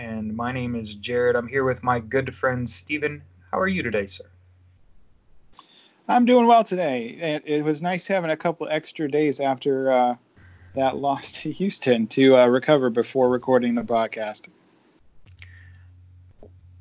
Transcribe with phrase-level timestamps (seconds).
[0.00, 1.36] and my name is Jared.
[1.36, 3.22] I'm here with my good friend Steven.
[3.50, 4.24] How are you today, sir?
[6.08, 7.08] I'm doing well today.
[7.08, 10.16] It, it was nice having a couple extra days after uh,
[10.74, 14.48] that loss to Houston to uh, recover before recording the podcast.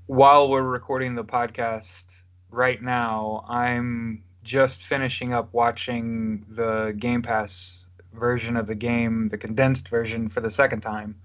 [0.06, 2.06] While we're recording the podcast
[2.50, 9.38] right now, I'm just finishing up watching the Game Pass version of the game, the
[9.38, 11.20] condensed version, for the second time.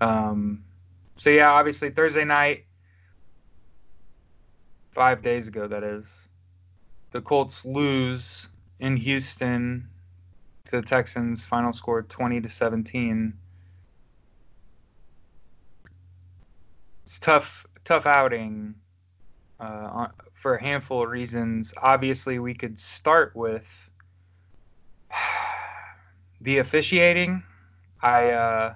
[0.00, 0.64] Um,
[1.20, 2.64] so yeah, obviously Thursday night,
[4.92, 6.30] five days ago that is,
[7.10, 9.86] the Colts lose in Houston
[10.64, 11.44] to the Texans.
[11.44, 13.34] Final score 20 to 17.
[17.04, 18.76] It's tough, tough outing
[19.60, 21.74] uh, for a handful of reasons.
[21.76, 23.90] Obviously, we could start with
[26.40, 27.42] the officiating.
[28.00, 28.74] I uh,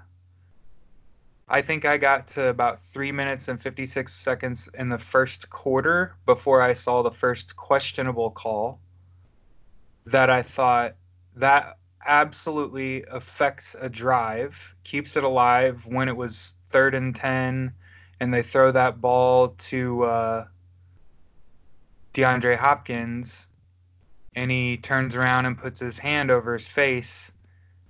[1.48, 6.14] I think I got to about three minutes and 56 seconds in the first quarter
[6.24, 8.80] before I saw the first questionable call
[10.06, 10.96] that I thought
[11.36, 17.72] that absolutely affects a drive, keeps it alive when it was third and 10,
[18.20, 20.44] and they throw that ball to uh,
[22.14, 23.48] DeAndre Hopkins,
[24.34, 27.32] and he turns around and puts his hand over his face,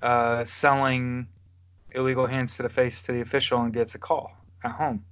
[0.02, 1.28] uh, selling
[1.94, 4.32] illegal hands to the face to the official and gets a call
[4.62, 5.04] at home.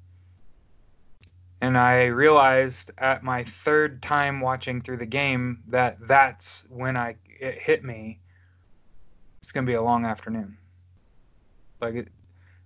[1.61, 7.17] And I realized at my third time watching through the game that that's when I
[7.41, 8.19] it hit me.
[9.39, 10.59] It's gonna be a long afternoon.
[11.81, 12.09] Like it,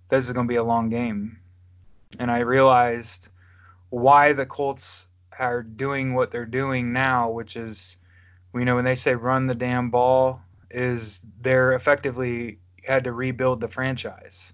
[0.09, 1.39] this is gonna be a long game,
[2.19, 3.29] and I realized
[3.89, 5.07] why the Colts
[5.37, 7.97] are doing what they're doing now, which is,
[8.53, 10.41] you know, when they say run the damn ball,
[10.71, 14.53] is they're effectively had to rebuild the franchise.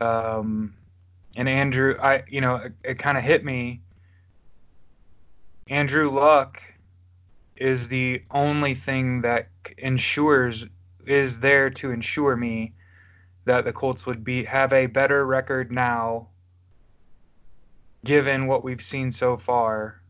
[0.00, 0.74] Um,
[1.36, 3.80] and Andrew, I you know, it, it kind of hit me.
[5.68, 6.62] Andrew Luck
[7.56, 9.48] is the only thing that
[9.78, 10.66] ensures
[11.06, 12.72] is there to ensure me
[13.44, 16.28] that the Colts would be have a better record now
[18.04, 20.00] given what we've seen so far.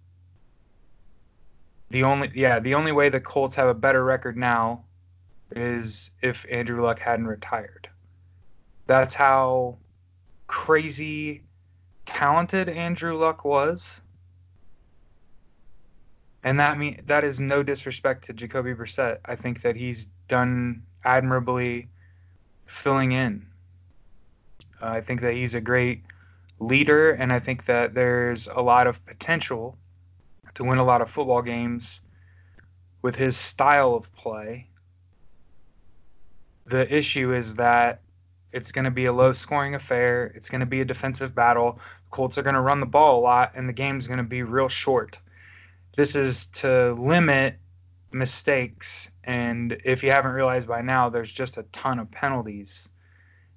[1.91, 4.86] The only yeah, the only way the Colts have a better record now
[5.51, 7.89] is if Andrew Luck hadn't retired.
[8.87, 9.77] That's how
[10.47, 11.43] crazy
[12.05, 14.01] talented Andrew Luck was.
[16.43, 19.19] And that mean that is no disrespect to Jacoby Brissett.
[19.25, 21.89] I think that he's done admirably
[22.67, 23.47] filling in.
[24.81, 26.03] Uh, I think that he's a great
[26.61, 29.77] leader, and I think that there's a lot of potential
[30.55, 32.01] to win a lot of football games
[33.03, 34.69] with his style of play
[36.67, 38.03] the issue is that
[38.53, 40.33] it's going to be a low scoring affair.
[40.35, 41.79] It's going to be a defensive battle.
[42.11, 44.43] Colts are going to run the ball a lot, and the game's going to be
[44.43, 45.21] real short.
[45.97, 47.57] This is to limit
[48.13, 49.11] mistakes.
[49.25, 52.89] And if you haven't realized by now, there's just a ton of penalties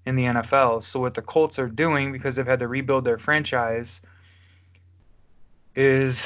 [0.06, 0.84] in the NFL.
[0.84, 4.02] So, what the Colts are doing, because they've had to rebuild their franchise,
[5.76, 6.26] is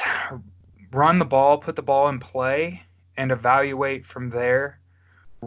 [0.92, 2.82] run the ball, put the ball in play,
[3.16, 4.78] and evaluate from there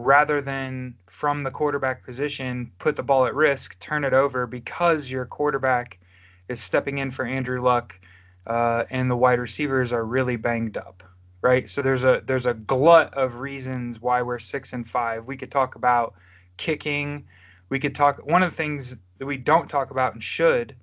[0.04, 5.10] rather than from the quarterback position put the ball at risk, turn it over because
[5.10, 5.98] your quarterback
[6.48, 7.98] is stepping in for Andrew Luck
[8.46, 11.02] uh, and the wide receivers are really banged up,
[11.42, 11.68] right?
[11.68, 15.26] So there's a there's a glut of reasons why we're six and five.
[15.26, 16.14] We could talk about
[16.56, 17.26] kicking.
[17.68, 18.24] We could talk.
[18.26, 20.74] One of the things that we don't talk about and should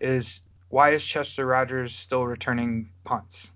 [0.00, 0.40] is
[0.70, 3.52] why is Chester Rogers still returning punts?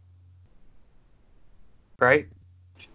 [1.99, 2.29] Right?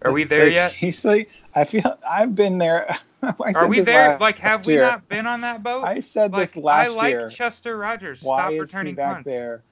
[0.02, 0.72] Are we there like, yet?
[0.72, 2.94] He's like, I feel I've been there.
[3.22, 4.18] Are we there?
[4.18, 5.84] Like, have we not been on that boat?
[5.84, 6.92] I said like, this last year.
[6.92, 7.28] I like year.
[7.28, 8.22] Chester Rogers.
[8.22, 9.28] Why Stop is returning he back punts.
[9.28, 9.62] there?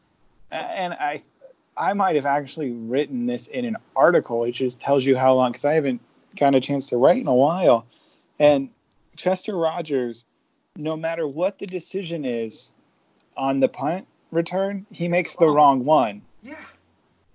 [0.50, 1.22] and I
[1.76, 4.44] I might have actually written this in an article.
[4.44, 6.00] It just tells you how long because I haven't
[6.36, 7.86] gotten a chance to write in a while.
[8.38, 8.70] And
[9.16, 10.24] Chester Rogers,
[10.76, 12.72] no matter what the decision is
[13.36, 16.22] on the punt return, he makes the wrong one.
[16.42, 16.56] Yeah.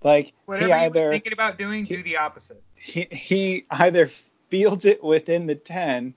[0.04, 2.62] Like Whatever he you either thinking about doing, he- do the opposite.
[2.76, 4.08] he, he either
[4.50, 6.14] fields it within the 10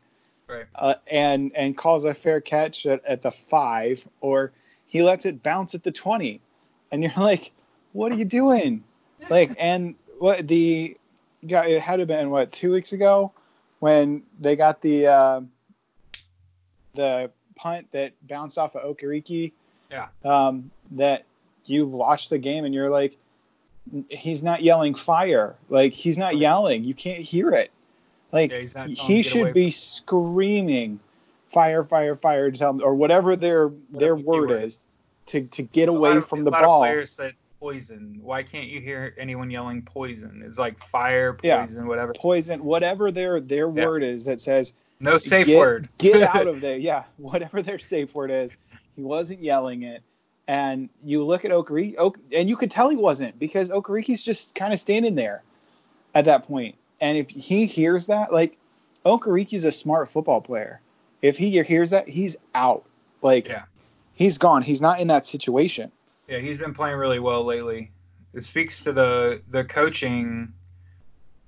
[0.47, 0.65] Right.
[0.75, 4.51] uh, and and calls a fair catch at, at the 5 or
[4.85, 6.39] he lets it bounce at the 20
[6.91, 7.51] and you're like
[7.93, 8.83] what are you doing
[9.29, 10.95] like and what the
[11.45, 13.33] guy it had to have been what 2 weeks ago
[13.79, 15.41] when they got the uh,
[16.93, 19.51] the punt that bounced off of Okereke
[19.91, 20.07] Yeah.
[20.23, 21.25] um, that
[21.65, 23.17] you watched the game and you're like
[24.09, 27.71] he's not yelling fire like he's not yelling you can't hear it
[28.31, 30.99] like Yeah, he's not telling he him to get away should be screaming
[31.49, 34.79] fire fire fire to tell them or whatever their their word is
[35.27, 38.19] to to get A away of- from the ball players said poison.
[38.21, 40.43] Why can't you hear anyone yelling poison?
[40.45, 41.61] It's like fire, Yeah.
[41.65, 42.13] poison, whatever.
[42.13, 43.85] poison whatever their their Yeah.
[43.85, 45.89] word is that says No safe get, word.
[45.97, 48.51] get out of there yeah whatever their safe word is
[48.95, 50.03] he wasn't yelling it
[50.47, 54.55] and you look at Okereke Oak, and you could tell he wasn't because Okereke's just
[54.55, 55.43] kind of standing there
[56.15, 56.73] at that point.
[56.73, 58.57] point and if he hears that like
[59.05, 60.81] Okereke's a smart football player
[61.21, 62.85] if he hears that he's out
[63.21, 63.63] like Yeah.
[64.13, 65.91] he's gone he's not in that situation
[66.27, 67.91] Yeah, he's been playing really well lately.
[68.33, 70.53] It speaks to the the coaching,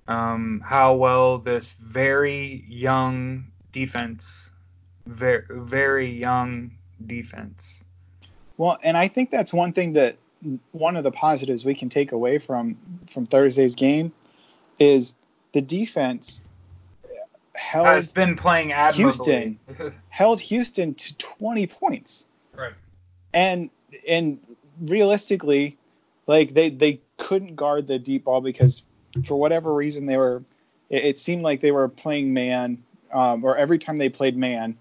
[0.08, 4.52] um, how well this very young defense,
[5.06, 6.72] very very young
[7.06, 7.84] defense.
[8.60, 10.18] Well, and I think that's one thing that
[10.74, 12.78] one of the positives we can take away from
[13.10, 14.12] from Thursday's game
[14.78, 15.16] is
[15.54, 16.42] the defense
[17.56, 19.58] held Has been playing admirably.
[19.74, 22.26] Houston held Houston to 20 points.
[22.54, 22.74] right.
[23.34, 23.70] And
[24.06, 24.40] and
[24.82, 25.78] realistically,
[26.28, 28.84] like they they couldn't guard the deep ball because
[29.24, 30.44] for whatever reason they were
[30.90, 32.84] it, it seemed like they were playing man
[33.14, 34.78] um, or every time they played man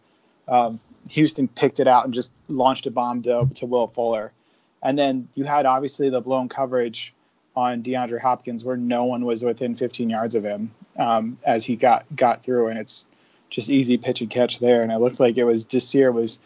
[0.48, 4.32] um, Houston picked it out and just launched a bomb to, to Will Fuller.
[4.82, 7.14] And then you had obviously the blown coverage
[7.56, 11.76] on DeAndre Hopkins where no one was within 15 yards of him um, as he
[11.76, 12.68] got got through.
[12.68, 13.06] And it's
[13.50, 14.82] just easy pitch and catch there.
[14.82, 16.38] And it looked like it was Desir was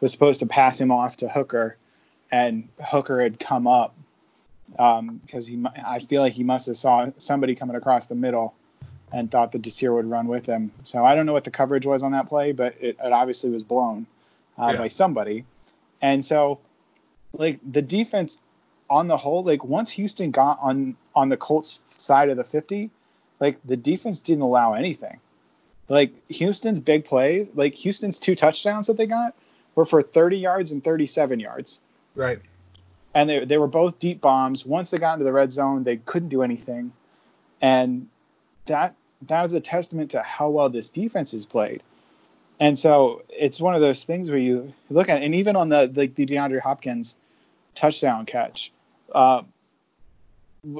[0.00, 1.76] was supposed to pass him off to Hooker
[2.30, 3.94] and Hooker had come up
[4.70, 8.54] because he I feel like he must have saw somebody coming across the middle
[9.12, 10.70] and thought the Desir would run with him.
[10.84, 13.50] So I don't know what the coverage was on that play, but it, it obviously
[13.50, 14.06] was blown
[14.58, 14.78] uh, Yeah.
[14.78, 15.44] by somebody.
[16.02, 16.60] And so,
[17.32, 18.38] like the defense
[18.88, 22.90] on the whole, like once Houston got on on the Colts side of the 50,
[23.40, 25.18] like the defense didn't allow anything.
[25.88, 29.34] Like Houston's big plays, like Houston's two touchdowns that they got
[29.74, 31.78] were for 30 yards and 37 yards
[32.14, 32.40] Right.
[33.14, 34.64] and they, they were both deep bombs.
[34.64, 36.92] Once they got into the red zone, they couldn't do anything,
[37.60, 38.08] and
[38.66, 38.94] that
[39.26, 41.82] that is a testament to how well this defense is played.
[42.58, 45.86] And so it's one of those things where you look at, and even on the
[45.86, 47.16] the, the DeAndre Hopkins
[47.74, 48.72] touchdown catch,
[49.14, 49.42] uh,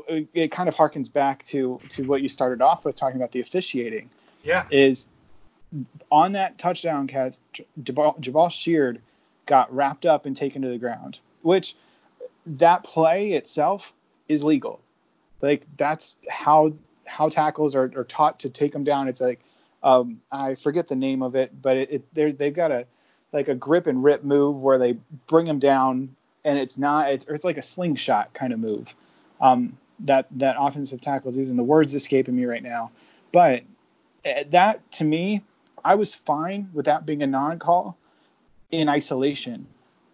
[0.09, 3.33] it, it kind of harkens back to to what you started off with talking about
[3.33, 4.11] the officiating
[4.45, 4.65] Yeah.
[4.71, 5.07] is
[6.11, 7.39] on that touchdown catch,
[7.83, 9.01] Jabaal, Jabaal Sheard
[9.47, 11.77] got wrapped up and taken to the ground, which
[12.45, 13.95] that play itself
[14.29, 14.81] is legal.
[15.41, 16.75] Like that's how
[17.11, 19.09] how tackles are, are taught to take them down.
[19.09, 19.41] It's like
[19.83, 22.87] um, I forget the name of it, but it, it they've got a
[23.33, 26.15] like a grip and rip move where they bring them down,
[26.45, 28.95] and it's not it's, it's like a slingshot kind of move
[29.41, 31.51] um, that that offensive tackle does.
[31.51, 32.91] And the words escaping me right now,
[33.33, 33.65] but
[34.25, 35.43] uh, that to me,
[35.85, 37.97] I was fine with that being a non-call
[38.71, 39.67] in isolation.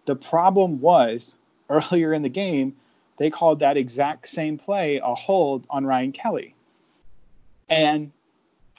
[0.05, 1.35] The problem was
[1.69, 2.75] earlier in the game,
[3.17, 6.55] they called that exact same play a hold on Ryan Kelly.
[7.69, 8.11] And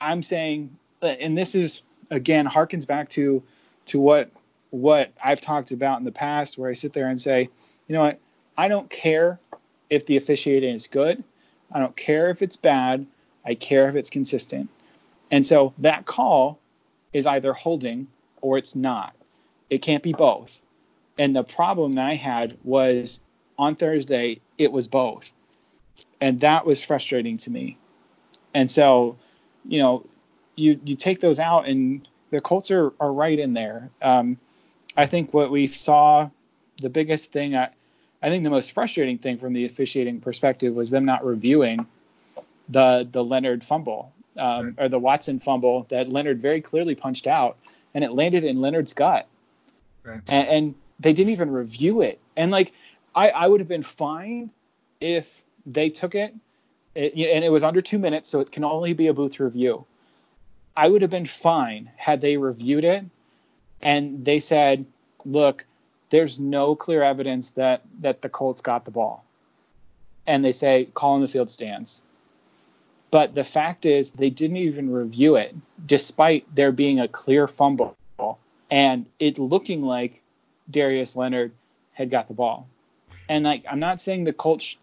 [0.00, 3.42] I'm saying, uh, and this is again harkens back to
[3.86, 4.30] to what
[4.70, 7.48] what I've talked about in the past, where I sit there and say,
[7.86, 8.18] you know what,
[8.56, 9.40] I don't care
[9.88, 11.22] if the officiating is good,
[11.72, 13.06] I don't care if it's bad,
[13.44, 14.68] I care if it's consistent.
[15.30, 16.58] And so that call
[17.12, 18.08] is either holding
[18.40, 19.14] or it's not.
[19.70, 20.60] It can't be both.
[21.18, 23.20] And the problem that I had was
[23.58, 25.32] on Thursday, it was both.
[26.20, 27.76] And that was frustrating to me.
[28.54, 29.16] And so,
[29.64, 30.04] you know,
[30.56, 33.90] you you take those out and the Colts are, are right in there.
[34.02, 34.38] Um,
[34.96, 36.30] I think what we saw,
[36.80, 37.70] the biggest thing, I,
[38.22, 41.86] I think the most frustrating thing from the officiating perspective was them not reviewing
[42.68, 47.56] the the Leonard fumble um, or the Watson fumble that Leonard very clearly punched out,
[47.94, 49.26] and it landed in Leonard's gut.
[50.02, 50.20] Right.
[50.26, 52.20] And, and they didn't even review it.
[52.36, 52.72] And like,
[53.14, 54.50] I, I would have been fine
[55.00, 56.34] if they took it,
[56.98, 59.84] it, and it was under two minutes, so it can only be a booth review.
[60.76, 63.04] I would have been fine had they reviewed it
[63.80, 64.86] and they said,
[65.24, 65.64] look,
[66.10, 69.24] there's no clear evidence that that the Colts got the ball.
[70.26, 72.02] And they say call in the field stands.
[73.10, 75.54] But the fact is they didn't even review it
[75.86, 77.96] despite there being a clear fumble
[78.70, 80.22] and it looking like
[80.70, 81.52] Darius Leonard
[81.92, 82.68] had got the ball.
[83.28, 84.76] And like I'm not saying the Colts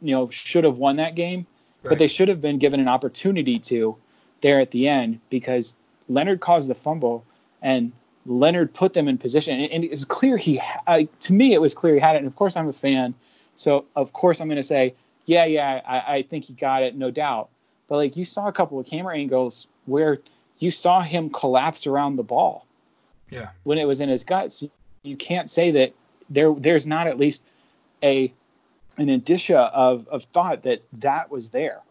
[0.00, 1.46] you know should have won that game,
[1.82, 1.90] right.
[1.90, 3.96] but they should have been given an opportunity to
[4.40, 5.74] there at the end because
[6.08, 7.24] Leonard caused the fumble
[7.62, 7.92] and
[8.26, 9.60] Leonard put them in position.
[9.60, 12.18] And, it's clear he, uh, to me, it was clear he had it.
[12.18, 13.14] And of course, I'm a fan.
[13.56, 14.94] So, of course, I'm going to say,
[15.26, 17.48] yeah, yeah, I, I think he got it, no doubt.
[17.88, 20.18] But like you saw a couple of camera angles where
[20.58, 22.66] you saw him collapse around the ball.
[23.30, 23.48] Yeah.
[23.64, 24.62] When it was in his guts,
[25.02, 25.94] you can't say that
[26.30, 27.44] there there's not at least
[28.02, 28.32] a
[28.98, 31.82] an indicia of of thought that that was there.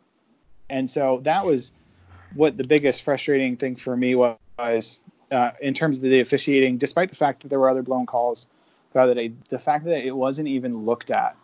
[0.69, 1.71] And so that was
[2.33, 4.99] what the biggest frustrating thing for me was
[5.31, 8.47] uh, in terms of the officiating, despite the fact that there were other blown calls
[8.91, 11.35] throughout the day, the fact that it wasn't even looked at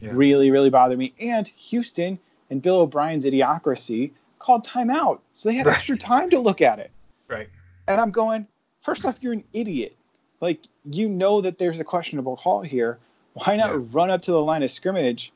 [0.00, 0.10] yeah.
[0.12, 1.12] really, really bothered me.
[1.20, 2.18] And Houston
[2.50, 5.20] and Bill O'Brien's idiocracy called timeout.
[5.32, 5.76] So they had right.
[5.76, 6.90] extra time to look at it.
[7.28, 7.48] Right.
[7.88, 8.46] And I'm going,
[8.82, 9.96] first off, you're an idiot.
[10.40, 12.98] Like, you know that there's a questionable call here.
[13.34, 13.80] Why not yeah.
[13.92, 15.32] run up to the line of scrimmage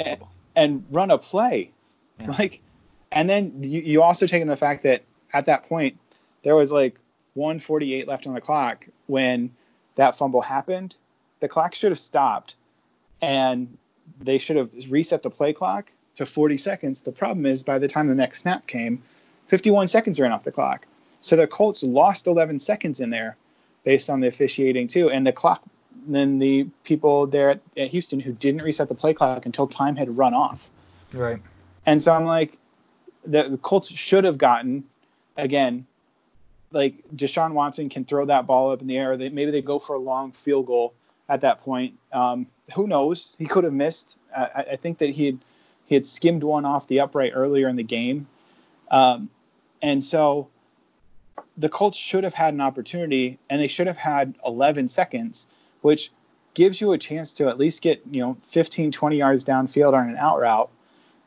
[0.00, 0.18] and,
[0.54, 1.72] and, run a play?
[2.20, 2.30] Yeah.
[2.38, 2.60] Like,
[3.10, 5.98] and then you, you also take in the fact that at that point,
[6.42, 6.96] there was like
[7.34, 9.50] 148 left on the clock when
[9.96, 10.96] that fumble happened.
[11.40, 12.56] The clock should have stopped
[13.20, 13.76] and
[14.20, 17.00] they should have reset the play clock to 40 seconds.
[17.00, 19.02] The problem is by the time the next snap came,
[19.48, 20.86] 51 seconds ran off the clock.
[21.20, 23.36] So the Colts lost 11 seconds in there
[23.84, 25.10] based on the officiating too.
[25.10, 25.62] And the clock,
[26.06, 29.96] then the people there at, at Houston who didn't reset the play clock until time
[29.96, 30.70] had run off.
[31.12, 31.40] Right.
[31.86, 32.58] And so I'm like,
[33.24, 34.84] the, the Colts should have gotten
[35.36, 35.86] again
[36.72, 39.16] like Deshaun Watson can throw that ball up in the air.
[39.16, 40.94] They, maybe they go for a long field goal
[41.28, 41.98] at that point.
[42.12, 43.36] Um, who knows?
[43.38, 44.16] He could have missed.
[44.36, 45.38] I, I, think that he had
[45.86, 48.26] he had skimmed one off the upright earlier in the game,
[48.90, 49.28] um,
[49.82, 50.48] and so
[51.56, 55.46] the Colts should have had an opportunity, and they should have had 11 seconds,
[55.82, 56.10] which
[56.54, 60.08] gives you a chance to at least get you know 15, 20 yards downfield on
[60.08, 60.70] an out route.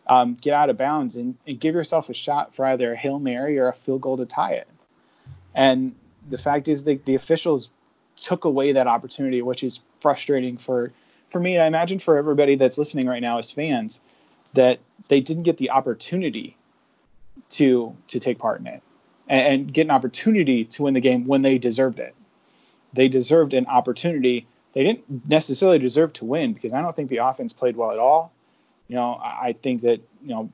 [0.08, 3.18] Um, get out of bounds and, and give yourself a shot for either a hail
[3.18, 4.68] mary or a field goal to tie it.
[5.56, 5.96] And
[6.30, 7.72] the fact is that the officials
[8.16, 10.92] took away that opportunity, which is frustrating for
[11.30, 11.56] for me.
[11.56, 14.00] And I imagine for everybody that's listening right now as fans,
[14.54, 16.56] that they didn't get the opportunity
[17.52, 18.84] to to take part in it
[19.28, 22.16] and, and get an opportunity to win the game when they deserved it.
[22.96, 24.48] They deserved an opportunity.
[24.74, 28.00] They didn't necessarily deserve to win because I don't think the offense played well at
[28.00, 28.32] all.
[28.88, 30.50] You know, I, I think that you know,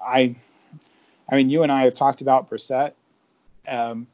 [0.00, 0.36] I,
[1.28, 2.92] I mean, you and I have talked about Brissett.
[3.66, 4.06] Um,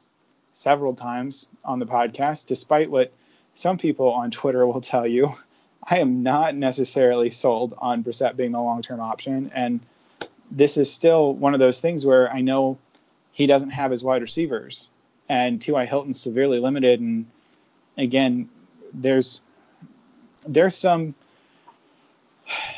[0.53, 3.11] several times on the podcast, despite what
[3.55, 5.33] some people on Twitter will tell you.
[5.85, 9.51] I am not necessarily sold on Brissett being the long term option.
[9.53, 9.81] And
[10.49, 12.77] this is still one of those things where I know
[13.33, 14.87] he doesn't have his wide receivers.
[15.27, 15.85] And T.Y.
[15.85, 17.01] Hilton's severely limited.
[17.01, 17.25] And
[17.97, 18.49] again,
[18.93, 19.41] there's
[20.47, 21.15] there's some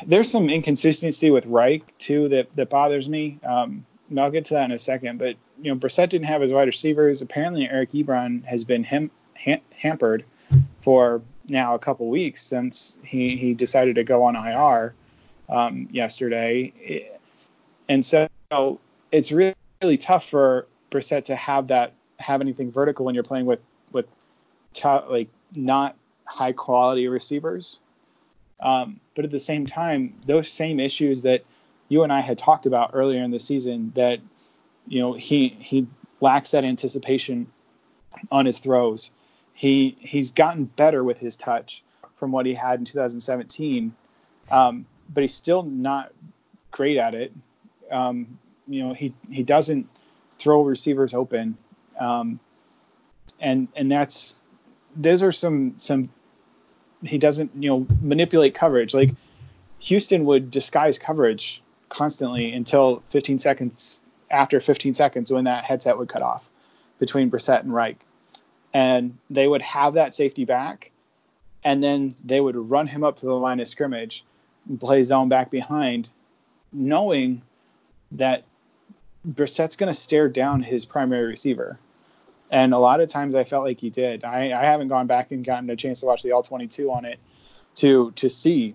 [0.06, 3.38] there's some inconsistency with Reich too that that bothers me.
[3.44, 5.18] Um, and I'll get to that in a second.
[5.18, 7.22] But you know, Brissett didn't have his wide receivers.
[7.22, 10.24] Apparently, Eric Ebron has been ham- hampered
[10.80, 14.94] for now a couple weeks since he he decided to go on IR
[15.48, 17.10] um, yesterday,
[17.88, 18.28] and so
[19.12, 23.46] it's really, really tough for Brissett to have that have anything vertical when you're playing
[23.46, 23.60] with
[24.84, 27.80] like not high quality receivers.
[28.60, 31.44] Um, but at the same time, those same issues that
[31.88, 34.20] you and I had talked about earlier in the season that
[34.88, 35.86] you know he he
[36.20, 37.46] lacks that anticipation
[38.30, 39.10] on his throws.
[39.52, 41.82] He he's gotten better with his touch
[42.14, 43.94] from what he had in 2017,
[44.50, 46.12] um, but he's still not
[46.70, 47.32] great at it.
[47.90, 49.88] Um, you know he he doesn't
[50.38, 51.56] throw receivers open,
[52.00, 52.40] um,
[53.38, 54.36] and and that's
[54.96, 56.08] those are some some
[57.04, 59.10] he doesn't you know manipulate coverage like
[59.80, 64.00] Houston would disguise coverage constantly until 15 seconds
[64.30, 66.50] after 15 seconds when that headset would cut off
[66.98, 67.98] between Brissett and Reich.
[68.72, 70.90] And they would have that safety back,
[71.64, 74.24] and then they would run him up to the line of scrimmage
[74.68, 76.10] and play zone back behind,
[76.72, 77.42] knowing
[78.12, 78.44] that
[79.26, 81.78] Brissett's going to stare down his primary receiver.
[82.50, 84.24] And a lot of times I felt like he did.
[84.24, 87.04] I, I haven't gone back and gotten a chance to watch the all 22 on
[87.04, 87.18] it
[87.76, 88.74] to to see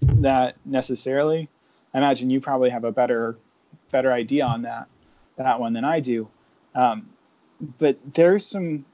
[0.00, 1.48] that necessarily.
[1.92, 3.36] I imagine you probably have a better
[3.90, 4.88] better idea on that
[5.36, 6.28] that one than I do.
[6.74, 7.10] Um,
[7.78, 8.84] but there's some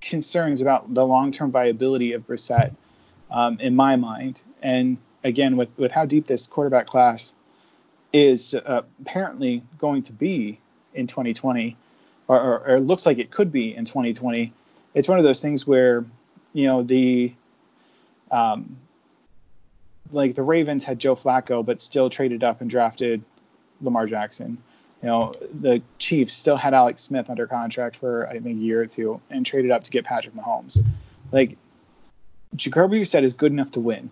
[0.00, 2.74] concerns about the long-term viability of Brissett
[3.30, 4.40] um, in my mind.
[4.62, 7.32] And again, with with how deep this quarterback class
[8.12, 10.60] is uh, apparently going to be
[10.94, 11.76] in 2020,
[12.28, 14.52] or, or, or, it looks like it could be in 2020,
[14.94, 16.04] it's one of those things where
[16.52, 17.32] you know the
[18.30, 18.76] um,
[20.10, 23.22] like the Ravens had Joe Flacco, but still traded up and drafted
[23.80, 24.58] Lamar Jackson.
[25.02, 28.82] You know, the Chiefs still had Alex Smith under contract for I think a year
[28.82, 30.82] or two and traded up to get Patrick Mahomes.
[31.30, 31.56] Like
[32.56, 34.10] Jacoby Brissett is good enough to win,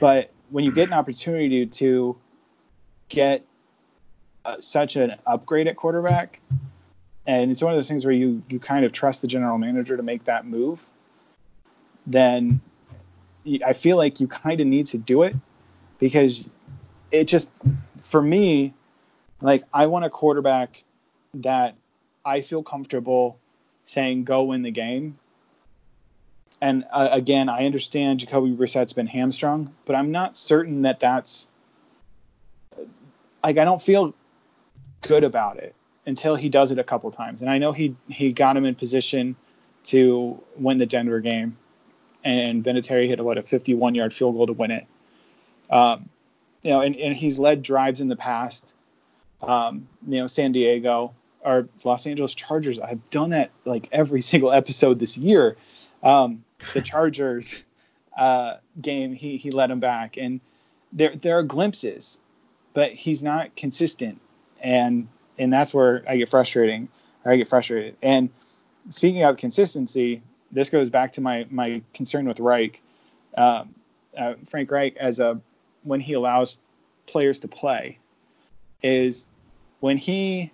[0.00, 2.16] but when you get an opportunity to
[3.08, 3.44] get
[4.44, 6.40] uh, such an upgrade at quarterback,
[7.26, 9.96] and it's one of those things where you you kind of trust the general manager
[9.96, 10.84] to make that move,
[12.06, 12.60] then
[13.64, 15.34] I feel like you kind of need to do it
[15.98, 16.44] because
[17.10, 17.50] it just
[18.02, 18.74] for me
[19.40, 20.82] like I want a quarterback
[21.34, 21.76] that
[22.24, 23.38] I feel comfortable
[23.84, 25.18] saying go win the game.
[26.60, 31.48] And uh, again, I understand Jacoby Brissett's been hamstrung, but I'm not certain that that's
[33.42, 34.14] like I don't feel
[35.02, 35.74] good about it
[36.06, 37.40] until he does it a couple times.
[37.40, 39.36] And I know he he got him in position
[39.84, 41.56] to win the Denver game,
[42.24, 44.86] and Vinatieri hit a a 51 yard field goal to win it.
[45.70, 46.08] Um,
[46.62, 48.74] you know, and, and he's led drives in the past
[49.42, 52.78] um, you know, San Diego or Los Angeles Chargers.
[52.78, 55.56] I've done that like every single episode this year.
[56.02, 57.64] Um, the Chargers
[58.16, 60.40] uh, game, he he led them back, and
[60.92, 62.20] there there are glimpses,
[62.74, 64.20] but he's not consistent,
[64.60, 66.88] and and that's where I get frustrating.
[67.24, 67.96] I get frustrated.
[68.02, 68.30] And
[68.90, 72.80] speaking of consistency, this goes back to my my concern with Reich,
[73.36, 73.74] um,
[74.16, 75.40] uh, Frank Reich, as a
[75.82, 76.58] when he allows
[77.06, 77.98] players to play,
[78.82, 79.26] is
[79.80, 80.52] when he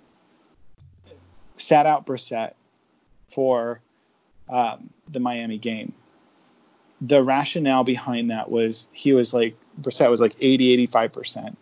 [1.58, 2.52] sat out Brissett
[3.30, 3.80] for
[4.48, 5.92] um, the Miami game,
[7.00, 11.56] the rationale behind that was he was like Brissett was like 80, 85%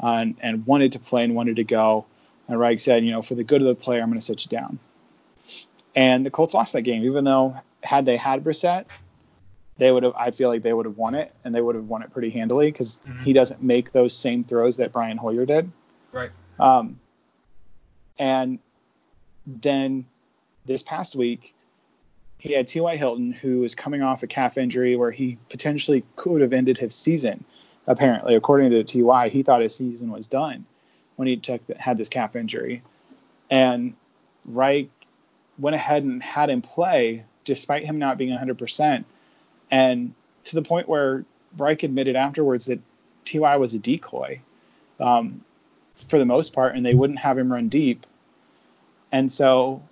[0.00, 2.06] and, and wanted to play and wanted to go.
[2.48, 4.44] And Reich said, you know, for the good of the player, I'm going to sit
[4.44, 4.78] you down.
[5.94, 8.86] And the Colts lost that game, even though had they had Brissett,
[9.78, 10.14] they would have.
[10.16, 12.30] I feel like they would have won it, and they would have won it pretty
[12.30, 13.22] handily because mm-hmm.
[13.24, 15.70] he doesn't make those same throws that Brian Hoyer did.
[16.12, 16.30] Right.
[16.60, 17.00] Um,
[18.18, 18.58] and
[19.46, 20.06] then
[20.64, 21.54] this past week,
[22.38, 22.96] he had T.Y.
[22.96, 26.94] Hilton, who was coming off a calf injury where he potentially could have ended his
[26.94, 27.44] season.
[27.86, 30.64] Apparently, according to Ty, he thought his season was done
[31.16, 32.82] when he took had this calf injury,
[33.50, 33.94] and
[34.44, 34.88] Reich
[35.58, 39.04] went ahead and had him play despite him not being 100%,
[39.70, 40.14] and
[40.44, 41.24] to the point where
[41.56, 42.80] Reich admitted afterwards that
[43.24, 44.40] Ty was a decoy.
[45.00, 45.42] Um,
[45.94, 48.06] for the most part, and they wouldn't have him run deep.
[49.10, 49.82] And so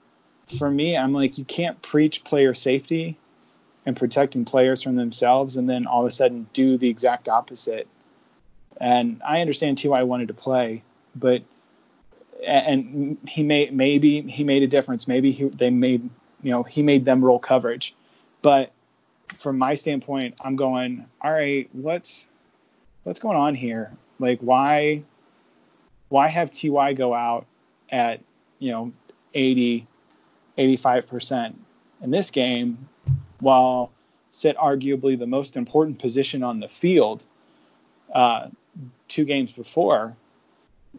[0.58, 3.16] for me, I'm like, you can't preach player safety
[3.86, 7.88] and protecting players from themselves and then all of a sudden do the exact opposite.
[8.80, 10.82] And I understand Ty wanted to play,
[11.14, 11.42] but
[12.46, 15.06] and he made maybe he made a difference.
[15.06, 16.08] Maybe he, they made
[16.42, 17.94] you know he made them roll coverage,
[18.40, 18.72] but
[19.38, 21.68] from my standpoint, I'm going all right.
[21.72, 22.28] What's
[23.02, 23.92] what's going on here?
[24.18, 25.02] Like why
[26.08, 27.46] why have Ty go out
[27.90, 28.20] at
[28.58, 28.92] you know
[29.34, 29.86] 80,
[30.58, 31.54] 85%
[32.02, 32.88] in this game
[33.40, 33.90] while
[34.32, 37.24] sit arguably the most important position on the field
[38.14, 38.48] uh,
[39.08, 40.16] two games before.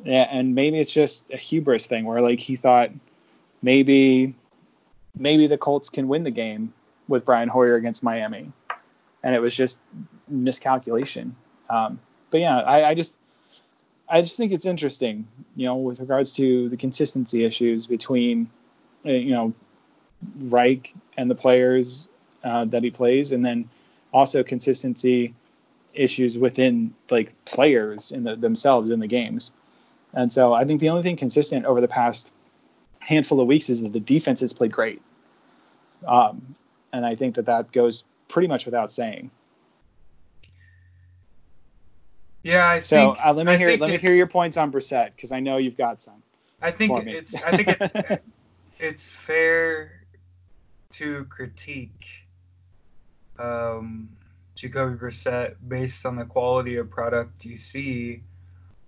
[0.05, 2.91] And maybe it's just a hubris thing where like he thought
[3.61, 4.33] maybe
[5.17, 6.73] maybe the Colts can win the game
[7.07, 8.51] with Brian Hoyer against Miami,
[9.21, 9.79] and it was just
[10.29, 11.35] miscalculation.
[11.69, 11.99] Um,
[12.29, 13.17] but yeah, I, I just
[14.07, 18.49] I just think it's interesting, you know, with regards to the consistency issues between,
[19.05, 19.53] uh, you know,
[20.39, 22.07] Reich and the players
[22.43, 23.69] uh, that he plays, and then
[24.13, 25.33] also consistency
[25.93, 29.51] issues within like players in the, themselves in the games.
[30.13, 32.31] And so I think the only thing consistent over the past
[32.99, 35.01] handful of weeks is that the defense has played great.
[36.07, 36.55] Um,
[36.93, 39.31] and I think that that goes pretty much without saying.
[42.43, 43.17] Yeah, I so, think.
[43.17, 45.39] So uh, let me I hear let me hear your points on Brissett because I
[45.39, 46.23] know you've got some.
[46.61, 48.21] I think it's I think it's
[48.79, 50.03] it's fair
[50.91, 52.20] to critique
[53.41, 54.09] um,
[54.55, 58.21] Jacoby Brissett based on the quality of product you see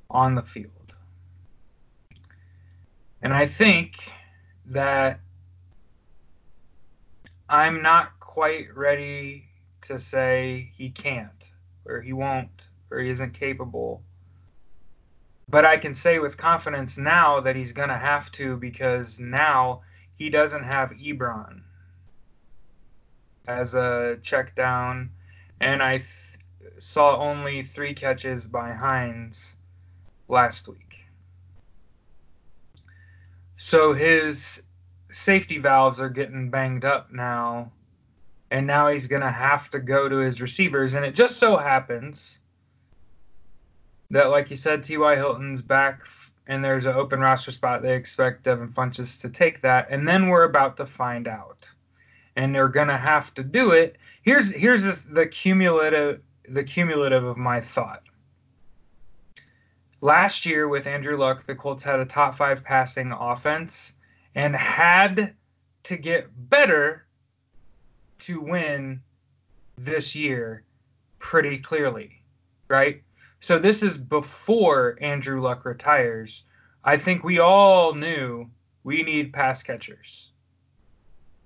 [0.09, 0.95] on the field.
[3.21, 3.95] And I think
[4.67, 5.19] that
[7.49, 9.45] I'm not quite ready
[9.81, 11.51] to say he can't
[11.85, 14.01] or he won't or he isn't capable.
[15.49, 19.81] But I can say with confidence now that he's going to have to because now
[20.15, 21.61] he doesn't have Ebron
[23.47, 25.09] as a check down.
[25.59, 26.07] And I th-
[26.79, 29.55] saw only three catches by Hines
[30.27, 31.05] last week.
[33.57, 34.61] So his
[35.11, 37.71] safety valves are getting banged up now.
[38.51, 40.93] And now he's going to have to go to his receivers.
[40.93, 42.39] And it just so happens
[44.11, 45.15] that, like you said, T.Y.
[45.15, 46.03] Hilton's back
[46.47, 47.81] and there's an open roster spot.
[47.81, 49.87] They expect Devin Funchess to take that.
[49.89, 51.71] And then we're about to find out.
[52.35, 53.97] And they're going to have to do it.
[54.23, 58.03] Here's here's the, the cumulative the cumulative of my thought.
[60.01, 63.93] Last year with Andrew Luck, the Colts had a top five passing offense
[64.35, 65.33] and had
[65.83, 67.05] to get better
[68.19, 69.01] to win
[69.77, 70.63] this year
[71.19, 72.21] pretty clearly,
[72.67, 73.01] right?
[73.39, 76.43] So this is before Andrew Luck retires.
[76.83, 78.49] I think we all knew
[78.83, 80.32] we need pass catchers.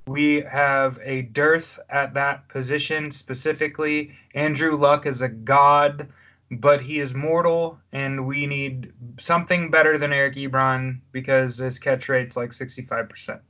[0.08, 4.16] We have a dearth at that position specifically.
[4.34, 6.08] Andrew Luck is a god,
[6.50, 12.08] but he is mortal, and we need something better than Eric Ebron because his catch
[12.08, 13.42] rate's like 65%.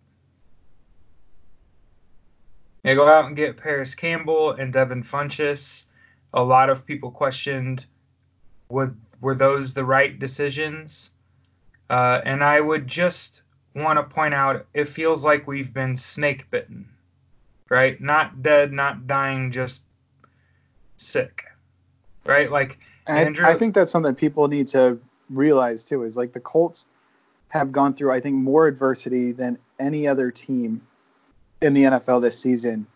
[2.84, 5.84] They go out and get Parris Campbell and Devin Funchess.
[6.34, 7.86] A lot of people questioned
[8.70, 11.12] would were those the right decisions?
[11.90, 13.42] Uh, and I would just
[13.78, 16.88] want to point out it feels like we've been snake bitten,
[17.70, 18.00] right?
[18.02, 19.84] Not dead, not dying, just
[20.98, 21.46] sick,
[22.26, 22.52] right?
[22.52, 26.04] Like and Andrew, I, I think that's something people need to realize too.
[26.04, 26.88] Is like the Colts
[27.50, 30.82] have gone through, I think, more adversity than any other team
[31.62, 32.88] in the NFL this season,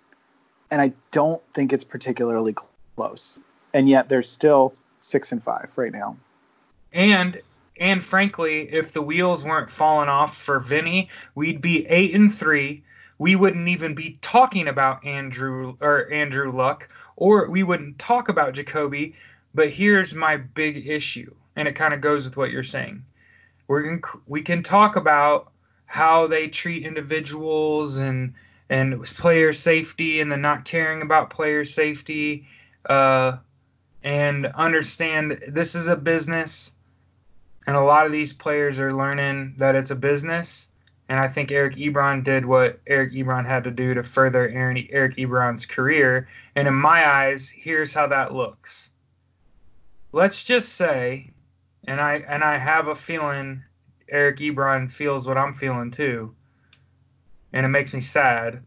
[0.70, 2.56] and I don't think it's particularly
[2.96, 3.40] close.
[3.74, 6.18] And yet they're still six and five right now.
[6.94, 7.42] And
[7.82, 12.84] and frankly, if the wheels weren't falling off for Vinny, we'd be eight and three.
[13.18, 18.54] We wouldn't even be talking about Andrew or Andrew Luck, or we wouldn't talk about
[18.54, 19.16] Jacoby.
[19.56, 23.04] But here's my big issue, and it kind of goes with what you're saying.
[23.68, 25.52] We can we can talk about
[25.88, 28.36] how they treat individuals and
[28.70, 32.46] and player safety and the not caring about player safety,
[32.88, 33.38] uh,
[34.04, 36.74] and understand this is a business
[37.68, 40.68] and a lot of these players are learning that it's a business.
[41.10, 45.16] And I think Eric Ebron did what Eric Ebron had to do to further Eric
[45.18, 46.30] Ebron's career.
[46.56, 48.90] And in my eyes, here's how that looks.
[50.14, 51.32] Let's just say,
[51.86, 53.64] and I and I have a feeling
[54.10, 56.36] Eric Ebron feels what I'm feeling too,
[57.54, 58.64] and it makes me sad.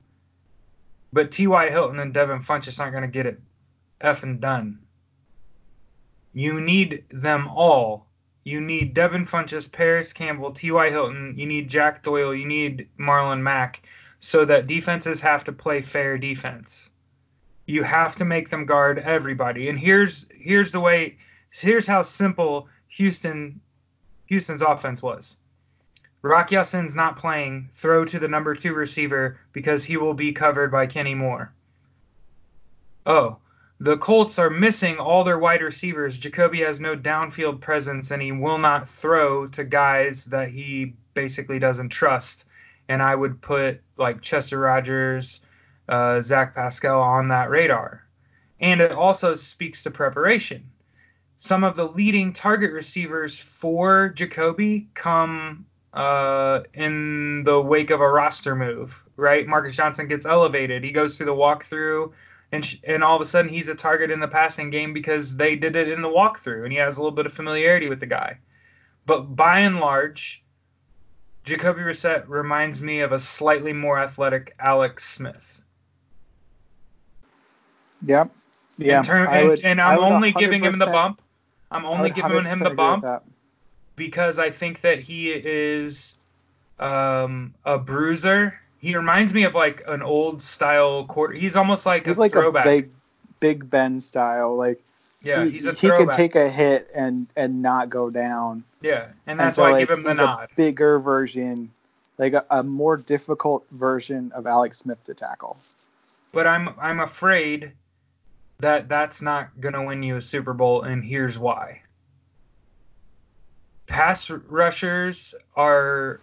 [1.12, 1.70] But T.Y.
[1.70, 3.40] Hilton and Devin Funchess aren't going to get it
[4.00, 4.80] effing done.
[6.32, 8.06] You need them all
[8.44, 10.90] you need Devin Funchess, Parris Campbell, T.Y.
[10.90, 11.34] Hilton.
[11.36, 12.34] You need Jack Doyle.
[12.34, 13.82] You need Marlon Mack
[14.20, 16.90] so that defenses have to play fair defense.
[17.66, 19.70] You have to make them guard everybody.
[19.70, 21.16] And here's here's the way
[21.50, 23.60] here's how simple Houston
[24.26, 25.36] Houston's offense was.
[26.20, 27.68] Rock Ya-Sin's not playing.
[27.72, 31.52] Throw to the number two receiver because he will be covered by Kenny Moore.
[33.04, 33.36] Oh,
[33.84, 36.16] the Colts are missing all their wide receivers.
[36.16, 41.58] Jacoby has no downfield presence, and he will not throw to guys that he basically
[41.58, 42.46] doesn't trust.
[42.88, 45.42] And I would put like Chester Rogers,
[45.86, 48.06] uh, Zach Pascal on that radar.
[48.58, 50.64] And it also speaks to preparation.
[51.38, 58.08] Some of the leading target receivers for Jacoby come uh, in the wake of a
[58.08, 59.46] roster move, right?
[59.46, 60.82] Marcus Johnson gets elevated.
[60.82, 62.12] He goes through the walkthrough
[62.54, 65.56] and and all of a sudden he's a target in the passing game because they
[65.56, 68.06] did it in the walkthrough and he has a little bit of familiarity with the
[68.06, 68.38] guy.
[69.06, 70.42] But by and large,
[71.44, 75.60] Jacoby Brissett reminds me of a slightly more athletic Alex Smith.
[78.06, 78.30] Yep.
[78.78, 79.02] Yeah.
[79.02, 81.20] Term, and, would, and, I'm only giving him the bump.
[81.70, 83.04] I'm only giving him the bump
[83.96, 86.14] because I think that he is
[86.78, 91.32] um, a bruiser he reminds me of like an old style quarter.
[91.32, 92.66] He's almost like he's a like throwback.
[92.66, 92.92] a big,
[93.40, 94.54] Big Ben style.
[94.56, 94.78] Like
[95.22, 96.00] yeah, he, he's a throwback.
[96.00, 98.62] he can take a hit and and not go down.
[98.82, 100.50] Yeah, and that's and so, why like, I give him the nod.
[100.52, 101.70] A bigger version,
[102.18, 105.56] like a, a more difficult version of Alex Smith to tackle.
[106.32, 107.72] But I'm I'm afraid
[108.58, 111.80] that that's not gonna win you a Super Bowl, and here's why.
[113.86, 116.20] Pass rushers are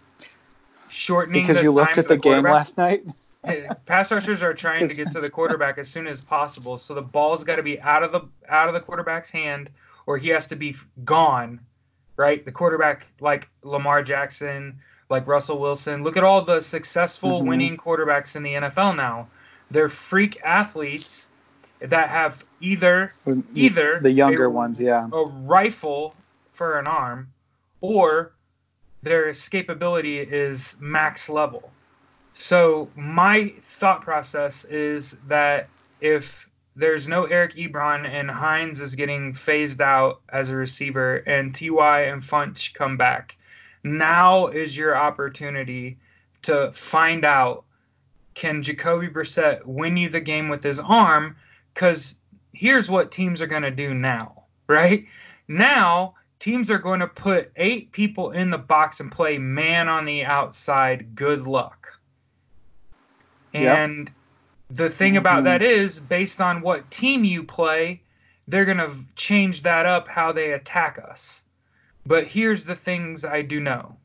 [0.92, 3.02] shortening because you looked at the, the game last night.
[3.86, 6.78] pass rushers are trying to get to the quarterback as soon as possible.
[6.78, 9.70] So the ball's got to be out of the out of the quarterback's hand,
[10.06, 11.60] or he has to be gone.
[12.16, 14.78] Right, the quarterback like Lamar Jackson,
[15.08, 16.04] like Russell Wilson.
[16.04, 17.46] Look at all the successful Mhm.
[17.48, 19.28] winning quarterbacks in the NFL now.
[19.70, 21.30] They're freak athletes
[21.80, 23.10] that have either
[23.54, 25.08] Either the younger they- ones, yeah.
[25.10, 26.14] a rifle
[26.52, 27.28] for an arm,
[27.80, 28.32] or
[29.02, 31.70] their escapability is max level.
[32.34, 35.68] So my thought process is that
[36.00, 41.54] if there's no Eric Ebron and Hines is getting phased out as a receiver and
[41.54, 43.36] Ty and Funch come back,
[43.84, 45.98] now is your opportunity
[46.42, 47.64] to find out
[48.34, 51.36] can Jacoby Brissett win you the game with his arm?
[51.74, 52.14] Because
[52.52, 55.06] here's what teams are going to do now, right?
[55.48, 60.04] Now, teams are going to put eight people in the box and play man on
[60.04, 61.14] the outside.
[61.14, 62.00] Good luck.
[63.52, 63.78] Yep.
[63.78, 64.10] And
[64.68, 65.44] the thing about Mhm.
[65.44, 68.02] that is, based on what team you play,
[68.48, 71.44] they're going to change that up how they attack us.
[72.04, 73.96] But here's the things I do know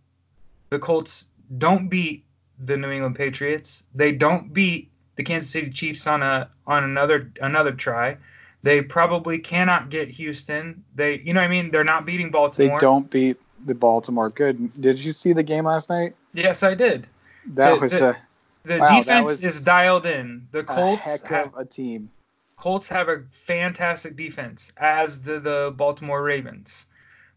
[0.70, 1.26] the Colts
[1.58, 2.24] don't beat
[2.60, 3.84] the New England Patriots.
[3.96, 8.18] They don't beat the Kansas City Chiefs on a on another another try.
[8.64, 10.84] They probably cannot get Houston.
[10.96, 11.72] They you know what I mean?
[11.72, 12.80] They're not beating Baltimore.
[12.80, 14.30] They don't beat the Baltimore.
[14.30, 14.80] Good.
[14.80, 16.16] Did you see the game last night?
[16.34, 17.08] Yes, I did.
[17.54, 18.18] That The- was the- a,
[18.64, 20.48] The Wow, defense is dialed in.
[20.52, 22.10] The Colts heck have, a team.
[22.58, 26.86] Colts have a fantastic defense, as do the Baltimore Ravens.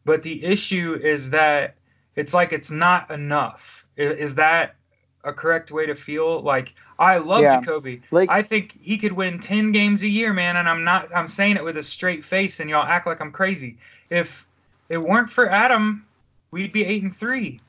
[0.05, 1.77] But the issue is that
[2.17, 3.87] it's like it's not enough.
[3.97, 4.75] Is that
[5.23, 6.41] a correct way to feel?
[6.43, 7.61] Like I love Yeah.
[7.61, 8.03] Jacoby.
[8.11, 11.29] Like I think he could win 10 games a year, man, and I'm not I'm
[11.29, 13.79] saying it with a straight face and y'all act like I'm crazy.
[14.11, 14.47] If
[14.91, 16.07] it weren't for Adam,
[16.51, 17.61] we'd be 8 and 3.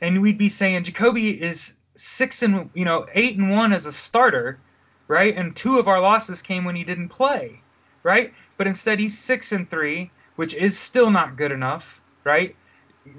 [0.00, 3.92] And we'd be saying Jacoby is 6 and you know, 8 and 1 as a
[3.92, 4.58] starter,
[5.06, 5.36] right?
[5.36, 7.60] And two of our losses came when he didn't play,
[8.02, 8.32] right?
[8.56, 12.56] But instead he's 6 and 3, which is still not good enough, right?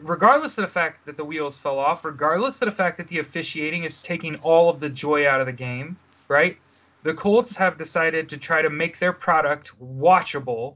[0.02, 3.20] Regardless of the fact that the wheels fell off, regardless of the fact that the
[3.20, 5.98] officiating is taking all of the joy out of the game,
[6.28, 6.58] right?
[7.04, 10.76] The Colts have decided to try to make their product watchable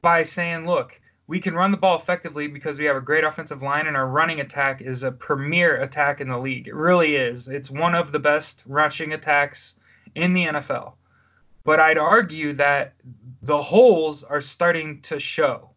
[0.00, 3.62] by saying, look, we can run the ball effectively because we have a great offensive
[3.62, 6.68] line and our running attack is a premier attack in the league.
[6.68, 7.48] It really is.
[7.48, 9.76] It's one of the best rushing attacks
[10.14, 10.94] in the NFL.
[11.64, 12.94] But I'd argue that
[13.42, 15.71] the holes are starting to show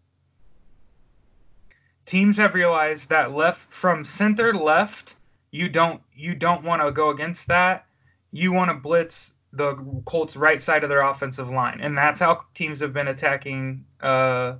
[2.06, 5.16] teams have realized that left from center left
[5.56, 7.86] you don't you don't want to go against that.
[8.34, 11.80] You want to blitz the colts right side of their offensive line.
[11.82, 14.56] And that's how teams have been attacking uh,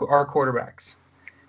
[0.00, 0.96] our quarterbacks.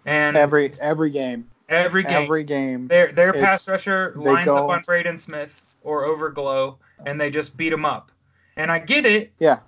[0.05, 2.23] And every every game, every game.
[2.23, 2.87] Every game.
[2.87, 6.77] their their pass rusher lines up on Braden Smith or Overglow
[7.07, 8.11] and they just beat him up.
[8.55, 9.31] And i get it.
[9.39, 9.59] Yeah,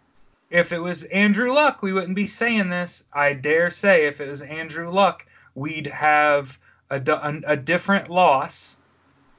[0.51, 3.05] if it was Andrew Luck, we wouldn't be saying this.
[3.13, 6.57] I dare say, if it was Andrew Luck, we'd have
[6.89, 7.01] a,
[7.45, 8.77] a, different loss,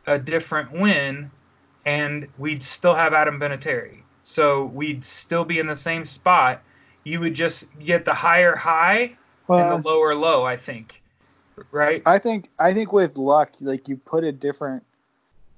[0.07, 1.31] a different win,
[1.85, 4.03] and we'd still have Adam Vinatieri.
[4.22, 6.62] So we'd still be in the same spot.
[7.05, 9.16] You would just get the higher high
[9.48, 11.03] well, and the lower low, I think.
[11.70, 12.03] Right?
[12.07, 14.85] I think I think with luck, like you put a different,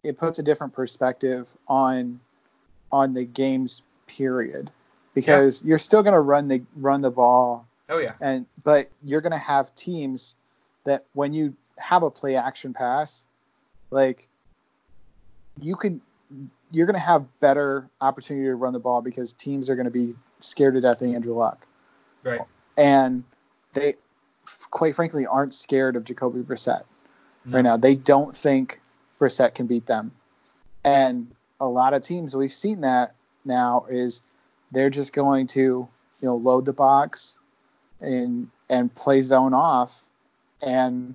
[0.03, 2.21] it puts a different perspective on,
[2.91, 4.71] on the game's period,
[5.15, 8.15] because you're still gonna run the run the ball Oh yeah.
[8.21, 10.35] and but you're gonna have teams
[10.85, 13.25] that when you have a play action pass,
[13.91, 14.29] like
[15.61, 16.01] you could
[16.71, 20.75] you're gonna have better opportunity to run the ball because teams are gonna be scared
[20.75, 21.67] to death of Andrew Luck.
[22.25, 22.41] Right.
[22.77, 23.25] And
[23.75, 23.95] they
[24.71, 26.83] quite frankly aren't scared of Jacoby Brissett
[27.45, 27.57] No.
[27.57, 27.77] right now.
[27.77, 28.81] They don't think
[29.21, 30.13] Brissett can beat them.
[30.85, 34.23] And a lot of teams we've seen that now is
[34.73, 35.89] they're just going to, you
[36.23, 37.39] know, load the box
[38.01, 40.09] and and play zone off
[40.65, 41.15] and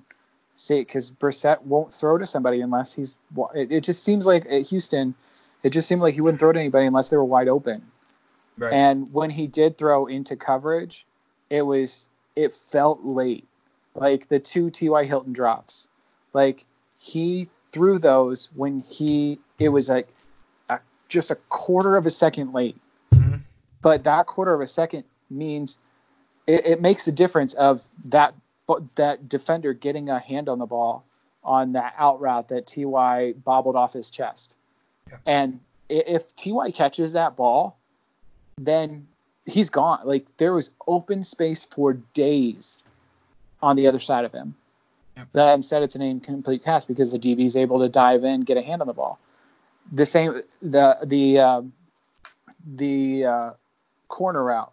[0.54, 3.16] say because Brissett won't throw to somebody unless he's.
[3.54, 5.14] It, it just seems like at Houston,
[5.62, 7.82] it just seemed like he wouldn't throw to anybody unless they were wide open.
[8.58, 8.72] Right.
[8.72, 11.06] And when he did throw into coverage,
[11.48, 13.46] it was it felt late,
[13.94, 15.04] like the two T.Y.
[15.04, 15.88] Hilton drops.
[16.32, 16.64] Like
[16.98, 20.08] he threw those when he it was like
[20.68, 22.76] a, just a quarter of a second late,
[23.12, 23.40] Mhm.
[23.82, 25.78] but that quarter of a second means
[26.46, 28.34] it, it makes a difference of that
[28.96, 31.04] that defender getting a hand on the ball
[31.42, 34.56] on that out route that Ty bobbled off his chest.
[35.08, 35.16] Yeah.
[35.26, 37.78] And if Ty catches that ball,
[38.58, 39.06] then
[39.46, 40.00] he's gone.
[40.04, 42.82] Like there was open space for days
[43.62, 44.54] on the other side of him.
[45.16, 45.54] Yep.
[45.54, 48.62] Instead, it's an incomplete pass because the DB is able to dive in, get a
[48.62, 49.18] hand on the ball.
[49.92, 51.72] the same the the um,
[52.66, 53.50] the uh,
[54.08, 54.72] corner route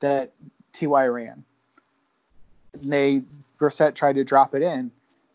[0.00, 0.32] that
[0.72, 1.44] Ty ran.
[2.72, 3.22] They
[3.58, 4.90] Brissett tried to drop it in.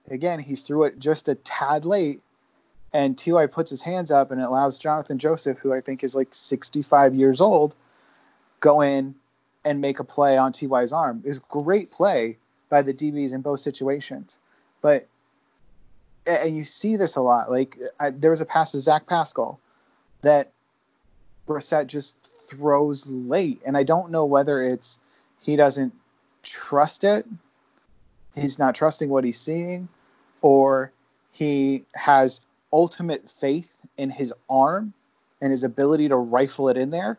[0.10, 2.22] Again, he threw it just a tad late,
[2.94, 6.16] and Ty puts his hands up and it allows Jonathan Joseph, who I think is
[6.16, 7.76] like 65 years old,
[8.60, 9.16] go in
[9.66, 11.22] and make a play on Ty's arm.
[11.26, 12.38] It was great play
[12.70, 14.40] by the DBs in both situations,
[14.82, 15.08] but
[16.26, 17.50] and you see this a lot.
[17.50, 19.60] Like I, there was a pass to Zach Pascal
[20.22, 20.52] that
[21.48, 25.00] Brissett just throws late, and I don't know whether it's
[25.42, 25.94] he doesn't
[26.48, 27.26] trust it,
[28.36, 29.88] he's not trusting what he's seeing,
[30.42, 30.92] or
[31.32, 32.42] he has
[32.74, 34.94] ultimate faith in his arm
[35.42, 37.18] and his ability to rifle it in there,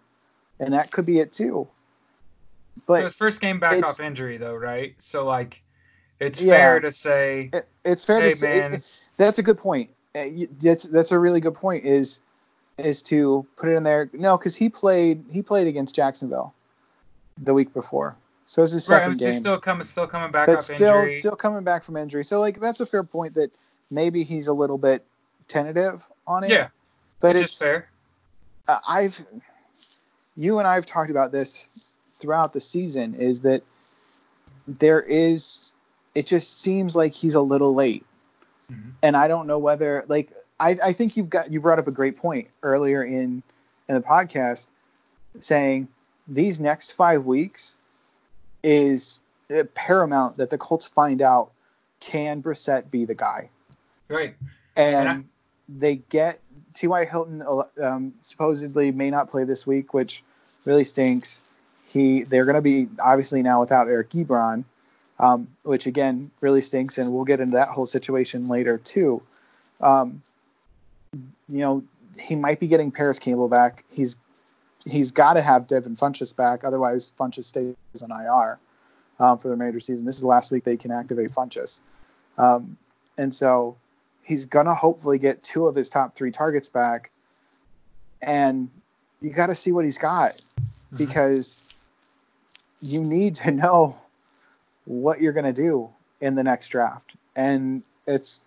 [0.60, 1.68] and that could be it too.
[2.86, 4.94] But his first game back off injury, though, right?
[4.98, 5.62] So like
[6.20, 6.54] it's Yeah.
[6.54, 8.74] fair to say, it, it's fair Hey, to say man.
[8.74, 9.90] it- that's a good point.
[10.14, 10.24] Uh,
[10.60, 11.84] That's that's a really good point.
[11.84, 12.20] Is
[12.78, 14.08] is to put it in there?
[14.12, 16.54] No, because he played he played against Jacksonville
[17.42, 18.16] the week before,
[18.50, 19.34] so it's his second He's game.
[19.34, 21.20] still coming, still coming back but still injury.
[21.20, 22.24] still coming back from injury.
[22.24, 23.50] So like that's a fair point that
[23.90, 25.04] maybe he's a little bit
[25.48, 26.50] tentative on it.
[26.50, 26.68] yeah,
[27.20, 27.90] but it's fair.
[28.66, 29.22] uh, I've
[30.34, 33.62] you and I've talked about this throughout the season is that
[34.66, 35.74] there is
[36.14, 38.04] it just seems like he's a little late.
[38.72, 38.92] Mhm.
[39.02, 41.92] And I don't know whether like I, I think you've got you brought up a
[41.92, 43.42] great point earlier in
[43.90, 44.66] in the podcast
[45.40, 45.88] saying
[46.26, 47.76] these next five weeks
[48.62, 49.18] is
[49.56, 51.50] uh, paramount that the Colts find out
[52.00, 53.48] can Brissett be the guy
[54.08, 54.34] Right.
[54.76, 55.24] and, And I-
[55.68, 56.40] they get
[56.74, 57.04] T.Y.
[57.04, 57.42] Hilton
[57.82, 60.22] um, supposedly may not play this week, which
[60.64, 61.40] really stinks.
[61.88, 64.64] He they're going to be obviously now without Eric Ebron,
[65.18, 69.20] um, which again really stinks, and we'll get into that whole situation later too.
[69.80, 70.22] Um,
[71.48, 71.82] you know,
[72.20, 73.84] he might be getting Parris Campbell back.
[73.90, 74.16] He's
[74.88, 78.59] he's got to have Devin Funchess back, otherwise Funchess stays on IR
[79.18, 80.05] um, for the remainder of the season.
[80.05, 81.81] This is the last week they can activate Funchess,
[82.37, 82.77] um,
[83.16, 83.77] and so
[84.22, 87.11] he's gonna hopefully get two of his top three targets back,
[88.22, 88.70] and
[89.20, 90.40] you got to see what he's got
[90.96, 91.62] because
[92.81, 93.98] you need to know
[94.85, 95.88] what you're gonna do
[96.20, 98.40] in the next draft, and it's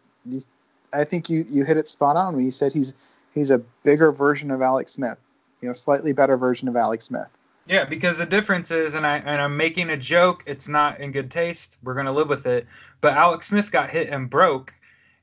[0.93, 2.93] I think you you hit it spot on when you said he's
[3.33, 5.17] he's a bigger version of Alex Smith,
[5.61, 7.29] you know, slightly better version of Alex Smith.
[7.67, 10.43] Yeah, because the difference is, and I and I'm making a joke.
[10.47, 11.77] It's not in good taste.
[11.83, 12.67] We're gonna live with it.
[13.01, 14.73] But Alex Smith got hit and broke,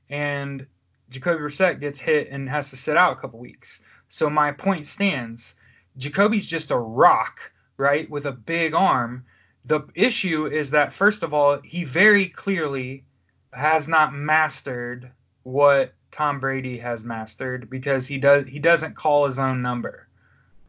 [0.09, 0.65] and
[1.09, 3.81] Jacoby Brissett gets hit and has to sit out a couple weeks.
[4.07, 5.55] So my point stands.
[5.97, 9.25] Jacoby's just a rock, right, with a big arm.
[9.65, 13.03] The issue is that first of all, he very clearly
[13.51, 15.11] has not mastered
[15.43, 20.07] what Tom Brady has mastered because he does he doesn't call his own number,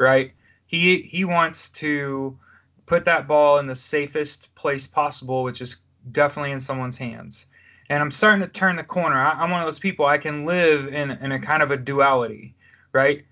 [0.01, 0.33] right?
[0.67, 2.39] He he wants to
[2.87, 5.77] put that ball in the safest place possible, which is
[6.11, 7.47] definitely in someone's hands.
[7.89, 9.21] And I'm starting to turn the corner.
[9.21, 11.77] I, I'm one of those people I can live in in a kind of a
[11.77, 12.55] duality,
[12.93, 13.25] right?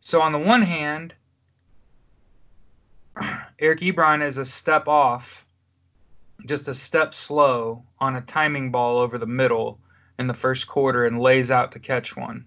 [0.00, 1.14] So on the one hand,
[3.58, 5.46] Eric Ebron is a step off,
[6.44, 9.78] just a step slow on a timing ball over the middle
[10.18, 12.46] in the first quarter and lays out to catch one.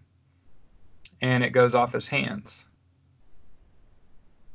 [1.22, 2.66] And it goes off his hands.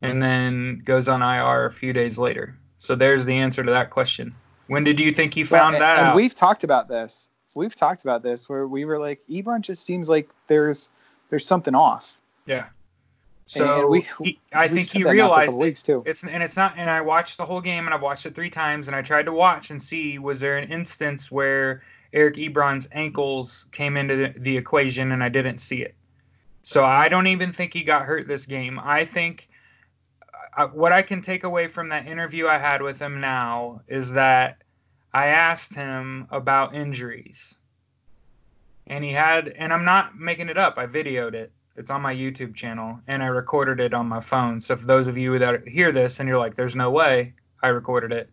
[0.04, 2.56] And then goes on IR a few days later.
[2.78, 4.34] So there's the answer to that question.
[4.66, 6.16] When did you think he found Well, that and out?
[6.16, 7.28] we've talked about this.
[7.54, 10.88] We've talked about this where we were like, Ebron just seems like there's
[11.30, 12.16] there's something off.
[12.46, 12.66] yeah.
[13.46, 15.84] So we- he, I think he that now for a realized it.
[15.86, 16.02] too.
[16.06, 18.48] It's and it's not and I watched the whole game and I've watched it three
[18.50, 21.82] times and I tried to watch and see was there an instance where
[22.14, 25.94] Eric Ebron's ankles came into the, the equation and I didn't see it.
[26.62, 28.80] So I don't even think he got hurt this game.
[28.82, 29.48] I think
[30.72, 34.62] what I can take away from that interview I had with him now is that
[35.12, 37.56] I asked him about injuries.
[38.86, 40.76] And he had and I'm not making it up.
[40.76, 41.52] I videoed it.
[41.76, 44.60] It's on my YouTube channel and I recorded it on my phone.
[44.60, 47.68] So for those of you that hear this and you're like, there's no way I
[47.68, 48.30] recorded it,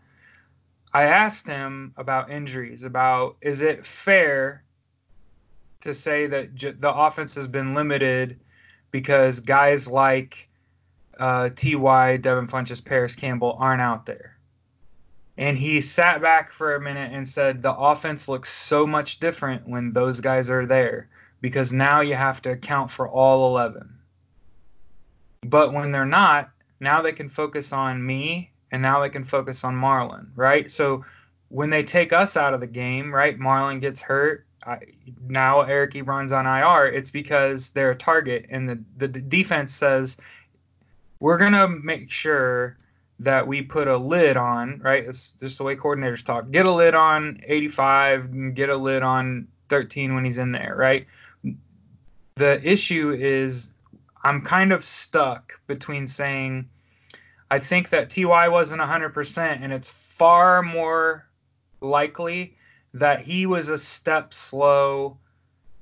[0.93, 4.63] I asked him about injuries, about is it fair
[5.81, 8.39] to say that j- the offense has been limited
[8.91, 10.49] because guys like
[11.19, 14.37] uh, Ty, Devin Funchess, Parris Campbell aren't out there.
[15.37, 19.67] And he sat back for a minute and said the offense looks so much different
[19.67, 21.09] when those guys are there
[21.39, 23.97] because now you have to account for all 11.
[25.43, 29.63] But when they're not, now they can focus on me and now they can focus
[29.63, 30.69] on Marlon, right?
[30.69, 31.05] So
[31.49, 33.37] when they take us out of the game, right?
[33.37, 34.79] Marlon gets hurt I,
[35.27, 39.73] now Eric Ebron's on IR, it's because they're a target, and the, the, the defense
[39.73, 40.17] says
[41.21, 42.75] we're gonna make sure
[43.19, 45.05] that we put a lid on, right?
[45.07, 46.49] It's just the way coordinators talk.
[46.49, 50.73] Get a lid on 85 and get a lid on 13 when he's in there,
[50.75, 51.05] right?
[52.35, 53.69] The issue is
[54.23, 56.67] I'm kind of stuck between saying
[57.51, 61.27] I think that TY wasn't 100% and it's far more
[61.81, 62.55] likely
[62.95, 65.17] that he was a step slow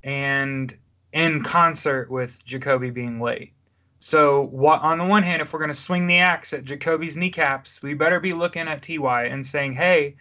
[0.04, 0.76] and
[1.14, 3.54] in concert with Jacoby being late.
[4.00, 7.18] So what, on the one hand, if we're going to swing the axe at Jacoby's
[7.18, 10.16] kneecaps, we better be looking at Ty and saying, hey,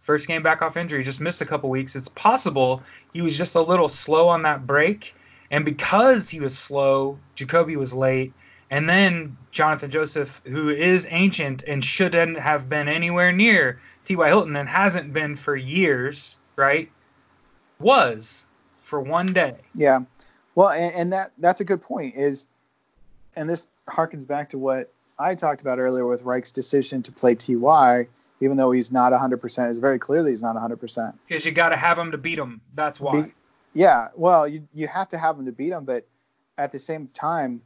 [0.00, 1.94] first game back off injury, just missed a couple weeks.
[1.94, 5.14] It's possible he was just a little slow on that break,
[5.50, 8.32] and because he was slow, Jacoby was late.
[8.70, 14.26] And then Jonathan Joseph, who is ancient and shouldn't have been anywhere near T.Y.
[14.28, 16.90] Hilton and hasn't been for years, right?
[17.78, 18.46] Was
[18.80, 19.56] for one day.
[19.74, 20.00] Yeah.
[20.54, 22.14] Well, and, and that that's a good point.
[22.16, 22.46] Is
[23.36, 27.34] and this harkens back to what I talked about earlier with Reich's decision to play
[27.34, 28.06] Ty,
[28.40, 29.70] even though he's not 100%.
[29.70, 31.14] It's very clearly he's not 100%.
[31.28, 32.60] Because you got to have him to beat him.
[32.74, 33.22] That's why.
[33.22, 33.32] Be,
[33.72, 34.08] yeah.
[34.16, 36.06] Well, you you have to have him to beat him, but
[36.58, 37.62] at the same time,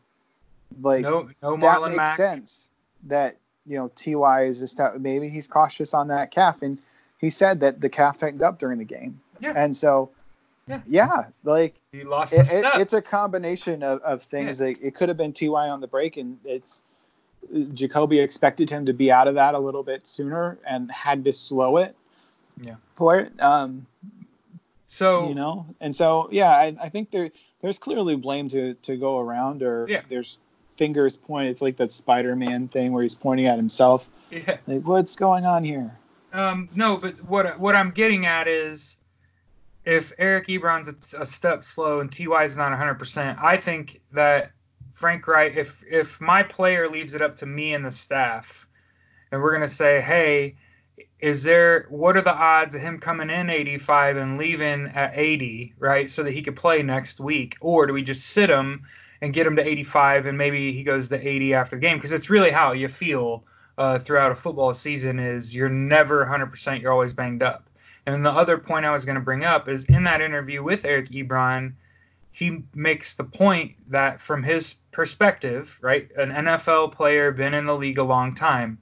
[0.80, 2.16] like no, no that makes Mack.
[2.16, 2.70] sense.
[3.04, 3.36] That
[3.66, 6.82] you know Ty is just maybe he's cautious on that calf, and
[7.18, 9.20] he said that the calf tightened up during the game.
[9.40, 9.52] Yeah.
[9.56, 10.10] And so
[10.68, 10.80] yeah.
[10.86, 14.60] Yeah, like he lost it, it, it's a combination of, of things.
[14.60, 14.66] Yeah.
[14.66, 16.82] Like it could have been Ty on the break, and it's
[17.74, 21.32] Jacoby expected him to be out of that a little bit sooner and had to
[21.32, 21.94] slow it.
[22.62, 22.76] Yeah.
[22.96, 23.32] For it.
[23.40, 23.86] Um.
[24.88, 28.96] So you know, and so yeah, I, I think there there's clearly blame to to
[28.96, 30.02] go around, or yeah.
[30.08, 30.38] there's
[30.70, 31.50] fingers pointed.
[31.50, 34.08] It's like that Spider-Man thing where he's pointing at himself.
[34.30, 34.58] Yeah.
[34.66, 35.96] Like what's going on here?
[36.32, 36.68] Um.
[36.74, 38.96] No, but what what I'm getting at is
[39.86, 44.50] if Eric Ebron's a, step slow and Ty's not 100%, I think that
[44.94, 48.68] Frank Reich, if if my player leaves it up to me and the staff,
[49.30, 50.56] and we're gonna say, hey,
[51.20, 55.74] is there what are the odds of him coming in 85 and leaving at 80,
[55.78, 58.82] right, so that he could play next week, or do we just sit him
[59.20, 61.98] and get him to 85 and maybe he goes to 80 after the game?
[61.98, 63.44] Because it's really how you feel
[63.78, 67.68] uh, throughout a football season is you're never 100%, you're always banged up.
[68.06, 70.84] And the other point I was going to bring up is in that interview with
[70.84, 71.74] Eric Ebron,
[72.30, 77.74] he makes the point that from his perspective, right, an NFL player been in the
[77.74, 78.78] league a long time.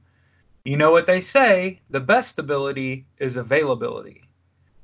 [0.64, 4.22] You know what they say, the best ability is availability,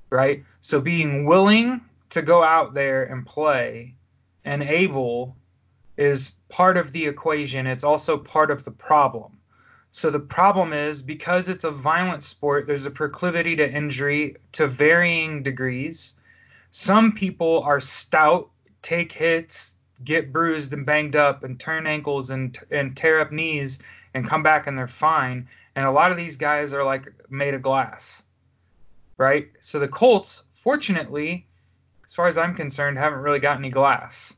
[0.09, 0.45] right?
[0.61, 1.81] So being willing
[2.11, 3.95] to go out there and play
[4.45, 5.37] and able
[5.97, 7.67] is part of the equation.
[7.67, 9.40] It's also part of the problem.
[9.93, 14.67] So the problem is because it's a violent sport, there's a proclivity to injury to
[14.67, 16.15] varying degrees.
[16.71, 18.51] Some people are stout,
[18.83, 19.75] take hits,
[20.05, 23.81] get bruised and banged up, and turn ankles and and tear up knees
[24.15, 25.49] and come back and they're fine.
[25.75, 28.23] And a lot of these guys are like made of glass,
[29.17, 29.49] right?
[29.61, 31.47] So the Colts, fortunately,
[32.07, 34.35] as far as I'm concerned, haven't really got any glass,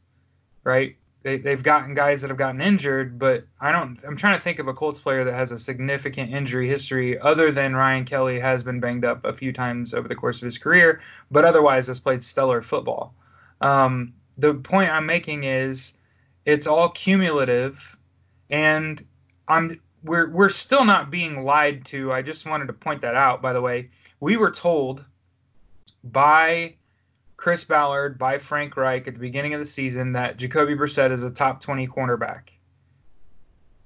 [0.65, 0.97] right?
[1.23, 3.99] They, they've gotten guys that have gotten injured, but I don't.
[4.05, 7.53] I'm trying to think of a Colts player that has a significant injury history other
[7.53, 10.59] than Ryan Kelly has been banged up a few times over the course of his
[10.59, 11.01] career,
[11.31, 13.15] but otherwise has played stellar football.
[13.61, 15.95] Um, the point I'm making is
[16.45, 17.97] it's all cumulative,
[18.51, 19.05] and
[19.47, 22.13] I'm we're we're still not being lied to.
[22.13, 23.43] I just wanted to point that out.
[23.43, 25.05] By the way, we were told
[26.03, 26.75] by
[27.43, 31.25] Chris Ballard by Frank Reich at the beginning of the season that Jacoby Brissett is
[31.25, 32.51] a top 20 cornerback.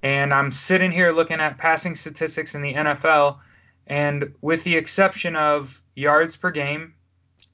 [0.03, 3.39] And I'm sitting here looking at passing statistics in the NFL,
[3.87, 6.93] and with the exception of yards per game,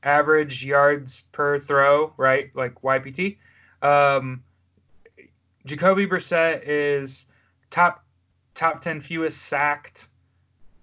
[0.03, 3.37] average yards per throw, right, like YPT,
[3.81, 4.43] um,
[5.65, 7.27] Jacoby Brissett is
[7.69, 8.03] top
[8.55, 10.09] top 10 fewest sacked,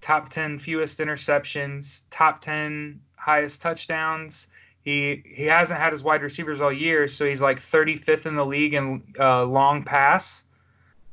[0.00, 4.46] top 10 fewest interceptions, top 10 highest touchdowns,
[4.82, 8.46] he he hasn't had his wide receivers all year, so he's like 35th in the
[8.46, 10.44] league in uh, long pass,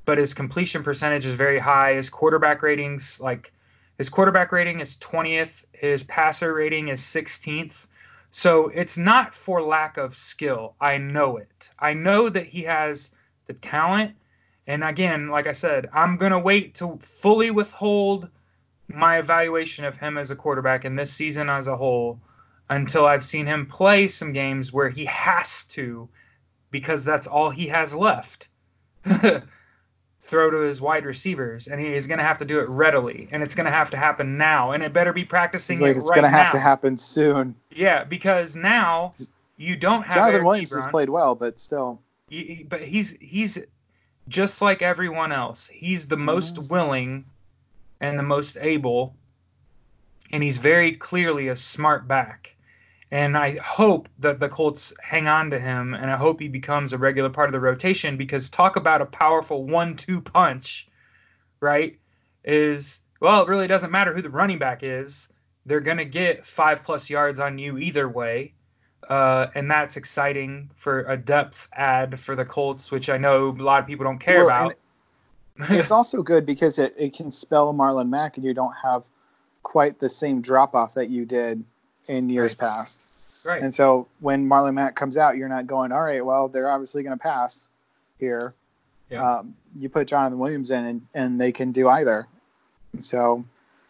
[0.06, 1.96] but his completion percentage is very high.
[1.96, 3.52] His quarterback ratings like
[3.98, 5.64] his quarterback rating is 20th.
[5.74, 7.88] His passer rating is 16th.
[8.32, 10.76] So it's not for lack of skill.
[10.80, 11.70] I know it.
[11.80, 13.12] I know that he has
[13.48, 14.16] the talent.
[14.68, 18.30] And again, like I said, I'm going to wait to fully withhold
[18.88, 22.20] my evaluation of him as a quarterback in this season as a whole
[22.70, 26.10] until I've seen him play some games where he has to
[26.72, 28.50] because that's all he has left.
[30.20, 33.42] throw to his wide receivers, and he's going to have to do it readily, and
[33.42, 36.10] it's going to have to happen now, and it better be practicing like it it's
[36.10, 37.56] right gonna have to happen soon.
[37.72, 39.14] Yeah, because now
[39.56, 42.02] you don't have Jonathan Eric Williams has played well, but still,
[42.68, 43.60] but he's he's
[44.28, 45.68] just like everyone else.
[45.68, 46.70] He's the most Yes.
[46.70, 47.26] willing
[48.02, 49.16] and the most able,
[50.32, 52.56] and he's very clearly a smart back.
[53.10, 56.92] And I hope that the Colts hang on to him, and I hope he becomes
[56.92, 60.90] a regular part of the rotation because talk about a powerful one-two punch,
[61.62, 61.98] right?
[62.44, 65.30] Is well, it really doesn't matter who the running back is.
[65.66, 68.54] They're gonna get five plus yards on you either way
[69.10, 73.64] uh, and that's exciting for a depth add for the Colts, which I know a
[73.64, 74.76] lot of people don't care Well, about.
[75.72, 79.04] it's also good because it, it can spell Marlon Mack, and you don't have
[79.64, 81.64] quite the same drop off that you did
[82.08, 82.58] in years Right.
[82.58, 83.04] past.
[83.46, 83.62] right.
[83.62, 87.04] And so when Marlon Mack comes out, you're not going, all right, well, they're obviously
[87.04, 87.68] going to pass
[88.20, 88.54] here.
[89.10, 89.24] Yeah.
[89.38, 92.28] Um, you put Jonathan Williams in, and, and they can do either.
[93.00, 93.46] So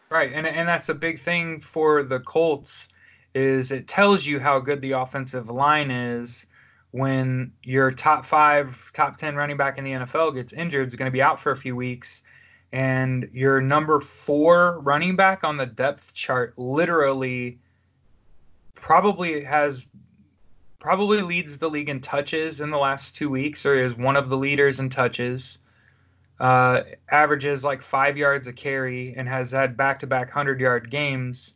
[0.10, 2.88] Right, and and that's a big thing for the Colts
[3.34, 6.48] is it tells you how good the offensive line is
[6.92, 11.12] when your top five, top ten running back in the NFL gets injured, is going
[11.12, 12.24] to be out for a few weeks,
[12.72, 17.60] and your number four running back on the depth chart literally
[18.82, 19.86] probably has
[20.80, 24.30] probably leads the league in touches in the last two weeks, or is one of
[24.30, 25.60] the leaders in touches
[26.40, 31.56] uh, averages like five yards a carry and has had back-to-back hundred-yard games.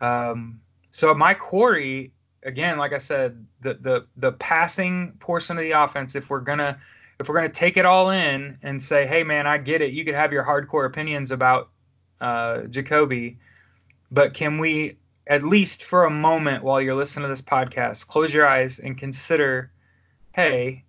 [0.00, 0.60] Um,
[0.92, 2.12] so my quarry,
[2.42, 6.78] again, like I said, the the the passing portion of the offense, if we're gonna
[7.18, 10.04] if we're gonna take it all in and say, hey man, I get it, you
[10.04, 11.68] could have your hardcore opinions about
[12.20, 13.38] uh, Jacoby,
[14.10, 14.96] but can we
[15.30, 18.98] at least for a moment while you're listening to this podcast, close your eyes and
[18.98, 19.70] consider,
[20.32, 20.84] hey,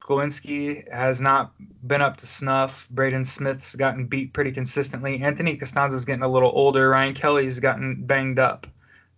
[0.00, 1.54] Glowinski has not
[1.86, 2.86] been up to snuff.
[2.90, 5.22] Braden Smith's gotten beat pretty consistently.
[5.22, 6.90] Anthony Castonzo's getting a little older.
[6.90, 8.66] Ryan Kelly's gotten banged up.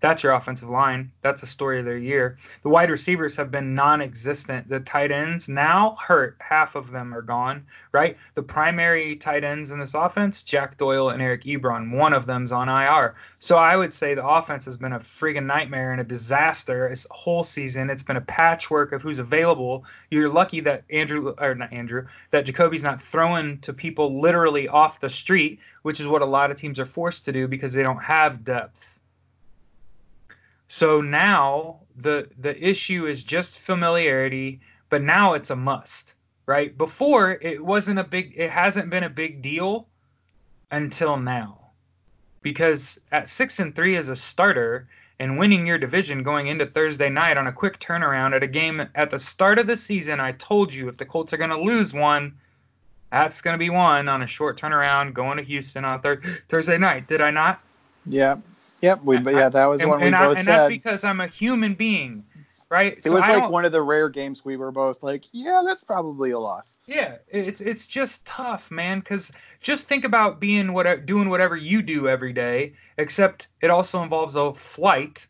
[0.01, 1.11] That's your offensive line.
[1.23, 2.37] That's the story of their year.
[2.63, 4.69] The wide receivers have been non-existent.
[4.69, 6.37] The tight ends now hurt.
[6.39, 8.19] Half of them are gone, right?
[8.35, 11.97] The primary tight ends in this offense, Jack Doyle and Eric Ebron.
[11.97, 13.15] One of them's on IR.
[13.39, 17.07] So I would say the offense has been a friggin' nightmare and a disaster this
[17.11, 17.89] whole season.
[17.89, 19.85] It's been a patchwork of who's available.
[20.11, 25.01] You're lucky that Andrew or not Andrew, that Jacoby's not throwing to people literally off
[25.01, 27.83] the street, which is what a lot of teams are forced to do because they
[27.83, 28.96] don't have depth.
[30.77, 34.61] So now the the issue is just familiarity,
[34.91, 36.77] but now it's a must, right?
[36.77, 39.89] Before it wasn't a big it hasn't been a big deal
[40.71, 41.61] until now.
[42.43, 44.87] Because at 6 and 3 as a starter
[45.19, 48.87] and winning your division going into Thursday night on a quick turnaround at a game
[48.95, 51.59] at the start of the season, I told you if the Colts are going to
[51.59, 52.37] lose one,
[53.11, 56.21] that's going to be one on a short turnaround going to Houston on thir-
[56.51, 57.09] Thursday night.
[57.09, 57.63] Did I not?
[58.05, 58.37] yeah,
[58.81, 60.59] yep, we yeah, that was and, one we and, I, both and said.
[60.59, 62.25] that's because I'm a human being,
[62.69, 62.97] right?
[62.97, 65.63] it So was I like one of the rare games we were both like, yeah,
[65.67, 66.77] that's probably a loss.
[66.87, 69.01] Yeah, it's it's just tough, man.
[69.01, 74.03] Because just think about being what doing whatever you do every day, except it also
[74.03, 75.27] involves a flight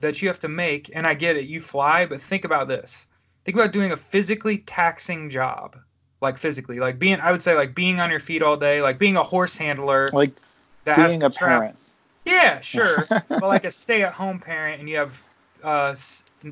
[0.00, 0.90] that you have to make.
[0.94, 3.06] And I get it, you fly, but think about this.
[3.44, 5.76] Think about doing a physically taxing job,
[6.20, 7.20] like physically, like being.
[7.20, 10.10] I would say like being on your feet all day, like being a horse handler
[10.12, 10.32] Like
[10.84, 11.89] being a parent.
[12.24, 13.04] Yeah, sure.
[13.28, 15.22] but like a stay-at-home parent, and you have
[15.62, 15.94] uh,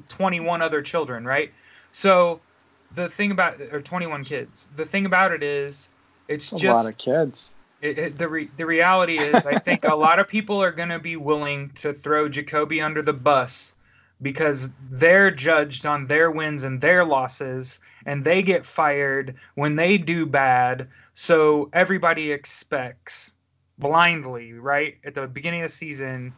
[0.08, 1.52] 21 other children, right?
[1.92, 2.42] So
[2.90, 4.68] the thing about or 21 kids.
[4.74, 5.88] The thing about it is,
[6.28, 7.52] it's A just a lot of kids.
[7.80, 10.88] it, it- the re, the reality is, I think a lot of people are going
[10.90, 13.74] to be willing to throw Jacoby under the bus
[14.20, 19.96] because they're judged on their wins and their losses, and they get fired when they
[19.96, 20.88] do bad.
[21.14, 23.32] So everybody expects
[23.78, 26.32] blindly, right, at the beginning of the season,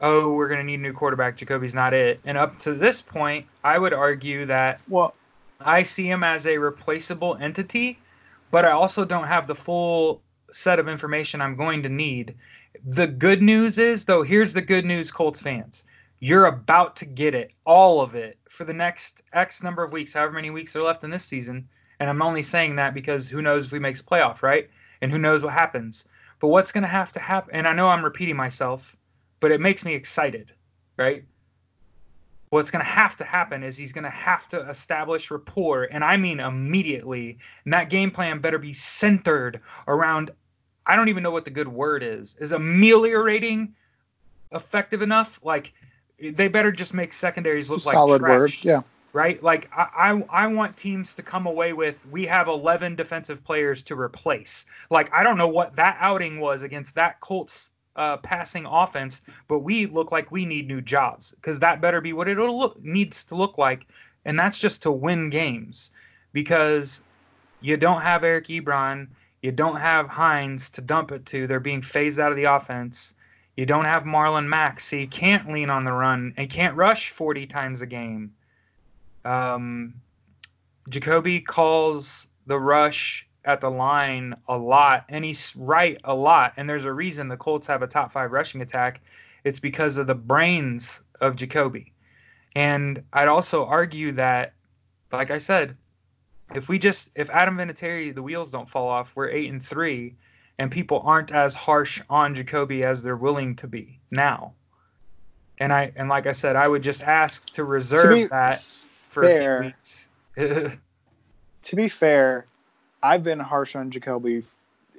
[0.00, 1.36] oh, we're going to need a new quarterback.
[1.36, 2.20] Jacoby's not it.
[2.24, 5.14] And up to this point, I would argue that Well,
[5.60, 7.98] I see him as a replaceable entity,
[8.50, 12.36] but I also don't have the full set of information I'm going to need.
[12.86, 15.84] The good news is, though, here's the good news, Colts fans.
[16.20, 20.12] You're about to get it, all of it, for the next X number of weeks,
[20.12, 21.68] however many weeks are left in this season.
[22.00, 24.68] And I'm only saying that because who knows if we makes playoff, right?
[25.00, 26.06] And who knows what happens.
[26.40, 28.96] But what's going to have to happen, and I know I'm repeating myself,
[29.40, 30.52] but it makes me excited,
[30.96, 31.24] right?
[32.50, 36.02] what's going to have to happen is he's going to have to establish rapport, and
[36.02, 37.38] I mean immediately.
[37.64, 40.30] And that game plan better be centered around.
[40.86, 42.36] I don't even know what the good word is.
[42.40, 43.74] Is ameliorating
[44.52, 45.38] effective enough?
[45.42, 45.72] Like
[46.20, 48.38] they better just make secondaries look like solid trash.
[48.38, 48.54] word.
[48.62, 48.80] Yeah.
[49.12, 49.42] Right?
[49.42, 49.88] Like I,
[50.30, 54.66] I I want teams to come away with we have 11 defensive players to replace.
[54.90, 59.60] Like I don't know what that outing was against that Colts uh, passing offense, but
[59.60, 63.24] we look like we need new jobs because that better be what it look needs
[63.24, 63.86] to look like,
[64.24, 65.90] and that's just to win games
[66.32, 67.02] because
[67.60, 69.08] you don't have Eric Ebron,
[69.42, 71.46] you don't have Hines to dump it to.
[71.46, 73.14] They're being phased out of the offense.
[73.56, 77.10] You don't have Marlon Mack, so you can't lean on the run and can't rush
[77.10, 78.32] 40 times a game.
[79.28, 79.94] Um,
[80.88, 86.54] Jacoby calls the rush at the line a lot, and he's right a lot.
[86.56, 89.02] And there's a reason the Colts have a top five rushing attack.
[89.44, 91.92] It's because of the brains of Jacoby.
[92.56, 94.54] And I'd also argue that,
[95.12, 95.76] like I said,
[96.54, 100.16] if we just if Adam Vinatieri the wheels don't fall off, we're eight and three,
[100.58, 104.54] and people aren't as harsh on Jacoby as they're willing to be now.
[105.58, 108.62] And I and like I said, I would just ask to reserve to that
[109.08, 109.60] for fair, a
[110.36, 110.76] few weeks.
[111.62, 112.46] to be fair,
[113.02, 114.44] I've been harsh on Jacoby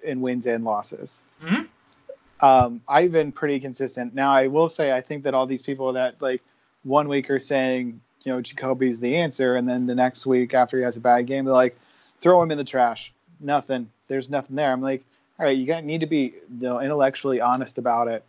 [0.03, 1.21] in wins and losses.
[1.43, 2.45] Mm-hmm.
[2.45, 4.15] Um, I've been pretty consistent.
[4.15, 6.41] Now I will say I think that all these people that like
[6.83, 10.77] one week are saying you know Jacoby's the answer, and then the next week after
[10.77, 11.75] he has a bad game, they're like
[12.21, 13.13] throw him in the trash.
[13.39, 13.89] Nothing.
[14.07, 14.71] There's nothing there.
[14.71, 15.03] I'm like,
[15.39, 18.23] all right, you got need to be you know intellectually honest about it.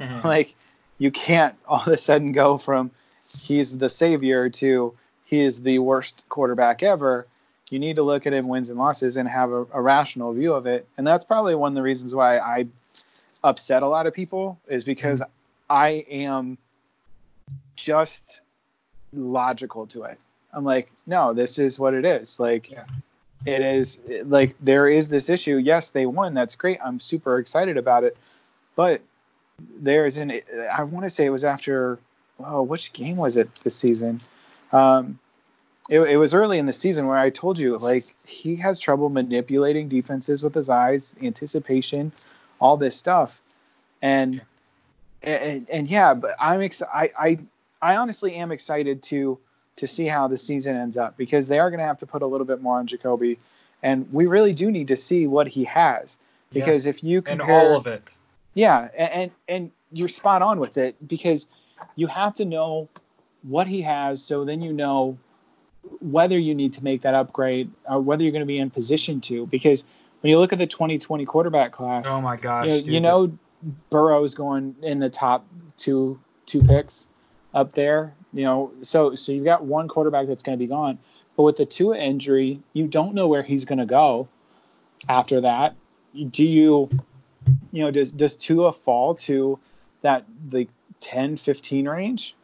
[0.00, 0.26] Mm-hmm.
[0.28, 0.54] Like
[0.98, 2.90] you can't all of a sudden go from
[3.42, 4.94] he's the savior to
[5.26, 7.26] he is the worst quarterback ever
[7.68, 10.54] you need to look at him wins and losses and have a, a, rational view
[10.54, 10.86] of it.
[10.96, 12.68] And that's probably one of the reasons why I
[13.42, 15.20] upset a lot of people is because.
[15.68, 16.58] I am
[17.74, 18.40] just
[19.12, 20.18] logical to it.
[20.52, 22.38] I'm like, no, this is what it is.
[22.38, 22.84] Like, yeah.
[23.44, 25.56] it is like there is this issue.
[25.56, 26.34] Yes, they won.
[26.34, 26.78] That's great.
[26.84, 28.16] I'm super excited about it.
[28.74, 29.00] But
[29.80, 30.40] there's an,
[30.72, 31.98] I want to say it was after,
[32.44, 34.20] oh, which game was it this season?
[34.72, 35.18] Um,
[35.88, 39.08] it, it, was early in the season where I told you like he has trouble
[39.08, 42.10] manipulating defenses with his eyes, anticipation,
[42.60, 43.40] all this stuff,
[44.02, 44.40] and
[45.22, 47.38] and, and yeah, but I'm ex- I, I
[47.80, 49.38] I honestly am excited to
[49.76, 52.22] to see how the season ends up because they are going to have to put
[52.22, 53.38] a little bit more on Jacoby,
[53.82, 56.18] and we really do need to see what he has
[56.52, 56.90] because yeah.
[56.90, 58.12] if you compare and all of it,
[58.54, 61.46] yeah, and, and and you're spot on with it because
[61.94, 62.88] you have to know
[63.42, 65.18] what he has so then you know
[66.00, 69.20] whether you need to make that upgrade or whether you're going to be in position
[69.22, 69.46] to.
[69.46, 69.84] Because
[70.20, 73.38] when you look at the 2020 quarterback class, oh my gosh, you know, you know
[73.90, 77.06] Burrow's going in the top two two picks
[77.54, 78.14] up there.
[78.32, 80.98] You know, so so you've got one quarterback that's going to be gone.
[81.36, 84.28] But with the Tua injury, you don't know where he's going to go
[85.08, 85.76] after that.
[86.30, 86.88] Do you,
[87.72, 89.58] you know, does does Tua fall to
[90.02, 90.68] that the
[91.00, 92.34] 10, 15 range,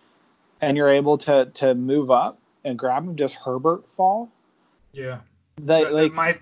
[0.63, 2.39] and you're able to to move up?
[2.65, 4.31] and grab him, does Herbert fall?
[4.93, 5.21] Yeah.
[5.61, 6.39] Like my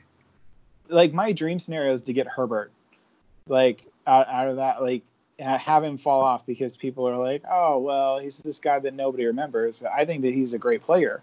[0.88, 2.72] like my dream scenario is to get Herbert,
[3.46, 5.02] like out, out of that, like
[5.38, 9.26] have him fall off because people are like, oh well, he's this guy that nobody
[9.26, 9.82] remembers.
[9.82, 11.22] I think that he's a great player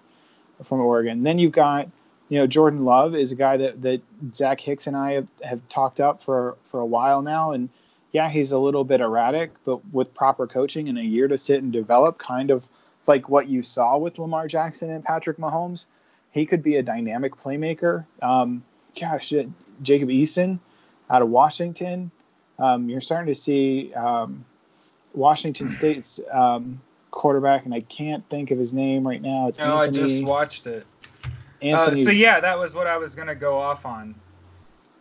[0.64, 1.24] from Oregon.
[1.24, 1.89] Then you've got,
[2.30, 4.02] you know, Jordan Love is a guy that that
[4.34, 7.70] Zach Hicks and I have, have talked up for for a while now, and
[8.12, 11.62] yeah, he's a little bit erratic, but with proper coaching and a year to sit
[11.62, 12.68] and develop, kind of
[13.08, 15.86] like what you saw with Lamar Jackson and Patrick Mahomes.
[16.32, 18.05] He could be a dynamic playmaker.
[18.22, 18.64] Um,
[18.99, 19.34] gosh,
[19.82, 20.60] Jacob Eason
[21.10, 22.12] out of Washington.
[22.60, 24.45] Um, you're starting to see um,
[25.14, 26.82] Washington State's um,
[27.12, 29.47] quarterback, and I can't think of his name right now.
[29.47, 30.86] It's no, Anthony, I just watched it.
[31.62, 34.14] Anthony, uh, so yeah, that was what I was gonna go off on.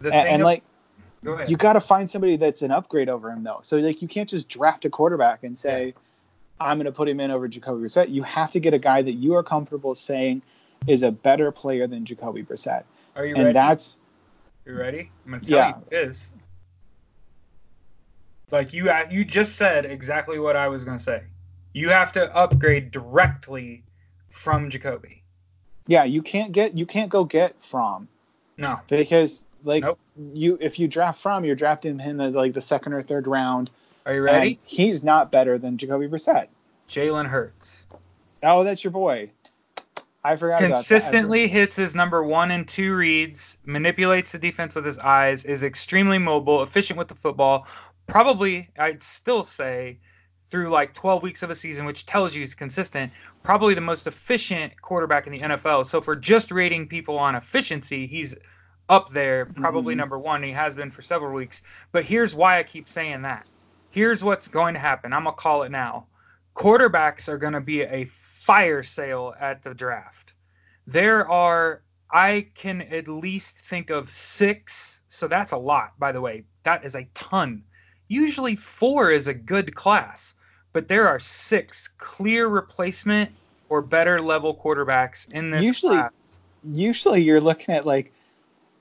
[0.00, 0.62] The and, and of, like,
[1.48, 3.60] you got to find somebody that's an upgrade over him though.
[3.62, 5.86] So like, you can't just draft a quarterback and say.
[5.86, 6.00] Yeah
[6.60, 8.10] I'm going to put him in over Jacoby Brissett.
[8.10, 10.42] You have to get a guy that you are comfortable saying
[10.86, 12.84] is a better player than Jacoby Brissett.
[13.14, 13.54] Are you and ready?
[13.54, 13.96] that's.
[14.64, 15.10] You ready?
[15.24, 15.74] I'm going to tell yeah.
[15.90, 16.32] you is.
[18.50, 21.22] Like you, uh, you just said exactly what I was going to say.
[21.72, 23.82] You have to upgrade directly
[24.30, 25.22] from Jacoby.
[25.86, 28.08] Yeah, you can't get, you can't go get from.
[28.56, 28.80] No.
[28.88, 29.98] Because like nope.
[30.32, 33.26] you, if you draft from, you're drafting him in the, like the second or third
[33.26, 33.70] round
[34.06, 34.48] are you ready?
[34.50, 36.46] And he's not better than Jacoby Brissett.
[36.88, 37.88] Jalen Hurts.
[38.42, 39.32] Oh, that's your boy.
[40.22, 40.72] I forgot that.
[40.72, 45.64] Consistently hits his number one and two reads, manipulates the defense with his eyes, is
[45.64, 47.66] extremely mobile, efficient with the football.
[48.06, 49.98] Probably, I'd still say,
[50.50, 54.06] through like 12 weeks of a season, which tells you he's consistent, probably the most
[54.06, 55.84] efficient quarterback in the NFL.
[55.86, 58.36] So for just rating people on efficiency, he's
[58.88, 60.00] up there, probably mm-hmm.
[60.00, 60.44] number one.
[60.44, 61.62] He has been for several weeks.
[61.90, 63.46] But here's why I keep saying that
[63.96, 65.14] here's what's going to happen.
[65.14, 66.06] I'm going to call it now.
[66.54, 70.34] Quarterbacks are going to be a fire sale at the draft.
[70.86, 71.80] There are
[72.12, 76.44] I can at least think of six, so that's a lot, by the way.
[76.62, 77.64] That is a ton.
[78.06, 80.34] Usually four is a good class,
[80.74, 83.30] but there are six clear replacement
[83.70, 86.12] or better level quarterbacks in this Usually- class.
[86.72, 88.12] Usually you're looking at like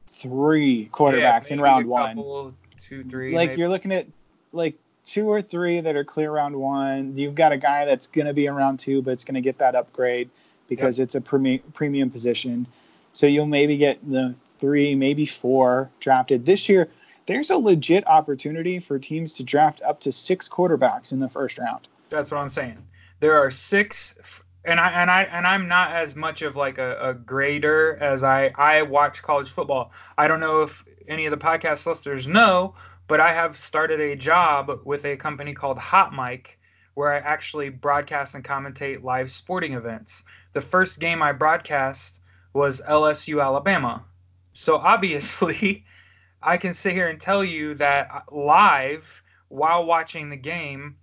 [0.07, 2.15] three quarterbacks Yeah, in round one.
[2.15, 3.33] couple, two, three.
[3.33, 3.59] like maybe.
[3.61, 4.07] you're looking at
[4.51, 4.75] like
[5.05, 7.15] two or three that are clear round one.
[7.15, 9.41] You've got a guy that's going to be in round two, but it's going to
[9.41, 10.29] get that upgrade
[10.67, 12.67] because it's a premi- premium position.
[13.13, 16.89] So you'll maybe get the three, maybe four drafted this year.
[17.27, 21.57] There's a legit opportunity for teams to draft up to six quarterbacks in the first
[21.57, 21.87] round.
[22.09, 22.77] That's what I'm saying.
[23.19, 24.15] There are six,
[24.63, 28.23] and I and I and I'm not as much of like a, a grader as
[28.23, 29.91] I I watch college football.
[30.17, 32.75] I don't know if any of the podcast listeners know,
[33.07, 36.59] but I have started a job with a company called Hot Mic,
[36.93, 40.23] where I actually broadcast and commentate live sporting events.
[40.53, 42.21] The first game I broadcast
[42.53, 44.03] was LSU Alabama,
[44.53, 45.85] so obviously.
[46.45, 50.97] I can sit here and tell you that uh, live while watching the game,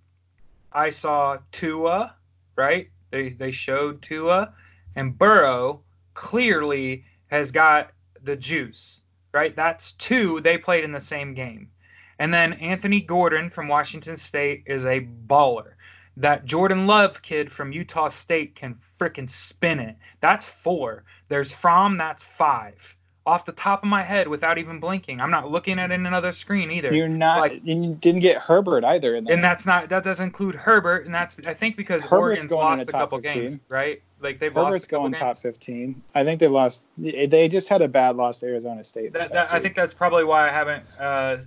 [0.71, 2.15] I saw Tua,
[2.55, 2.91] right?
[3.11, 4.55] They they showed Tua,
[4.95, 5.83] and Burrow
[6.15, 7.91] clearly has got
[8.23, 9.55] the juice, right?
[9.55, 10.41] That's two.
[10.41, 11.71] They played in the same game,
[12.19, 15.73] and then Anthony Gordon from Washington State is a baller.
[16.19, 19.97] That Jordan Love kid from Utah State can freaking spin it.
[20.21, 21.05] That's four.
[21.29, 21.97] There's Fromm.
[21.97, 22.97] That's five.
[23.25, 26.05] Off the top of my head, without even blinking, I'm not looking at it in
[26.07, 26.93] another screen either.
[26.93, 29.15] You're not, Like- and you didn't get Herbert either.
[29.15, 29.35] In there.
[29.35, 32.89] and that's not that doesn't include Herbert, and that's I think because Herbert's Oregon's lost
[32.89, 33.43] a couple 15.
[33.43, 34.03] games, right?
[34.21, 35.19] Like they've lost Herbert's a going games.
[35.21, 36.03] top 15.
[36.17, 36.87] I think they lost.
[36.99, 39.13] They just had a bad loss to Arizona State.
[39.13, 41.39] That, that, I think that's probably why I haven't uh,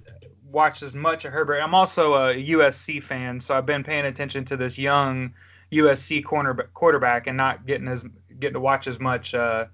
[0.56, 1.60] watched as much of Herbert.
[1.60, 5.34] I'm also a USC fan, so I've been paying attention to this young
[5.72, 8.06] USC corner quarterback and not getting as
[8.40, 9.66] getting to watch as much uh,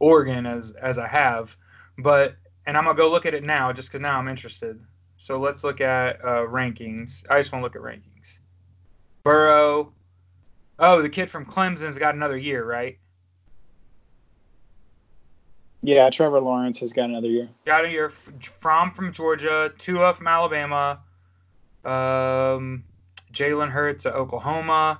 [0.00, 1.56] Oregon as as I have.
[1.98, 4.80] But and I'm gonna go look at it now just because now I'm interested.
[5.18, 7.24] So let's look at uh, rankings.
[7.30, 8.40] I just want to look at rankings.
[9.22, 9.92] Burrow.
[10.78, 12.98] Oh, the kid from Clemson's got another year, right?
[15.86, 17.46] Yeah, Trevor Lawrence has got another year.
[17.66, 21.00] got a year from from Georgia, Tua from Alabama,
[21.84, 22.84] um,
[23.34, 24.98] Jalen Hurts at Oklahoma.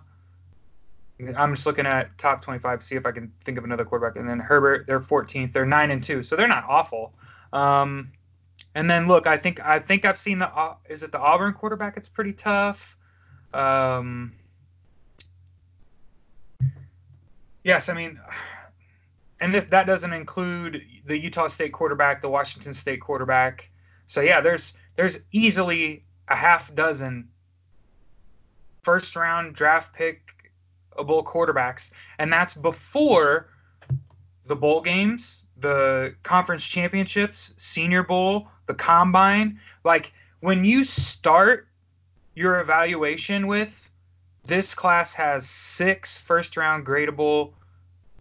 [1.37, 4.17] I'm just looking at top 25 to see if I can think of another quarterback.
[4.17, 5.53] And then Herbert, they're 14th.
[5.53, 7.15] They're nine and two, so they're not awful.
[7.53, 8.11] Um,
[8.75, 11.55] and then look, I think I think I've seen the Au- is it the Auburn
[11.55, 11.97] quarterback?
[11.97, 12.97] It's pretty tough.
[13.55, 14.33] Um,
[17.63, 18.21] yes, I mean,
[19.41, 23.71] and this, that doesn't include the Utah State quarterback, the Washington State quarterback.
[24.07, 27.29] So yeah, there's there's easily a half dozen
[28.83, 33.49] first round draft pickable uh, quarterbacks, and that's before
[34.47, 39.59] the bowl games, the conference championships, Senior Bowl, the combine.
[39.85, 41.69] Like when you start
[42.35, 43.91] your evaluation with
[44.47, 47.53] this class has six first round gradable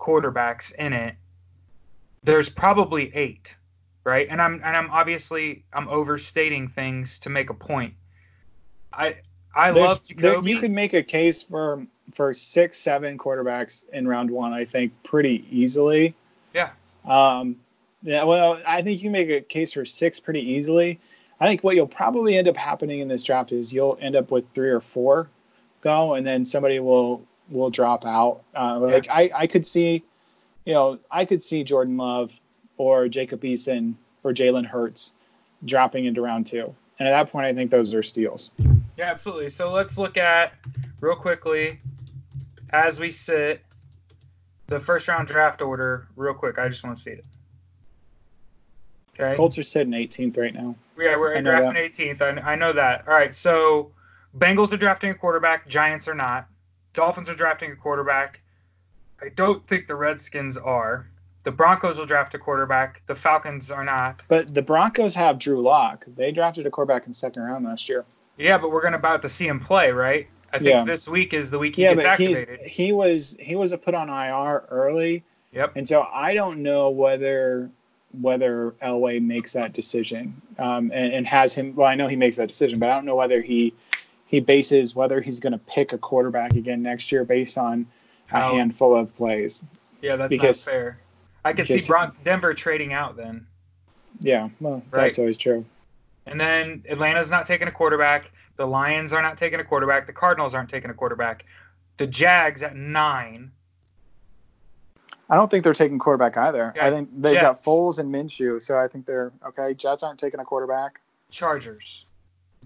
[0.04, 1.16] quarterbacks in it.
[2.24, 3.56] There's probably eight,
[4.04, 4.28] right?
[4.30, 7.94] And I'm and I'm obviously I'm overstating things to make a point.
[8.92, 9.16] I
[9.56, 14.08] I There's- love there- you could make a case for for six, seven quarterbacks in
[14.08, 14.54] round one.
[14.54, 16.14] I think pretty easily.
[16.54, 16.72] Yeah.
[17.06, 17.56] Um,
[18.04, 18.24] yeah.
[18.24, 21.00] Well, I think you make a case for six pretty easily.
[21.40, 24.32] I think what you'll probably end up happening in this draft is you'll end up
[24.32, 25.30] with three or four
[25.82, 28.44] go, and then somebody will will drop out.
[28.56, 30.04] Uh, like I, I could see,
[30.66, 32.40] you know, I could see Jordan Love
[32.78, 35.14] or Jacob Eason or Jalen Hurts
[35.66, 36.74] dropping into round two.
[37.00, 38.52] And at that point, I think those are steals.
[38.98, 39.50] Yeah, absolutely.
[39.50, 40.54] So let's look at
[41.02, 41.80] real quickly
[42.70, 43.62] as we sit
[44.68, 46.60] the first round draft order real quick.
[46.60, 47.28] I just want to see it.
[49.20, 49.36] Okay.
[49.36, 50.76] Colts are sitting 18th right now.
[50.98, 52.22] Yeah, we're drafting 18th.
[52.22, 53.08] I, I know that.
[53.08, 53.92] All right, so
[54.38, 55.68] Bengals are drafting a quarterback.
[55.68, 56.48] Giants are not.
[56.94, 58.42] Dolphins are drafting a quarterback.
[59.22, 61.08] I don't think the Redskins are.
[61.44, 63.02] The Broncos will draft a quarterback.
[63.06, 64.24] The Falcons are not.
[64.28, 66.06] But the Broncos have Drew Lock.
[66.16, 68.06] They drafted a quarterback in the second round last year.
[68.38, 70.28] Yeah, but we're gonna about to see him play, right?
[70.52, 70.84] I think Yeah.
[70.86, 72.68] this week is the week he Yeah, gets but he's, activated.
[72.68, 75.74] he was he was put on IR early, Yep.
[75.76, 77.70] and so I don't know whether
[78.22, 81.76] whether Elway makes that decision um, and, and has him.
[81.76, 83.74] Well, I know he makes that decision, but I don't know whether he
[84.34, 87.86] he bases whether he's going to pick a quarterback again next year based on
[88.32, 89.64] a handful of plays.
[90.02, 90.98] Yeah, that's because- not fair.
[91.46, 93.46] I could see Bron- Denver trading out then.
[94.22, 95.04] Yeah, well, Right.
[95.04, 95.64] that's always true.
[96.26, 98.32] And then Atlanta's not taking a quarterback.
[98.56, 100.08] The Lions are not taking a quarterback.
[100.08, 101.46] The Cardinals aren't taking a quarterback.
[101.98, 103.52] The Jags at nine.
[105.30, 106.74] I don't think they're taking quarterback either.
[106.82, 107.66] I think they've got Jets.
[107.68, 109.76] Foles and Minshew, so I think they're okay.
[109.76, 111.02] Jets aren't taking a quarterback.
[111.30, 112.06] Chargers.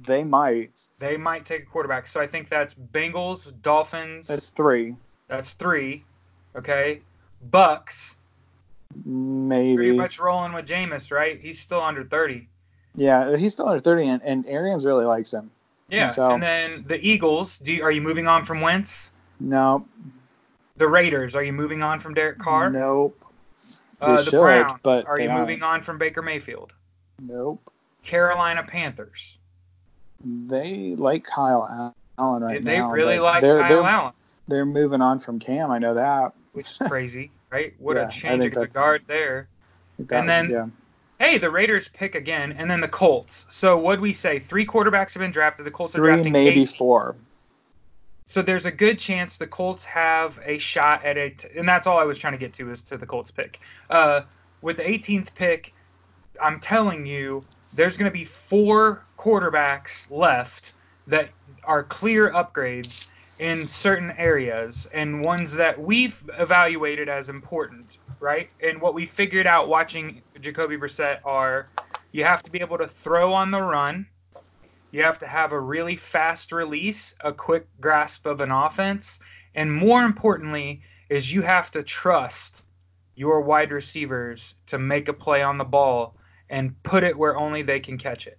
[0.06, 0.72] They might.
[1.00, 2.08] They might take a quarterback.
[2.08, 4.28] So I think that's Bengals, Dolphins.
[4.28, 4.96] That's three,
[5.28, 6.04] That's three.
[6.56, 7.02] Okay.
[7.52, 8.16] Bucks.
[9.06, 9.76] Maybe.
[9.76, 11.40] Pretty much rolling with Jameis, right?
[11.40, 12.48] He's still under 30.
[12.96, 15.52] Yeah, he's still under 30, and, and Arians really likes him.
[15.90, 16.08] Yeah.
[16.08, 17.60] So- And then the Eagles.
[17.60, 19.12] Do you, are you moving on from Wentz?
[19.40, 19.86] No,
[20.78, 21.36] The Raiders.
[21.36, 22.70] Are you moving on from Derek Carr?
[22.72, 23.16] nope,
[24.02, 24.80] Uh, the should, Browns.
[24.82, 25.42] but are you aren't.
[25.42, 26.74] moving on from Baker Mayfield?
[27.22, 27.62] nope.
[28.04, 29.38] Carolina Panthers.
[30.24, 32.92] They like Kyle Allen right they now.
[32.92, 34.14] really like they're, Kyle they're, Allen,
[34.48, 35.72] They're moving on from Cam.
[35.72, 36.34] I know that.
[36.54, 37.74] which is crazy, right?
[37.80, 39.48] What Yeah, a change of the guard there.
[40.10, 40.68] And then- yeah.
[41.20, 43.48] Hey, the Raiders pick again, and then the Colts.
[43.50, 44.38] So what'd we say?
[44.38, 45.66] Three quarterbacks have been drafted.
[45.66, 46.70] The Colts are three, drafting maybe eight.
[46.70, 47.16] four.
[48.26, 51.98] So there's a good chance the Colts have a shot at it, and that's all
[51.98, 53.60] I was trying to get to is to the Colts pick.
[53.90, 54.22] Uh,
[54.62, 55.74] with the 18th pick,
[56.40, 57.44] I'm telling you,
[57.74, 60.74] there's going to be four quarterbacks left
[61.08, 61.30] that
[61.64, 63.08] are clear upgrades
[63.40, 68.50] in certain areas and ones that we've evaluated as important, right?
[68.62, 71.70] And what we figured out watching Jacoby Brissett are
[72.12, 74.08] you have to be able to throw on the run.
[74.92, 79.20] You have to have a really fast release, a quick grasp of an offense,
[79.54, 82.64] and more importantly is you have to trust
[83.16, 86.16] your wide receivers to make a play on the ball
[86.50, 88.38] and put it where only they can catch it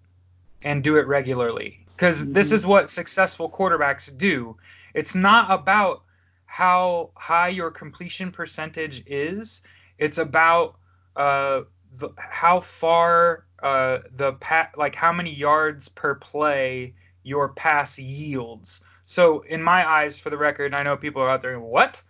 [0.63, 1.85] and do it regularly.
[1.95, 2.53] Because this Mhm.
[2.53, 4.57] is what successful quarterbacks do.
[4.95, 6.03] It's not about
[6.47, 9.63] how high your completion percentage is.
[9.99, 10.77] It's about
[11.17, 11.63] uh,
[11.95, 16.95] the, how far uh, the pa- like how many yards per play
[17.25, 18.81] your pass yields.
[19.05, 21.59] So in my eyes, for the record, I know people are out there.
[21.59, 22.01] What?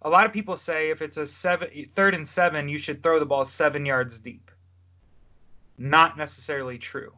[0.00, 3.18] A lot of people say if it's a seven, third and seven, you should throw
[3.18, 4.50] the ball seven yards deep.
[5.76, 7.12] Not necessarily true.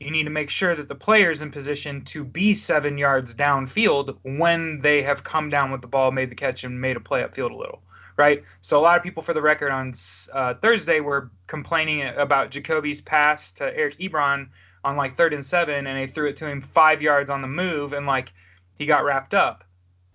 [0.00, 3.34] You need to make sure that the player is in position to be seven yards
[3.34, 7.00] downfield when they have come down with the ball, made the catch, and made a
[7.00, 7.82] play upfield a little,
[8.16, 8.42] right?
[8.62, 9.92] So a lot of people, for the record, on
[10.32, 14.48] uh, Thursday were complaining about Jacoby's pass to Eric Ebron
[14.82, 17.48] on like third and seven, and they threw it to him five yards on the
[17.48, 18.32] move, and like
[18.78, 19.64] he got wrapped up.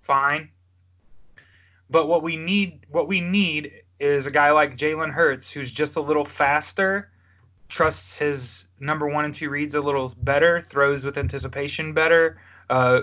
[0.02, 0.50] Fine.
[1.92, 5.96] But what we need, what we need, is a guy like Jalen Hurts who's just
[5.96, 7.12] a little faster
[7.68, 12.40] trusts his number one and two reads a little better, throws with anticipation better.
[12.70, 13.02] Uh,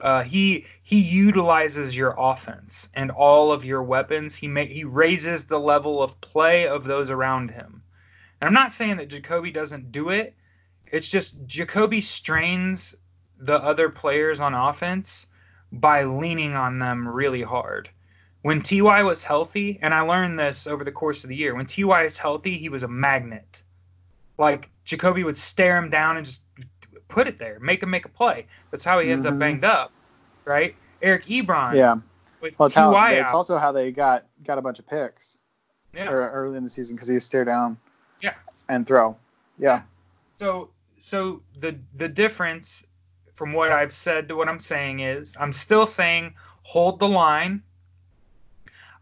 [0.00, 4.34] uh, he he utilizes your offense and all of your weapons.
[4.34, 7.82] He he raises the level of play of those around him.
[8.40, 10.34] And I'm not saying that Jacoby doesn't do it.
[10.90, 12.94] It's just Jacoby strains
[13.38, 15.26] the other players on offense
[15.72, 17.90] by leaning on them really hard.
[18.42, 21.66] When Ty was healthy, and I learned this over the course of the year, when
[21.66, 23.62] Ty is healthy, he was a magnet.
[24.40, 26.40] Like Jacoby would stare him down and just
[27.08, 28.46] put it there, make him make a play.
[28.70, 29.38] That's how he ends up Mhm.
[29.38, 29.92] banged up,
[30.46, 30.74] right?
[31.02, 31.96] Eric Ebron Yeah.
[32.56, 35.36] Well, it's how it's also how they got got a bunch of picks
[35.92, 36.08] yeah.
[36.08, 37.76] early in the season because he stare down.
[38.22, 38.34] Yeah.
[38.68, 39.16] And throw.
[39.58, 39.82] Yeah.
[40.38, 42.82] So so the the difference
[43.34, 47.62] from what I've said to what I'm saying is I'm still saying hold the line.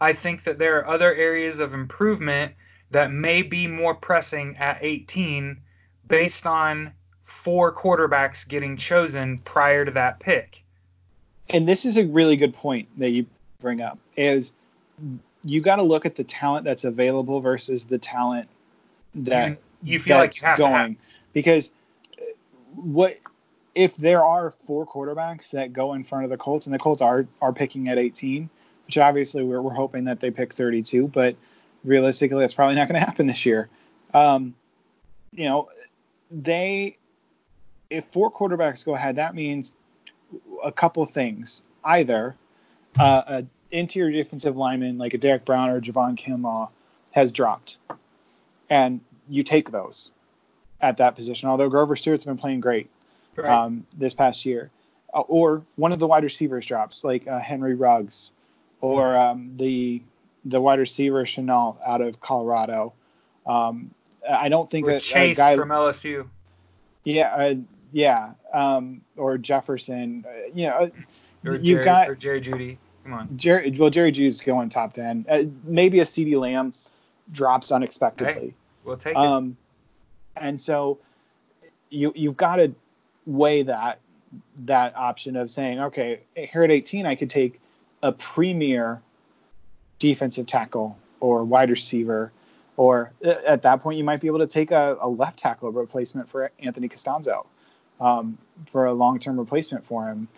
[0.00, 2.54] I think that there are other areas of improvement
[2.90, 5.58] that may be more pressing at 18
[6.06, 10.64] based on four quarterbacks getting chosen prior to that pick.
[11.50, 13.26] And this is a really good point that you
[13.60, 14.52] bring up is
[15.44, 18.48] you got to look at the talent that's available versus the talent
[19.14, 20.96] that You feel like that's you going
[21.32, 21.70] because
[22.18, 22.24] uh,
[22.74, 23.18] what
[23.74, 27.00] if there are four quarterbacks that go in front of the Colts and the Colts
[27.00, 28.50] are are picking at 18,
[28.86, 31.36] which obviously we're we're hoping that they pick 32, but
[31.88, 33.68] realistically that's probably not going to happen this year.
[34.14, 34.54] Um,
[35.32, 35.68] you know,
[36.30, 36.96] they
[37.90, 39.72] if four quarterbacks go ahead, that means
[40.62, 41.62] a couple things.
[41.84, 42.36] Either
[42.98, 46.70] uh, a interior defensive lineman like a Derrick Brown or Javon Kinlaw
[47.12, 47.78] has dropped,
[48.68, 50.12] and you take those
[50.80, 51.48] at that position.
[51.48, 52.88] Although Grover Stewart's been playing great
[53.36, 53.48] Right.
[53.48, 54.70] um, this past year,
[55.14, 58.32] Uh, or one of the wide receivers drops like uh, Henry Ruggs,
[58.80, 60.02] or um, the
[60.48, 62.92] the wide receiver Chanel out of Colorado.
[63.46, 63.90] Um,
[64.28, 66.28] I don't think Or a Chase guy from LSU.
[67.04, 67.54] yeah, uh,
[67.92, 70.24] yeah, um, or Jefferson.
[70.26, 70.90] Uh, you know, uh,
[71.44, 72.76] Or you've Jerry, got or Jerry Jeudy.
[73.04, 73.36] Come on.
[73.36, 73.72] Jerry.
[73.78, 75.24] Well, Jerry Jeudy's going top ten.
[75.28, 76.72] Uh, maybe a CeeDee Lamb
[77.32, 78.54] drops unexpectedly.
[78.84, 79.16] We'll take it.
[79.16, 79.56] Um,
[80.36, 80.98] and so
[81.90, 82.74] you you've got to
[83.26, 84.00] weigh that
[84.58, 87.60] that option of saying, okay, here at 18, I could take
[88.02, 89.00] a premier
[89.98, 92.32] defensive tackle or wide receiver,
[92.76, 95.70] or uh, at that point, you might be able to take a, a left tackle
[95.72, 97.46] replacement for Anthony Castonzo
[98.00, 100.28] um, for a long term replacement for him.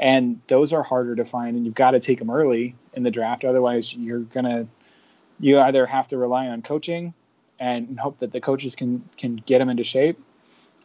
[0.00, 3.12] And those are harder to find, and you've got to take them early in the
[3.12, 3.44] draft.
[3.44, 4.66] Otherwise, you're going to,
[5.38, 7.14] you either have to rely on coaching
[7.58, 10.18] and hope that the coaches can can get them into shape,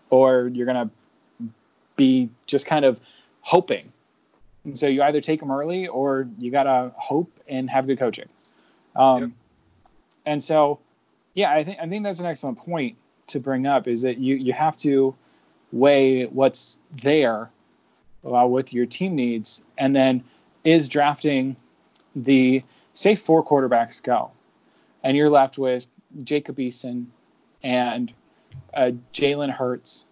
[0.09, 0.89] or you're gonna
[1.95, 2.99] be just kind of
[3.41, 3.91] hoping.
[4.65, 8.29] And so you either take them early or you gotta hope and have good coaching.
[8.95, 9.29] Um, yep.
[10.25, 10.79] And so,
[11.33, 12.97] yeah, I think I think that's an excellent point
[13.27, 15.15] to bring up is that you you have to
[15.71, 17.49] weigh what's there
[18.25, 20.23] uh, with your team needs, and then
[20.63, 21.55] is drafting
[22.15, 24.31] the say four quarterbacks go,
[25.03, 25.87] and you're left with
[26.23, 27.05] Jacob Eason
[27.63, 28.11] and
[28.73, 30.05] uh, Jalen Hurts,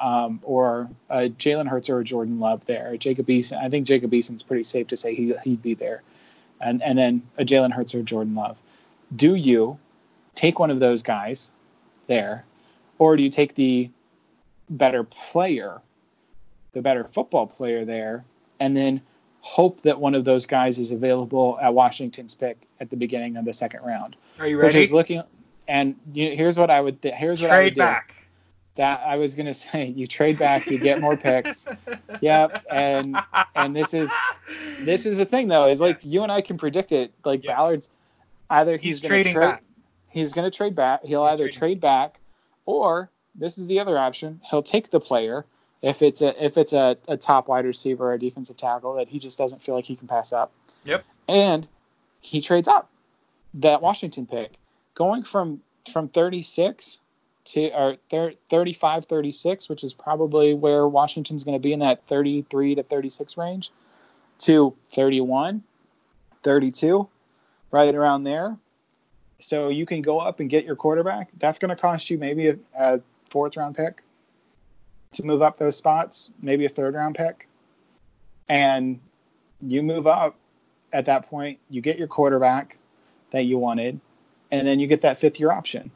[0.00, 2.96] um, or uh, Jalen Hurts or Jordan Love there.
[2.96, 6.02] Jacob Eason, I think Jacob Eason's pretty safe to say he, he'd be there.
[6.60, 8.58] And, and then a Jalen Hurts or Jordan Love.
[9.14, 9.78] Do you
[10.34, 11.50] take one of those guys
[12.06, 12.44] there,
[12.98, 13.90] or do you take the
[14.70, 15.80] better player,
[16.72, 18.24] the better football player there,
[18.60, 19.00] and then
[19.40, 23.44] hope that one of those guys is available at Washington's pick at the beginning of
[23.44, 24.16] the second round.
[24.38, 24.78] Are you ready?
[24.78, 25.22] Which is looking,
[25.68, 28.14] and you, here's what I would th- here's what trade I would back.
[28.76, 31.66] That I was gonna say, you trade back, you get more picks.
[32.20, 33.16] yep, and
[33.54, 34.10] and this is
[34.80, 36.06] this is the thing though, is like yes.
[36.06, 37.12] you and I can predict it.
[37.24, 37.56] Like yes.
[37.56, 37.90] Ballard's
[38.50, 39.62] either he's, he's trading tra- back.
[40.08, 41.04] He's gonna trade back.
[41.04, 41.58] He'll he's either trading.
[41.58, 42.18] trade back,
[42.66, 44.40] or this is the other option.
[44.44, 45.44] He'll take the player
[45.82, 49.08] if it's a if it's a, a top wide receiver or a defensive tackle that
[49.08, 50.52] he just doesn't feel like he can pass up.
[50.84, 51.04] Yep.
[51.28, 51.68] And
[52.20, 52.88] he trades up
[53.54, 54.52] that Washington pick,
[54.94, 55.60] going from
[55.92, 56.98] from 36
[57.44, 57.96] to or
[58.50, 63.36] 35 36, which is probably where Washington's going to be in that 33 to 36
[63.36, 63.70] range,
[64.38, 65.62] to 31,
[66.42, 67.08] 32,
[67.70, 68.56] right around there.
[69.40, 71.30] So you can go up and get your quarterback.
[71.38, 74.02] That's going to cost you maybe a, a fourth round pick
[75.12, 77.48] to move up those spots, maybe a third round pick.
[78.48, 79.00] And
[79.60, 80.36] you move up
[80.92, 82.76] at that point, you get your quarterback
[83.30, 84.00] that you wanted,
[84.50, 85.90] and then you get that fifth year option.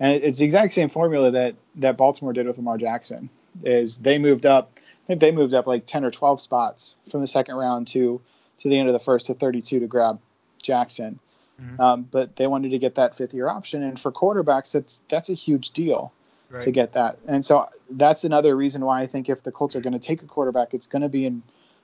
[0.00, 3.30] And it's the exact same formula that that Baltimore did with Lamar Jackson.
[3.62, 7.20] Is they moved up, I think they moved up like 10 or 12 spots from
[7.20, 8.20] the second round to
[8.60, 10.20] to the end of the first to 32 to grab
[10.62, 11.18] Jackson.
[11.60, 11.80] Mm-hmm.
[11.80, 15.28] Um, but they wanted to get that fifth year option, and for quarterbacks, that's that's
[15.28, 16.12] a huge deal
[16.48, 16.62] right.
[16.62, 17.18] to get that.
[17.28, 20.22] And so that's another reason why I think if the Colts are going to take
[20.22, 21.42] a quarterback, it's going to be in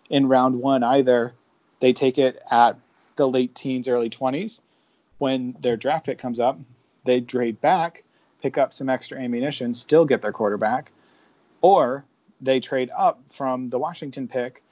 [0.09, 0.83] in round one.
[0.83, 1.35] Either
[1.81, 2.77] they take it at
[3.17, 4.61] the late teens, early 20s
[5.19, 6.59] when their draft pick comes up,
[7.05, 8.03] they trade back,
[8.43, 10.91] pick up some extra ammunition, still get their quarterback,
[11.61, 12.05] or
[12.41, 14.62] they trade up from the Washington pick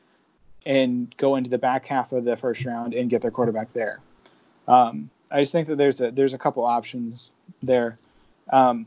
[0.66, 4.00] and go into the back half of the first round and get their quarterback there.
[4.66, 7.98] Um, I just think that there's a there's a couple options there.
[8.50, 8.86] Um,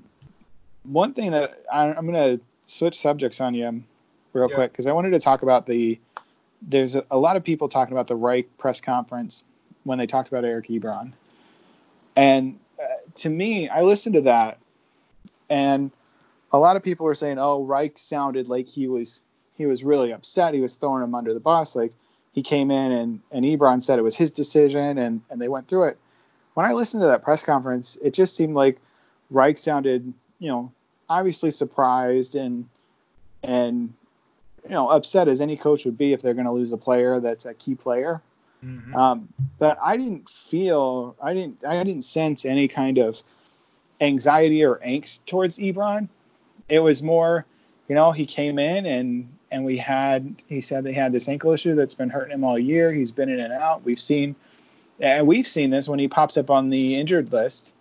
[0.83, 3.83] one thing that I, am going to switch subjects on you
[4.33, 4.55] real yeah.
[4.55, 5.99] quick because I wanted to talk about the.
[6.61, 9.43] There's a, a, lot of people talking about the Reich press conference
[9.83, 11.13] when they talked about Eric Ebron,
[12.15, 14.57] and uh, to me, I listened to that,
[15.49, 15.91] and
[16.51, 19.21] a lot of people were saying, "Oh, Reich sounded like he was
[19.55, 20.53] he was really upset.
[20.53, 21.75] He was throwing him under the bus.
[21.75, 21.93] Like
[22.33, 25.67] he came in and and Ebron said it was his decision, and and they went
[25.67, 25.97] through it."
[26.53, 28.79] When I listened to that press conference, it just seemed like
[29.29, 30.71] Reich sounded, you know,
[31.09, 32.67] obviously surprised and
[33.43, 33.93] and
[34.63, 37.19] you know upset as any coach would be if they're going to lose a player
[37.19, 38.21] that's a key player.
[38.63, 38.95] Mm-hmm.
[38.95, 39.27] Um,
[39.59, 43.21] but I didn't feel I didn't I didn't sense any kind of
[44.01, 46.07] anxiety or angst towards Ebron.
[46.69, 47.45] It was more,
[47.87, 51.51] you know, he came in and and we had he said they had this ankle
[51.51, 52.91] issue that's been hurting him all year.
[52.91, 53.83] He's been in and out.
[53.83, 54.35] We've seen
[54.99, 57.71] and we've seen this when he pops up on the injured list,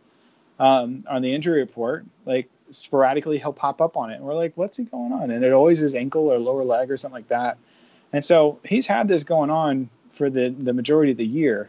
[0.58, 2.04] um, on the injury report.
[2.24, 5.30] Like sporadically he'll pop up on it, and we're like, what's he going on?
[5.30, 7.58] And it always is ankle or lower leg or something like that.
[8.12, 11.68] And so he's had this going on for the the majority of the year.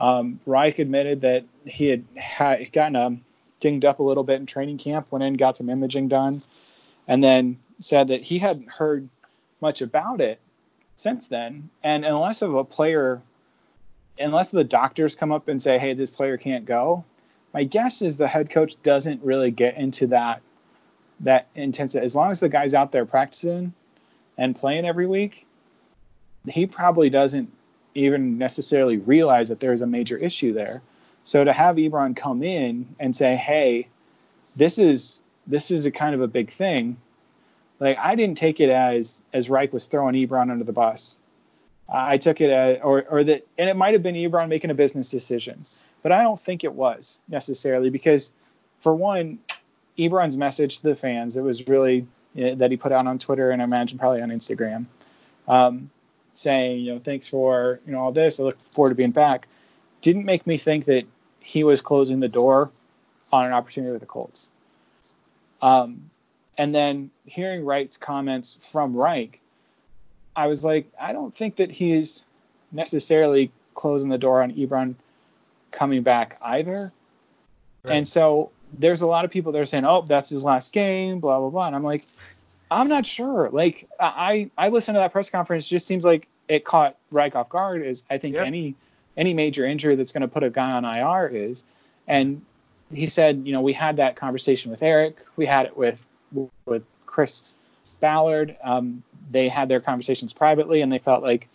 [0.00, 3.24] Um, Reich admitted that he had, had gotten um,
[3.64, 6.38] dinged up a little bit in training camp, went in, got some imaging done,
[7.08, 9.08] and then said that he hadn't heard
[9.62, 10.38] much about it
[10.98, 11.70] since then.
[11.82, 13.22] And unless of a player,
[14.18, 17.04] unless the doctors come up and say, hey, this player can't go,
[17.54, 20.42] my guess is the head coach doesn't really get into that
[21.20, 21.94] that intense.
[21.94, 23.72] As long as the guy's out there practicing
[24.36, 25.46] and playing every week,
[26.46, 27.50] he probably doesn't
[27.94, 30.82] even necessarily realize that there's a major issue there.
[31.24, 33.88] So to have Ebron come in and say, "Hey,
[34.56, 36.96] this is this is a kind of a big thing,"
[37.80, 41.16] Like I didn't take it as as Reich was throwing Ebron under the bus.
[41.92, 44.74] I took it as, or or that, and it might have been Ebron making a
[44.74, 45.62] business decision,
[46.02, 48.32] but I don't think it was necessarily because,
[48.80, 49.38] for one,
[49.98, 53.18] Ebron's message to the fans, it was really you know, that he put out on
[53.18, 54.86] Twitter and I imagine probably on Instagram,
[55.46, 55.90] um,
[56.32, 58.40] saying you know thanks for you know all this.
[58.40, 59.46] I look forward to being back.
[60.00, 61.04] Didn't make me think that
[61.44, 62.70] he was closing the door
[63.32, 64.50] on an opportunity with the Colts.
[65.62, 66.10] Um,
[66.58, 69.40] and then hearing Wright's comments from Reich,
[70.34, 72.24] I was like, I don't think that he's
[72.72, 74.94] necessarily closing the door on Ebron
[75.70, 76.92] coming back either.
[77.82, 77.96] Right.
[77.96, 81.20] And so there's a lot of people that are saying, oh, that's his last game,
[81.20, 81.66] blah, blah, blah.
[81.66, 82.06] And I'm like,
[82.70, 83.50] I'm not sure.
[83.50, 85.66] Like, I, I listened to that press conference.
[85.66, 88.46] It just seems like it caught Reich off guard, as I think yep.
[88.46, 88.74] any
[89.16, 91.64] any major injury that's going to put a guy on IR is.
[92.06, 92.42] And
[92.92, 95.16] he said, you know, we had that conversation with Eric.
[95.36, 96.06] We had it with
[96.66, 97.56] with Chris
[98.00, 98.56] Ballard.
[98.62, 101.48] Um, they had their conversations privately, and they felt like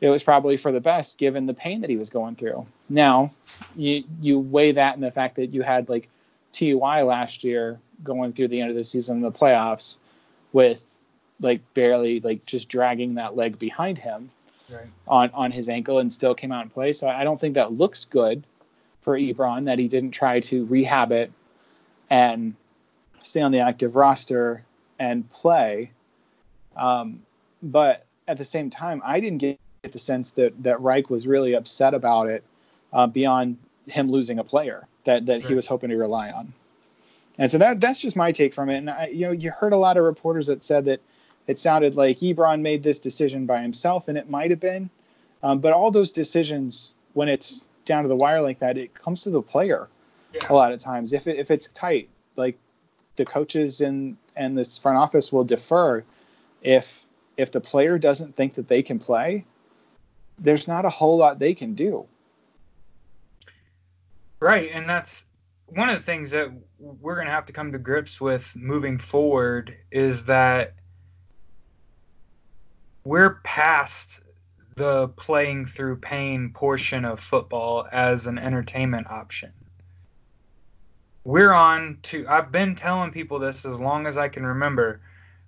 [0.00, 2.66] it was probably for the best given the pain that he was going through.
[2.88, 3.32] Now,
[3.76, 6.08] you you weigh that in the fact that you had like
[6.52, 7.02] T.Y.
[7.02, 9.96] last year going through the end of the season, the playoffs,
[10.52, 10.84] with
[11.40, 14.30] like barely like just dragging that leg behind him
[14.72, 14.86] right.
[15.06, 16.92] on on his ankle, and still came out and play.
[16.92, 18.42] So I don't think that looks good
[19.02, 21.32] for Ebron that he didn't try to rehab it
[22.10, 22.54] and
[23.22, 24.64] stay on the active roster
[24.98, 25.90] and play.
[26.76, 27.22] Um,
[27.62, 31.54] but at the same time, I didn't get the sense that that Reich was really
[31.54, 32.44] upset about it
[32.92, 35.44] uh, beyond him losing a player that that right.
[35.44, 36.52] he was hoping to rely on.
[37.38, 38.76] And so that that's just my take from it.
[38.76, 41.00] And I, you know, you heard a lot of reporters that said that
[41.46, 44.90] it sounded like Ebron made this decision by himself, and it might have been.
[45.42, 49.22] Um, but all those decisions, when it's down to the wire like that, it comes
[49.24, 49.88] to the player
[50.32, 50.40] yeah.
[50.48, 51.12] a lot of times.
[51.12, 52.58] If it, if it's tight, like
[53.16, 56.04] the coaches and and this front office will defer
[56.62, 57.04] if
[57.36, 59.44] if the player doesn't think that they can play
[60.38, 62.06] there's not a whole lot they can do
[64.40, 65.24] right and that's
[65.66, 68.98] one of the things that we're going to have to come to grips with moving
[68.98, 70.74] forward is that
[73.04, 74.20] we're past
[74.76, 79.52] the playing through pain portion of football as an entertainment option
[81.24, 85.00] we're on to I've been telling people this as long as I can remember.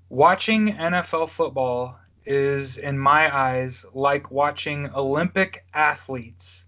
[0.09, 6.65] Watching NFL football is in my eyes like watching Olympic athletes.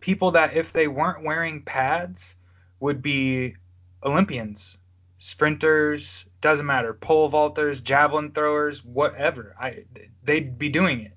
[0.00, 2.36] People that if they weren't wearing pads
[2.80, 3.54] would be
[4.02, 4.78] Olympians,
[5.22, 9.54] sprinters, doesn't matter, pole vaulters, javelin throwers, whatever.
[9.58, 9.84] I
[10.24, 11.12] they'd be doing it.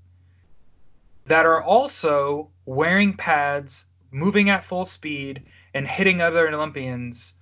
[1.25, 5.41] That are also wearing pads, moving at full speed
[5.73, 7.33] and hitting other Olympians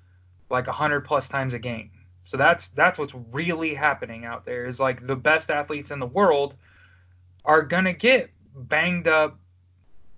[0.49, 1.91] like 100 plus times a game.
[2.24, 6.05] So that's that's what's really happening out there is like the best athletes in the
[6.05, 6.55] world
[7.43, 9.38] are going to get banged up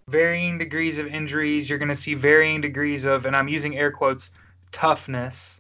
[0.10, 3.92] varying degrees of injuries, you're going to see varying degrees of and I'm using air
[3.92, 4.30] quotes
[4.72, 5.60] toughness.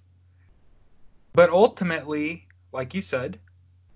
[1.35, 3.39] But ultimately, like you said,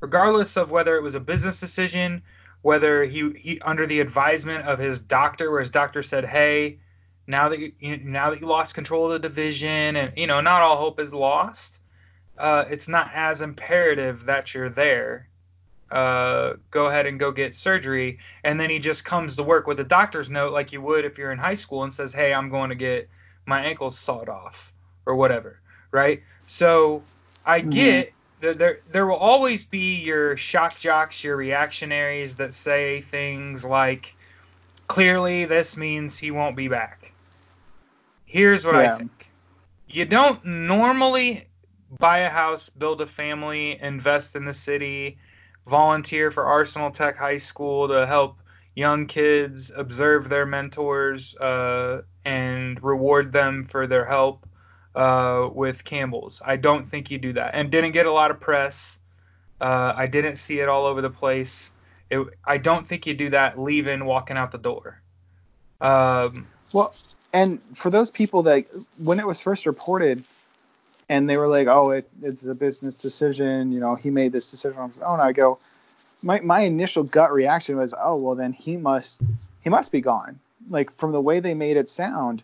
[0.01, 2.21] regardless of whether it was a business decision,
[2.61, 6.79] whether he, he under the advisement of his doctor where his doctor said, "Hey,
[7.27, 7.71] now that you,
[8.03, 11.13] now that you lost control of the division and you know not all hope is
[11.13, 11.79] lost
[12.37, 15.27] uh, it's not as imperative that you're there
[15.91, 18.19] uh, go ahead and go get surgery.
[18.43, 21.17] And then he just comes to work with a doctor's note like you would if
[21.17, 23.09] you're in high school and says hey i'm going to get
[23.45, 24.73] my ankles sawed off
[25.05, 25.59] or whatever
[25.91, 26.23] right?
[26.47, 27.03] So
[27.45, 27.69] i mm-hmm.
[27.69, 33.65] get that there there will always be your shock jocks your reactionaries that say things
[33.65, 34.15] like
[34.87, 37.11] clearly this means he won't be back
[38.29, 38.93] Here's what yeah.
[38.93, 39.31] I think.
[39.87, 41.47] You don't normally
[41.99, 45.17] buy a house, build a family, invest in the city,
[45.65, 48.37] volunteer for Arsenal Tech High School to help
[48.75, 54.45] young kids observe their mentors uh, and reward them for their help
[54.99, 56.41] uh, with Campbell's.
[56.45, 58.99] I don't think you do that, and didn't get a lot of press.
[59.61, 61.71] Uh, I didn't see it all over the place.
[62.09, 65.01] It, I don't think you do that leaving, walking out the door.
[65.79, 66.93] Um, well,
[67.33, 68.65] and for those people that
[69.01, 70.23] when it was first reported
[71.07, 74.49] and they were like oh it, it's a business decision you know he made this
[74.49, 75.57] decision on his own i go
[76.21, 79.21] my, my initial gut reaction was oh well then he must
[79.61, 80.39] he must be gone
[80.69, 82.43] like from the way they made it sound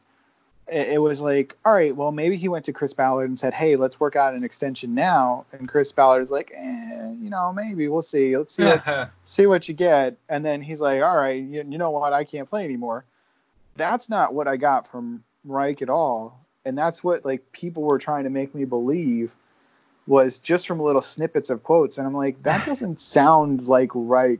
[0.67, 3.53] it, it was like all right well maybe he went to chris ballard and said
[3.53, 5.45] hey let's work out an extension now.
[5.51, 8.37] And chris ballard is like eh, you know maybe we'll see.
[8.37, 10.17] Let's see what, see what you get.
[10.29, 12.13] And then he's like all right you, you know what?
[12.13, 13.05] I can't play anymore.
[13.75, 16.39] That's not what I got from Reich at all.
[16.65, 19.31] And that's what like people were trying to make me believe
[20.07, 24.39] was just from little snippets of quotes, and I'm like, that doesn't sound like Reich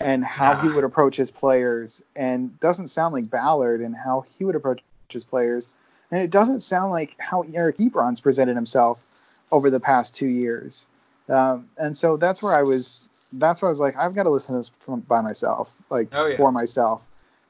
[0.00, 4.44] and how he would approach his players, and doesn't sound like Ballard and how he
[4.44, 4.80] would approach
[5.28, 5.76] players,
[6.10, 9.06] and it doesn't sound like how Eric Ebron's presented himself
[9.52, 10.86] over the past two years.
[11.28, 13.08] Um, and so that's where I was.
[13.32, 16.08] That's where I was like, I've got to listen to this from, by myself, like
[16.12, 16.36] Oh, yeah.
[16.36, 17.04] for myself,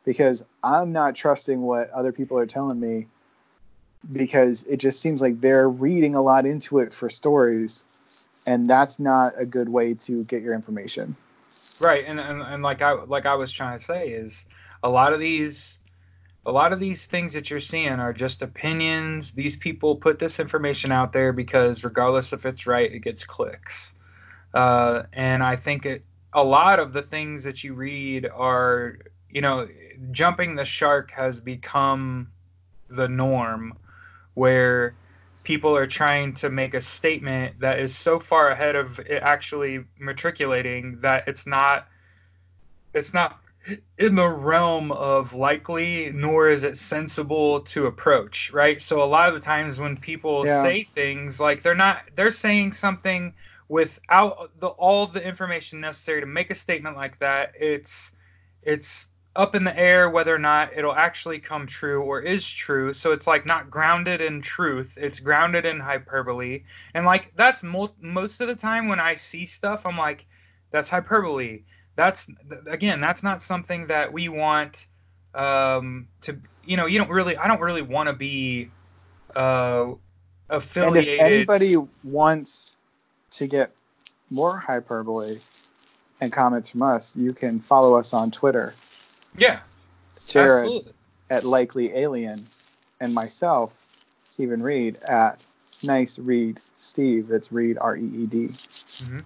[0.04, 3.06] because I'm not trusting what other people are telling me,
[4.10, 7.84] because it just seems like they're reading a lot into it for stories,
[8.46, 11.14] and that's not a good way to get your information.
[11.78, 14.46] Right, and, and and like I like I was trying to say is
[14.82, 15.78] a lot of these
[16.46, 19.32] a lot of these things that you're seeing are just opinions.
[19.32, 23.94] These people put this information out there because regardless if it's right, it gets clicks.
[24.54, 28.98] Uh, and I think it a lot of the things that you read are
[29.28, 29.68] you know
[30.12, 32.28] jumping the shark has become
[32.88, 33.72] the norm
[34.34, 34.94] where
[35.44, 39.84] people are trying to make a statement that is so far ahead of it actually
[39.98, 41.88] matriculating that it's not
[42.94, 43.40] it's not
[43.98, 49.28] in the realm of likely nor is it sensible to approach right so a lot
[49.28, 50.62] of the times when people Yeah.
[50.62, 53.34] say things like they're not they're saying something
[53.68, 58.12] without the all the information necessary to make a statement like that it's
[58.62, 59.06] it's
[59.36, 62.92] up in the air whether or not it'll actually come true or is true.
[62.94, 64.96] So it's like not grounded in truth.
[65.00, 66.64] It's grounded in hyperbole.
[66.94, 70.26] And like that's mo- most of the time when I see stuff, I'm like,
[70.70, 71.64] that's hyperbole.
[71.96, 72.26] That's
[72.68, 74.86] again, that's not something that we want
[75.34, 76.38] um, to.
[76.64, 77.36] You know, you don't really.
[77.36, 78.68] I don't really want to be
[79.34, 79.92] uh,
[80.86, 82.76] And if anybody wants
[83.32, 83.72] to get
[84.30, 85.38] more hyperbole
[86.20, 88.74] and comments from us, you can follow us on Twitter,
[89.36, 89.60] yeah,
[90.28, 90.92] Jared absolutely.
[91.30, 92.46] at Likely Alien,
[93.00, 93.72] and myself,
[94.28, 95.44] Stephen Reed at
[95.82, 97.28] Nice Reed Steve.
[97.28, 98.46] That's Reed R E E D.
[98.46, 99.24] Mhm.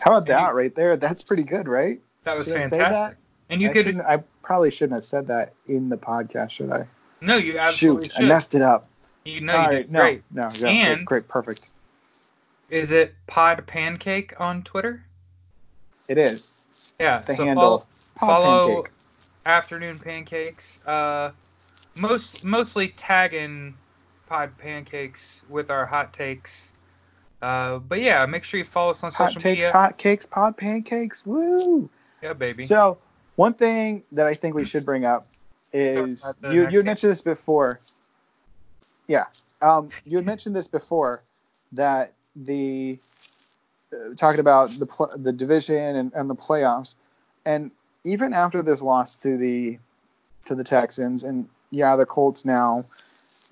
[0.00, 0.96] How about that right there?
[0.96, 2.00] That's pretty good, right?
[2.28, 3.16] That was Did fantastic.
[3.48, 6.84] And you I, could I probably shouldn't have said that in the podcast, should I?
[7.22, 8.86] no, you absolutely Shoot, I messed it up.
[9.24, 10.22] You know, you All did right, no, great.
[10.30, 11.70] no, yeah, And- great, perfect.
[12.68, 15.02] Is it Pod Pancake on Twitter?
[16.06, 16.58] It is
[17.00, 17.20] Yeah.
[17.22, 17.86] the so handle.
[18.20, 18.92] follow, follow Pancake.
[19.46, 20.80] Afternoon Pancakes.
[20.86, 21.30] Uh,
[21.94, 23.74] most mostly tagging
[24.26, 26.74] Pod Pancakes with our hot takes.
[27.40, 29.72] Uh, but yeah, make sure you follow us on Hot social takes, media.
[29.72, 31.24] hot cakes, pod pancakes.
[31.24, 31.88] Woo!
[32.22, 32.66] Yeah, baby.
[32.66, 32.98] So
[33.36, 35.24] one thing that I think we should bring up
[35.72, 36.84] is Talk about the you you game.
[36.84, 37.80] mentioned this before.
[39.06, 39.24] Yeah,
[39.62, 41.22] um, you had mentioned this before
[41.72, 42.98] that the
[43.92, 46.94] uh, talking about the pl- the division and, and the playoffs,
[47.46, 47.70] and
[48.04, 49.78] even after this loss to the
[50.46, 52.84] to the Texans, and yeah, the Colts now.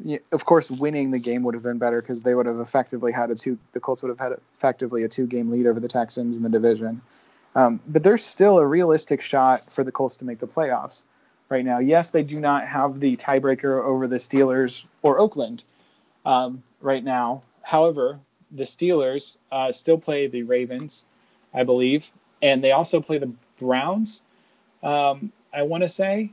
[0.05, 3.12] yeah, Of course, winning the game would have been better because they would have effectively
[3.12, 3.59] had a two.
[3.72, 7.01] The Colts would have had effectively a two-game lead over the Texans in the division.
[7.56, 11.04] Um, but there's still a realistic shot for the Colts to make the playoffs
[11.48, 11.78] right now.
[11.78, 15.64] Yes, they do not have the tiebreaker over the Steelers or Oakland
[16.26, 17.42] um, right now.
[17.62, 18.20] However,
[18.52, 21.06] the Steelers uh, still play the Ravens,
[21.54, 22.12] I believe,
[22.42, 24.20] and they also play the Browns.
[24.82, 26.32] Um, I want to say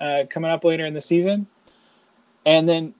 [0.00, 1.46] uh, coming up later in the season,
[2.46, 2.94] and then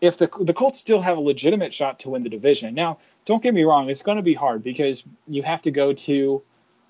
[0.00, 2.74] if the the Colts still have a legitimate shot to win the division.
[2.74, 5.92] Now, don't get me wrong, it's going to be hard because you have to go
[5.92, 6.42] to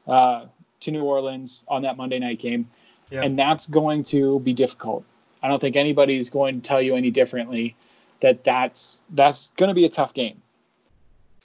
[0.06, 0.46] uh,
[0.80, 2.68] to New Orleans on that Monday night game,
[3.10, 3.22] Yeah.
[3.22, 5.04] and that's going to be difficult.
[5.42, 7.76] I don't think anybody's going to tell you any differently
[8.20, 10.42] that that's that's going to be a tough game.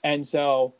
[0.04, 0.74] And so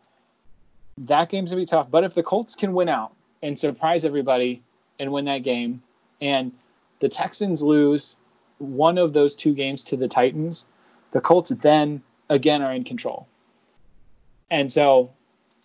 [0.98, 4.06] that game's going to be tough, but if the Colts can win out and surprise
[4.06, 4.62] everybody
[5.00, 5.82] and win that game
[6.22, 6.52] and
[7.00, 8.16] the Texans lose
[8.60, 10.66] one of those two games to the Titans,
[11.12, 13.28] the Colts then again are in control.
[14.50, 15.12] And so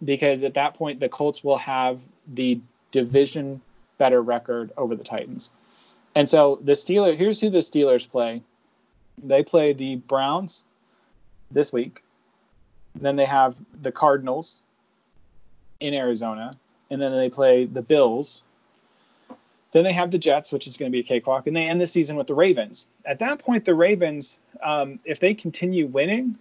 [0.05, 2.01] because at that point the Colts will have
[2.35, 2.61] the
[2.93, 3.61] division
[3.99, 5.51] better record over the Titans.
[6.15, 8.43] And so the Steelers, here's who the Steelers play.
[9.23, 10.65] They play the Browns
[11.51, 12.03] this week.
[12.95, 14.63] Then they have the Cardinals
[15.79, 16.57] in Arizona,
[16.91, 18.43] and then they play the Bills.
[19.73, 21.81] Then they have the Jets, which is going to be a cakewalk, and they end
[21.81, 22.89] the season with the Ravens.
[23.05, 26.37] At that point, the Ravens, um, if they continue winning,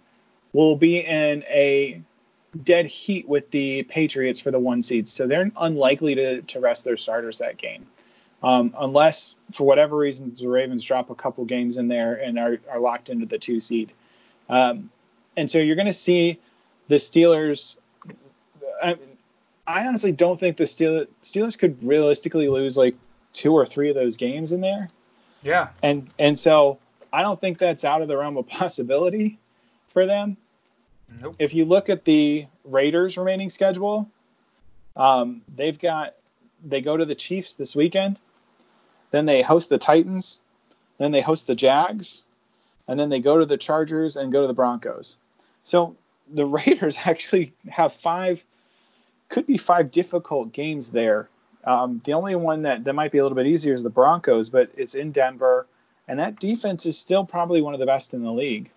[0.52, 2.02] will be in a
[2.64, 5.08] dead heat with the Patriots for the one seed.
[5.08, 7.86] So they're unlikely to, to rest their starters that game.
[8.42, 12.58] Um, unless, for whatever reason, the Ravens drop a couple games in there and are,
[12.70, 13.92] are locked into the two seed.
[14.48, 14.90] Um,
[15.36, 16.40] and so you're going to see
[16.88, 17.76] the Steelers.
[18.82, 18.96] I,
[19.66, 22.96] I honestly don't think the Steelers, Steelers could realistically lose like
[23.32, 24.88] two or three of those games in there.
[25.42, 25.68] Yeah.
[25.82, 26.78] And and so
[27.12, 29.38] I don't think that's out of the realm of possibility
[29.92, 30.36] for them.
[31.20, 31.36] Nope.
[31.38, 34.08] If you look at the Raiders' remaining schedule,
[34.96, 36.14] um, they've got
[36.64, 38.20] they go to the Chiefs this weekend,
[39.10, 40.40] then they host the Titans,
[40.98, 42.24] then they host the Jags,
[42.86, 45.16] and then they go to the Chargers and go to the Broncos.
[45.62, 45.96] So
[46.32, 48.44] the Raiders actually have five,
[49.28, 51.28] could be five difficult games there.
[51.64, 54.48] Um, the only one that, that might be a little bit easier is the Broncos,
[54.48, 55.66] but it's in Denver,
[56.08, 58.70] and that defense is still probably one of the best in the league.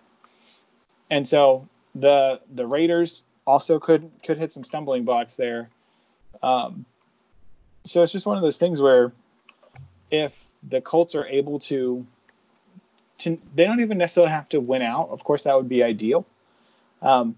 [1.10, 5.68] And so the the Raiders also could could hit some stumbling blocks there.
[6.42, 6.84] Um,
[7.84, 9.12] so it's just one of those things where
[10.10, 12.06] if the Colts are able to,
[13.18, 15.10] to they don't even necessarily have to win out.
[15.10, 16.24] Of course, that would be ideal.
[17.02, 17.36] Um,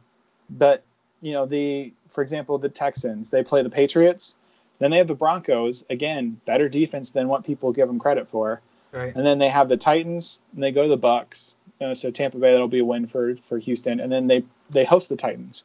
[0.49, 0.85] but
[1.21, 4.37] you know the for example the Texans they play the Patriots,
[4.79, 8.61] then they have the Broncos again better defense than what people give them credit for,
[8.93, 9.15] Right.
[9.15, 11.55] and then they have the Titans and they go to the Bucks.
[11.81, 14.85] Uh, so Tampa Bay that'll be a win for for Houston, and then they they
[14.85, 15.65] host the Titans.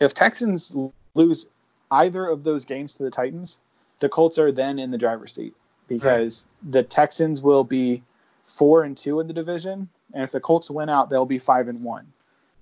[0.00, 0.72] If Texans
[1.14, 1.46] lose
[1.90, 3.58] either of those games to the Titans,
[4.00, 5.54] the Colts are then in the driver's seat
[5.88, 8.02] because the Texans will be
[8.44, 11.68] four and two in the division, and if the Colts win out, they'll be five
[11.68, 12.06] and one,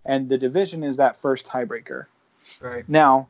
[0.05, 2.07] and the division is that first tiebreaker.
[2.61, 2.89] Right.
[2.89, 3.29] Now,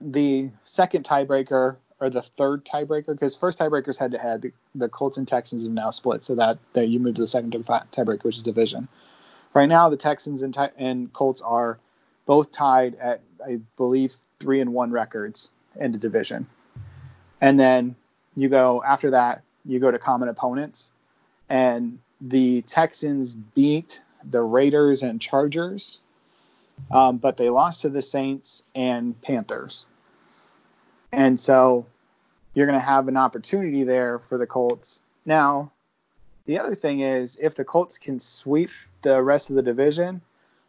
[0.00, 5.16] the second tiebreaker or the third tiebreaker, because first tiebreakers head to head, the- Colts
[5.16, 8.36] and Texans have now split, so that, that you move to the second tiebreaker, which
[8.36, 8.88] is division.
[9.54, 11.78] Right now, the Texans and, and Colts are
[12.26, 16.46] both tied at, I believe, three and one records in the division.
[17.40, 17.96] And then
[18.34, 20.90] you go after that, you go to common opponents,
[21.48, 26.00] and the Texans beat the Raiders and Chargers
[26.90, 29.86] um, but they lost to the Saints and Panthers.
[31.12, 31.86] And so
[32.54, 35.02] you're going to have an opportunity there for the Colts.
[35.24, 35.70] Now,
[36.46, 38.70] the other thing is if the Colts can sweep
[39.02, 40.20] the rest of the division,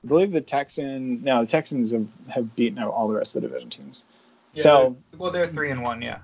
[0.04, 3.42] I believe the Texan no, the Texans have, have beaten out all the rest of
[3.42, 4.06] the division teams.
[4.54, 6.02] Yeah, so they're- well, they're three and one.
[6.02, 6.20] Yeah.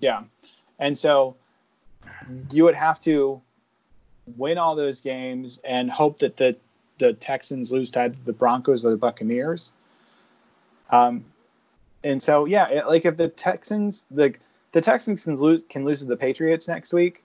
[0.00, 0.22] yeah.
[0.78, 1.36] And so
[2.50, 3.40] you would have to
[4.36, 6.56] win all those games and hope that the
[6.98, 9.72] the Texans lose to either the Broncos or the Buccaneers.
[10.90, 11.24] Um,
[12.04, 14.34] and so yeah, it, like if the Texans the
[14.72, 17.22] the Texans can lose can lose to the Patriots next week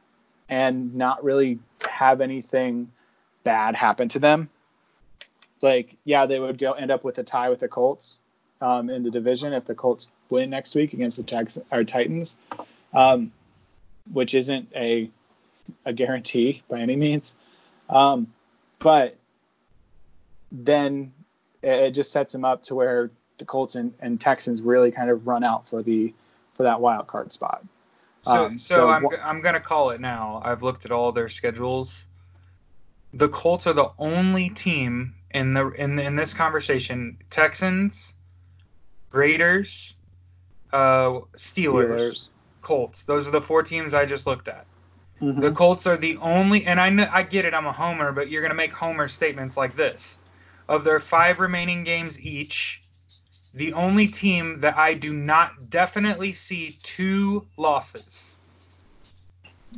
[0.50, 2.92] and not really have anything
[3.44, 4.50] bad happen to them.
[5.62, 8.18] Like yeah, they would go end up with a tie with the Colts
[8.62, 12.36] um, in the division if the Colts win next week against the or Titans,
[12.94, 13.32] um,
[14.12, 15.10] which isn't a
[15.86, 17.36] a guarantee by any means.
[17.90, 18.28] Um,
[18.80, 19.16] but
[20.52, 21.14] then
[21.62, 25.10] it, it just sets them up to where the Colts and, and Texans really kind
[25.10, 26.14] of run out for the
[26.58, 27.64] for that wild card spot.
[28.26, 30.42] So, Um, so, so I'm, go- I'm gonna call it now.
[30.44, 32.08] I've looked at all their schedules.
[33.14, 37.18] The Colts are the only team in the in in this conversation.
[37.30, 38.16] Texans,
[39.12, 39.96] Raiders,
[40.74, 42.30] uh, Steelers, Steelers.
[42.62, 43.04] Colts.
[43.06, 44.66] Those are the four teams I just looked at.
[45.22, 45.42] Mhm.
[45.42, 47.54] The Colts are the only, and I know, I get it.
[47.54, 50.20] I'm a homer, but you're gonna make homer statements like this.
[50.68, 52.82] Of their five remaining games each,
[53.54, 58.38] the only team that I do not definitely see two losses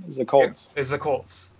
[0.07, 0.69] Is the Colts.
[0.75, 1.51] is the Colts.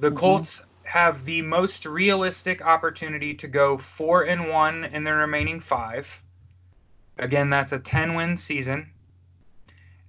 [0.00, 0.16] The Mhm.
[0.16, 6.22] Colts have the most realistic opportunity to go four and one in their remaining five.
[7.18, 8.90] Again, that's a 10 win season.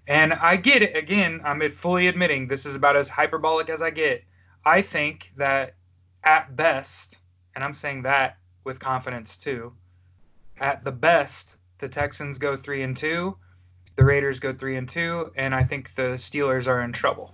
[0.07, 0.95] And I get it.
[0.95, 4.23] Again, I'm fully admitting this is about as hyperbolic as I get.
[4.63, 5.75] I think that
[6.23, 7.19] at best,
[7.55, 9.73] and I'm saying that with confidence too,
[10.59, 13.35] at the best, the Texans go three and two,
[13.95, 17.33] the Raiders go three and two, and I think the Steelers are in trouble.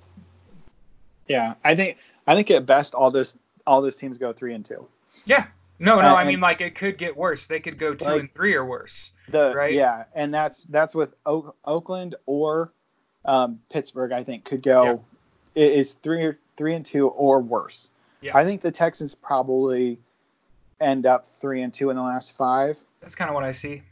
[1.28, 4.66] Yeah, I think I think at best all this all those teams go three and
[4.66, 4.88] two.
[5.26, 5.48] Yeah.
[5.80, 7.48] No, no, Uh, I mean like it could get worse.
[7.48, 9.14] They could go two Like- and three or worse.
[9.30, 9.74] The Right.
[9.74, 12.72] yeah, and that's that's with Oak, Oakland or
[13.26, 14.12] um, Pittsburgh.
[14.12, 15.04] I think could go
[15.56, 17.92] i- is three or three and two or worse.
[18.22, 18.38] Yeah.
[18.38, 20.00] I think the Texans probably
[20.80, 22.80] end up three and two in the last five.
[23.02, 23.84] That's kind of what I see.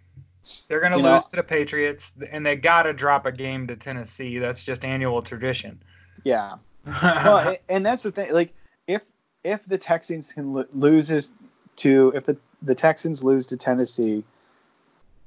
[0.68, 4.38] They're You know- lose to the Patriots, and they gotta drop a game to Tennessee.
[4.40, 5.82] That's just annual tradition.
[6.24, 6.58] Yeah.
[6.86, 8.32] well, and that's the thing.
[8.32, 8.54] Like,
[8.88, 9.02] if
[9.44, 11.32] if the Texans can lo- loses
[11.78, 14.24] to if the the Texans lose to Tennessee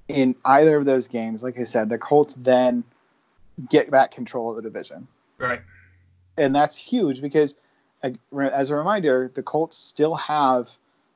[0.08, 2.84] in either of those games, like I said, the Colts then
[3.68, 5.06] get back control of the division,
[5.38, 5.60] right.
[6.36, 7.54] and that's huge because,
[8.02, 10.70] as a reminder, the Colts still have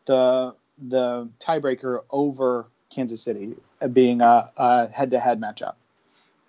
[0.05, 0.55] the
[0.89, 5.75] the tiebreaker over Kansas City, uh, being a, a head-to-head matchup,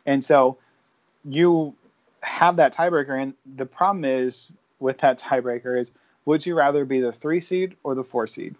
[0.06, 0.58] and so
[1.26, 1.76] you
[2.22, 3.22] have that tiebreaker.
[3.22, 4.46] And the problem is
[4.80, 5.92] with that tiebreaker is
[6.26, 8.56] would you rather be the three seed or the four seed?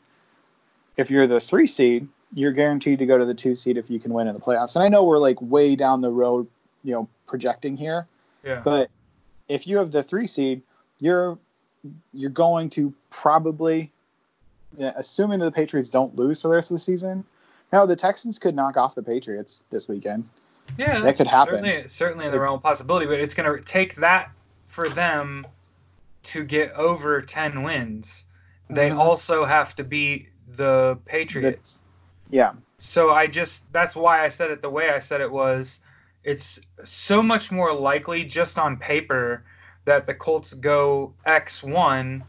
[0.96, 4.00] If you're the three seed, you're guaranteed to go to the two seed if you
[4.00, 4.76] can win in the playoffs.
[4.76, 6.48] And I know we're like way down the road,
[6.84, 8.08] you know, projecting here.
[8.44, 8.62] Yeah.
[8.64, 8.90] But
[9.48, 10.62] if you have the three seed,
[11.00, 11.38] you're
[12.14, 13.92] you're going to probably,
[14.78, 17.24] assuming that the Patriots don't lose for the rest of the season.
[17.74, 20.28] Now the Texans could knock off the Patriots this weekend.
[20.78, 21.56] Yeah, That could happen.
[21.56, 24.32] Certainly, certainly in the realm of possibility, but it's going to take that
[24.66, 25.48] for them
[26.24, 28.26] to get over 10 wins.
[28.70, 28.98] They Mhm.
[28.98, 31.80] also have to beat the Patriots.
[32.30, 35.80] Yeah, So I just that's why I said it the way I said it was
[36.26, 39.44] it's so much more likely just on paper
[39.86, 42.22] that the Colts go X1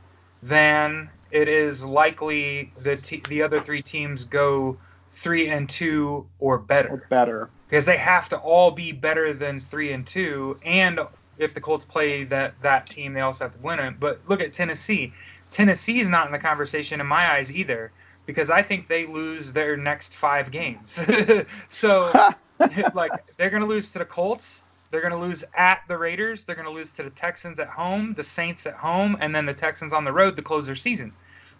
[0.43, 4.78] than it is likely the te- the other three teams go
[5.10, 7.50] 3 and 2 or better or better.
[7.66, 11.00] because they have to all be better than 3 and 2 and
[11.38, 14.00] if the Colts play that that team they also have to win it.
[14.00, 15.12] But look at Tennessee.
[15.50, 17.92] Tennessee is not in the conversation in my eyes either
[18.26, 20.98] because I think they lose their next 5 games.
[21.70, 22.12] so
[22.94, 26.44] like they're going to lose to the Colts, they're going to lose at the Raiders,
[26.44, 29.44] they're going to lose to the Texans at home, the Saints at home, and then
[29.47, 31.12] the Texans on the road to close their season.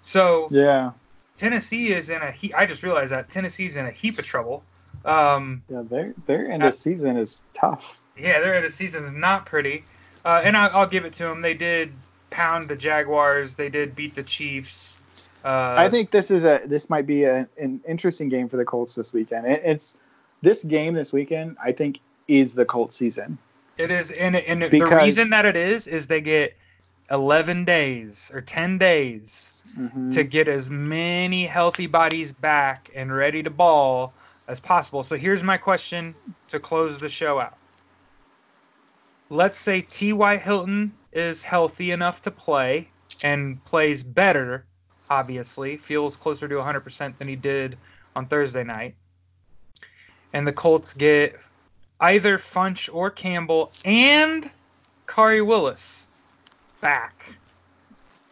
[0.03, 0.93] So yeah,
[1.37, 4.63] Tennessee is in a he- I just realized that Tennessee's in a heap of trouble.
[5.05, 8.01] Um, yeah, their their end Uh, of season is tough.
[8.19, 9.85] yeah, their end of season is not pretty.
[10.25, 11.41] Uh, and I, I'll give it to them.
[11.41, 11.93] They did
[12.31, 13.55] pound the Jaguars.
[13.55, 14.97] They did beat the Chiefs.
[15.45, 18.65] Uh, I think this is a this might be a, an interesting game for the
[18.65, 19.47] Colts this weekend.
[19.47, 19.95] It, it's
[20.43, 21.57] this game this weekend.
[21.63, 23.39] I think is the Colts season.
[23.77, 24.11] it is.
[24.11, 26.57] And, and the reason that it is is they get
[27.11, 30.13] 11 days or 10 days Mhm.
[30.15, 34.15] to get as many healthy bodies back and ready to ball
[34.49, 35.03] as possible.
[35.05, 36.15] So here's my question
[36.49, 37.59] to close the show out.
[39.31, 40.39] Let's say T.Y.
[40.39, 42.91] Hilton is healthy enough to play
[43.23, 44.67] and plays better,
[45.11, 47.77] obviously, feels closer to 100% than he did
[48.17, 48.97] on Thursday night.
[50.33, 51.37] And the Colts get
[52.01, 54.51] either Funch or Campbell and
[55.07, 56.09] Khari Willis
[56.81, 57.35] back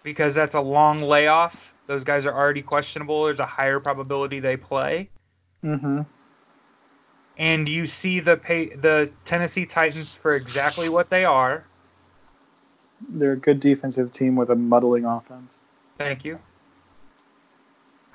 [0.02, 1.74] because that's a long layoff.
[1.86, 3.24] Those guys are already questionable.
[3.24, 5.08] There's a higher probability they play.
[5.64, 6.02] Mm-hmm.
[7.38, 11.64] And you see the pay, the Tennessee Titans for exactly what they are.
[13.08, 15.60] They're a good defensive team with a muddling offense.
[15.98, 16.38] Thank you.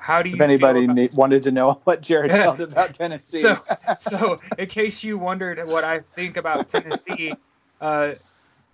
[0.01, 3.41] How do you If anybody about- ne- wanted to know what Jared felt about Tennessee,
[3.41, 3.57] So,
[3.99, 7.33] so in case you wondered what I think about Tennessee,
[7.79, 8.13] uh,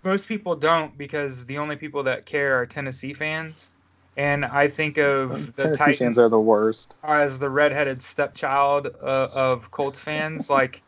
[0.02, 3.72] most people don't because the only people that care are Tennessee fans.
[4.16, 6.96] And I think of the Tennessee Titans fans are the worst.
[7.04, 10.48] as the redheaded stepchild uh, of Colts fans.
[10.50, 10.82] like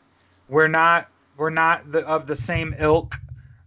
[0.49, 1.07] we're not
[1.37, 3.15] we're not the, of the same ilk.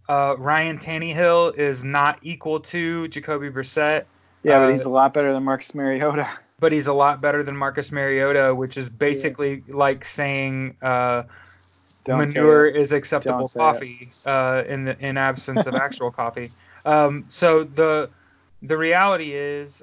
[0.08, 4.04] Uh, Ryan Tannehill is not equal to Jacoby Brissett,
[4.42, 6.28] Yeah, Uh, but he's a lot better than Marcus Mariota.
[6.64, 11.24] but he's a lot better than Marcus Mariota, which is basically like saying uh,
[12.08, 16.48] manure is acceptable coffee uh, in the, in absence of actual coffee.
[16.86, 18.08] Um, so the
[18.62, 19.82] the reality is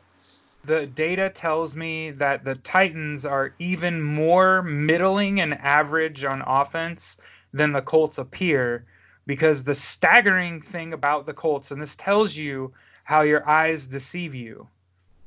[0.66, 7.18] the data tells me that the Titans are even more middling and average on offense
[7.53, 8.86] than the Colts appear
[9.28, 14.34] because the staggering thing about the Colts and this tells you how your eyes deceive
[14.34, 14.68] you.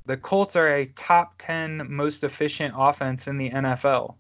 [0.07, 4.17] The Colts are a top 10 most efficient offense in the NFL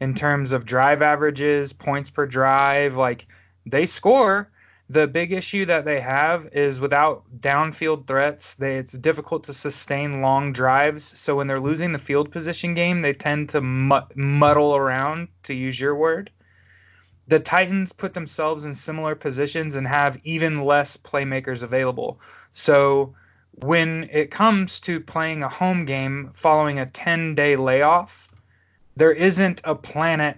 [0.00, 2.96] in terms of drive averages, points per drive.
[2.96, 3.26] Like
[3.64, 4.50] they score.
[4.90, 10.20] The big issue that they have is without downfield threats, they, it's difficult to sustain
[10.20, 11.18] long drives.
[11.18, 15.80] So when they're losing the field position game, they tend to muddle around, to use
[15.80, 16.30] your word.
[17.28, 22.20] The Titans put themselves in similar positions and have even less playmakers available.
[22.52, 23.14] So
[23.60, 28.28] when it comes to playing a home game following a 10 day layoff,
[28.96, 30.36] there isn't a planet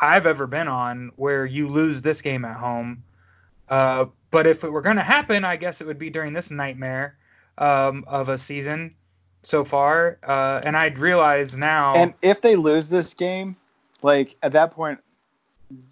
[0.00, 3.02] I've ever been on where you lose this game at home.
[3.68, 6.50] Uh, but if it were going to happen, I guess it would be during this
[6.50, 7.16] nightmare
[7.58, 8.94] um, of a season
[9.42, 10.18] so far.
[10.26, 11.94] Uh, and I'd realize now.
[11.94, 13.56] And if they lose this game,
[14.02, 14.98] like at that point,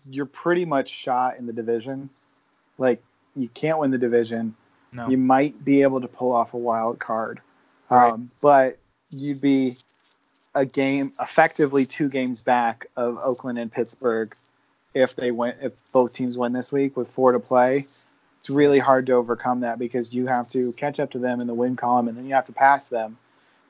[0.07, 2.11] you're pretty much shot in the division.
[2.79, 3.03] Like
[3.37, 4.55] you can't win the division.
[4.93, 5.09] No.
[5.09, 7.41] You might be able to pull off a wild card,
[7.91, 8.13] Right.
[8.13, 8.79] um, but
[9.11, 9.77] you'd be
[10.55, 14.35] a game, effectively two games back of Oakland and Pittsburgh
[14.95, 15.55] if they win.
[15.61, 17.85] If both teams win this week with four to play,
[18.39, 21.47] it's really hard to overcome that because you have to catch up to them in
[21.47, 23.17] the win column, and then you have to pass them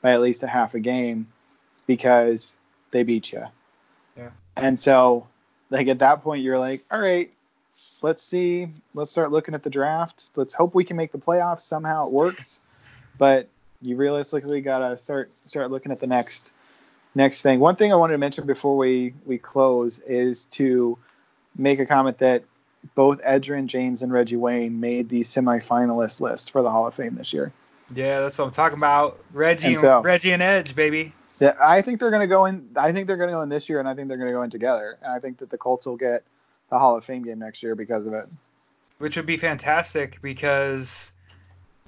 [0.00, 1.26] by at least a half a game
[1.86, 2.52] because
[2.90, 3.42] they beat you.
[4.16, 4.30] Yeah.
[4.56, 5.26] And so,
[5.70, 7.32] like at that point, you're like, all right,
[8.02, 10.30] let's see, let's start looking at the draft.
[10.36, 11.62] Let's hope we can make the playoffs.
[11.62, 12.60] Somehow it works,
[13.18, 13.48] but
[13.80, 16.52] you realistically gotta start start looking at the next
[17.14, 17.60] next thing.
[17.60, 20.98] One thing I wanted to mention before we we close is to
[21.56, 22.44] make a comment that
[22.94, 27.16] both Edgerrin James and Reggie Wayne made the semifinalist list for the Hall of Fame
[27.16, 27.52] this year.
[27.94, 29.18] Yeah, that's what I'm talking about.
[29.32, 31.12] Reggie, And so- Reggie and Edge, baby.
[31.40, 32.68] Yeah, I think they're to go in.
[32.76, 34.32] I think they're going to go in this year, and I think they're going to
[34.34, 34.98] go in together.
[35.02, 36.24] And I think that the Colts will get
[36.70, 38.26] the Hall of Fame game next year because of it.
[38.98, 41.12] which would be fantastic because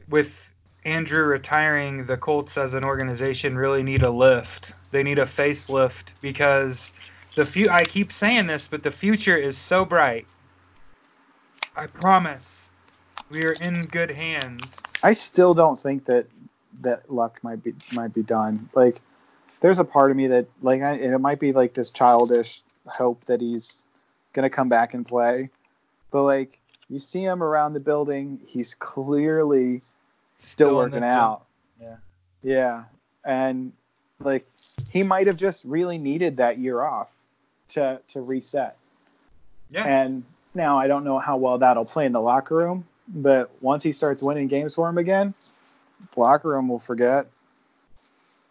[0.08, 0.50] with
[0.84, 4.72] Andrew retiring, the Colts as an organization really need a lift.
[4.90, 6.92] They need a facelift because
[7.36, 10.26] the few I keep saying this, but the future is so bright.
[11.76, 12.70] I promise.
[13.30, 14.76] We are in good hands.
[15.02, 16.26] I still don't think that
[16.80, 18.68] that luck might be might be done.
[18.74, 19.00] Like,
[19.60, 22.62] there's a part of me that like, I, and it might be like this childish
[22.86, 23.84] hope that he's
[24.32, 25.50] gonna come back and play,
[26.10, 26.58] but like,
[26.88, 29.80] you see him around the building, he's clearly
[30.38, 31.04] still, the working gym.
[31.04, 31.44] out.
[31.80, 31.96] Yeah.
[32.42, 32.84] Yeah,
[33.24, 33.72] and
[34.18, 34.44] like,
[34.90, 37.10] he might have just really needed that year off
[37.70, 38.76] to to reset.
[39.70, 39.84] Yeah.
[39.84, 40.24] And
[40.54, 43.92] now I don't know how well that'll play in the locker room, but once he
[43.92, 45.34] starts winning games for him again,
[46.12, 47.26] the locker room will forget.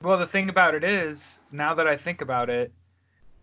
[0.01, 2.71] Well, the thing about it is, now that I think about it,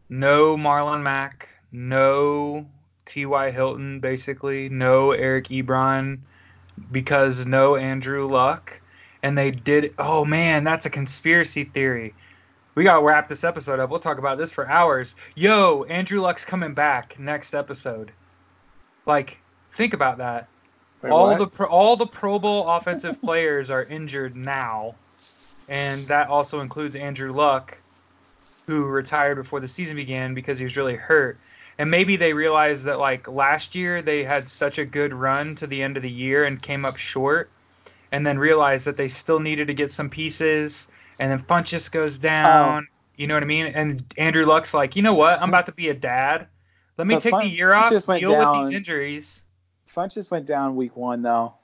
[0.09, 2.67] no Marlon Mack, no
[3.07, 3.51] T.Y.
[3.51, 6.19] Hilton, basically, no Eric Ebron,
[6.91, 8.81] because no Andrew Luck.
[9.23, 9.95] And they did.
[9.99, 12.15] Oh, man, that's a conspiracy theory.
[12.75, 13.91] We got to wrap this episode up.
[13.91, 15.17] We'll talk about this for hours.
[15.35, 18.13] Yo, Andrew Luck's coming back next episode.
[19.07, 19.39] Like,
[19.73, 20.49] think about that.
[21.03, 21.39] Wait, all what?
[21.39, 24.95] the pro, all the Pro Bowl offensive players are injured now,
[25.69, 27.79] and that also includes Andrew Luck,
[28.67, 31.39] who retired before the season began because he was really hurt.
[31.79, 35.67] And maybe they realized that like last year they had such a good run to
[35.67, 37.51] the end of the year and came up short,
[38.13, 40.89] and then realized that they still needed to get some pieces.
[41.19, 42.87] And then Funchess goes down.
[42.89, 42.93] Oh.
[43.17, 43.67] You know what I mean?
[43.67, 45.41] And Andrew Luck's like, you know what?
[45.41, 46.49] I'm about to be a dad.
[46.99, 49.45] Let me But take Fun- the year off, deal with these injuries.
[49.95, 51.55] Funch just went down week one though.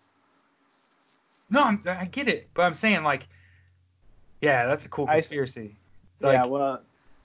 [1.50, 3.28] No, I'm, I get it, but I'm saying like,
[4.40, 5.76] yeah, that's a cool I- conspiracy.
[6.20, 6.80] Like, yeah, well,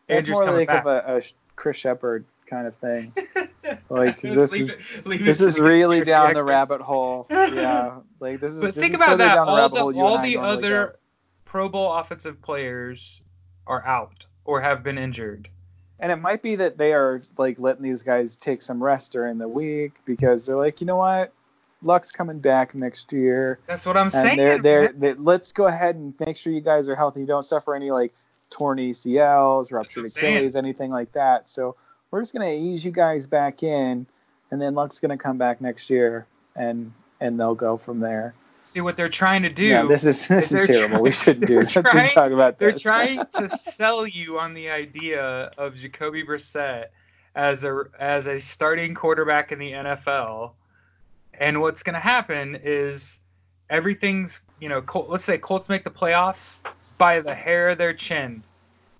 [0.08, 0.86] it's Andrew's more like back.
[0.86, 1.22] of a, a
[1.56, 3.12] Chris Shepard kind of thing.
[3.90, 7.26] Like, this Leave is- it- this is the really conspiracy down the rabbit hole.
[7.30, 8.60] Yeah, like this is.
[8.62, 9.36] But this think is about that.
[9.36, 10.94] Down the All rabbit the all the other go.
[11.46, 13.22] Pro Bowl offensive players
[13.66, 15.50] are out or have been injured.
[16.00, 19.38] And it might be that they are like letting these guys take some rest during
[19.38, 21.34] the week because they're like, you know what,
[21.84, 24.38] Luck's coming back next year, That's what I'm and saying.
[24.38, 25.00] they're they're man.
[25.00, 27.20] they, let's go ahead and make sure you guys are healthy.
[27.22, 28.14] You don't suffer any like
[28.50, 30.38] torn ACLs, ruptured saying.
[30.38, 31.50] Achilles, anything like that.
[31.50, 31.76] So
[32.12, 34.08] we're just gonna ease you guys back in,
[34.52, 36.26] and then Luck's gonna come back next year,
[36.56, 38.34] and and they'll go from there.
[38.64, 39.66] See what they're trying to do.
[39.66, 41.02] Yeah, this is this is terrible.
[41.02, 41.74] we shouldn't do this.
[41.76, 45.22] Let's trying- talk about They're trying to sell you on the idea
[45.58, 46.88] of Jacoby Brissett
[47.36, 50.52] as a as a starting quarterback in the NFL.
[51.40, 53.20] And what's going to happen is
[53.70, 56.60] everything's, you know, Col- let's say Colts make the playoffs
[56.98, 58.44] by the hair of their chin.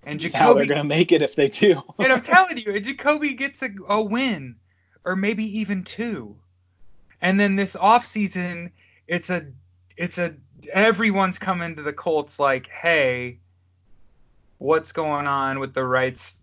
[0.04, 1.82] And That's how they're Jacoby gonna make it if they do.
[1.98, 4.56] and I'm telling you, and Jacoby gets a, a win,
[5.04, 6.36] or maybe even two.
[7.20, 8.70] And then this offseason,
[9.08, 9.46] it's a,
[9.96, 10.34] it's a,
[10.72, 13.40] everyone's coming to the Colts like, hey,
[14.58, 16.36] what's going on with the rights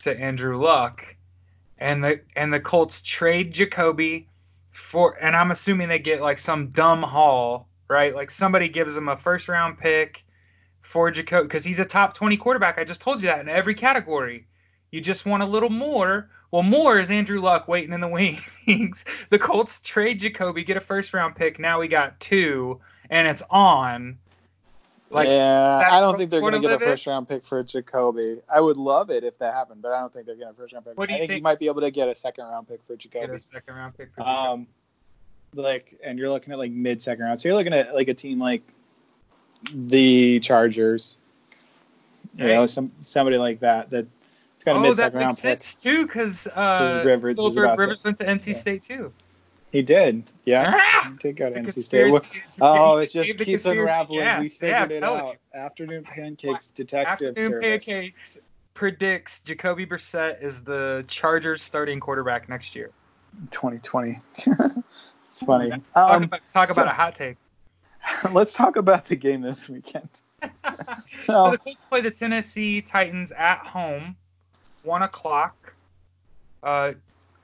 [0.00, 1.14] to Andrew Luck?
[1.78, 4.28] And the and the Colts trade Jacoby
[4.72, 8.14] for, and I'm assuming they get like some dumb haul, right?
[8.14, 10.24] Like somebody gives them a first round pick
[10.80, 12.78] for Jacoby because he's a top 20 quarterback.
[12.78, 14.46] I just told you that in every category.
[14.90, 16.30] You just want a little more.
[16.50, 18.08] Well, more is Andrew Luck waiting in the
[18.66, 19.04] wings.
[19.30, 21.58] the Colts trade Jacoby, get a first round pick.
[21.58, 24.18] Now we got two, and it's on.
[25.10, 26.86] Like, yeah, I don't think they're going to get a live it?
[26.86, 28.40] first round pick for Jacoby.
[28.52, 30.74] I would love it if that happened, but I don't think they're getting a first
[30.74, 30.98] round pick.
[30.98, 32.80] What do I you think, you might be able to get a second round pick
[32.86, 33.26] for Jacoby.
[33.26, 34.38] get a second round pick for Jacoby.
[34.38, 34.66] Um,
[35.54, 37.40] like, and you're looking at like mid second round.
[37.40, 38.62] So you're looking at like a team like
[39.72, 41.18] the Chargers.
[42.36, 42.54] You Hey.
[42.54, 44.06] know, some somebody like that that
[44.54, 45.62] it's got a oh, mid that second round makes pick.
[45.62, 48.52] sense too, because uh, Rivers about to- went to NC yeah.
[48.54, 49.12] State too.
[49.70, 50.72] He did, yeah.
[50.78, 51.08] Ah!
[51.10, 52.10] He did go to NC State.
[52.10, 54.20] Well, conspiracy is- Oh, it just keeps unraveling.
[54.20, 54.40] gas.
[54.40, 55.36] We figured I'm it out.
[55.54, 57.84] Afternoon Pancakes Detective Afternoon Service.
[57.84, 58.38] Pancakes
[58.72, 62.90] predicts Jacoby Brissett is the Chargers starting quarterback next year.
[63.50, 64.16] 2020.
[65.28, 65.70] it's funny.
[65.70, 67.36] Talk Um, about talk about so- a hot take.
[68.32, 70.08] let's talk about the game this weekend.
[71.26, 74.16] so the Colts play the Tennessee Titans at home,
[74.82, 75.74] one o'clock.
[76.62, 76.92] Uh,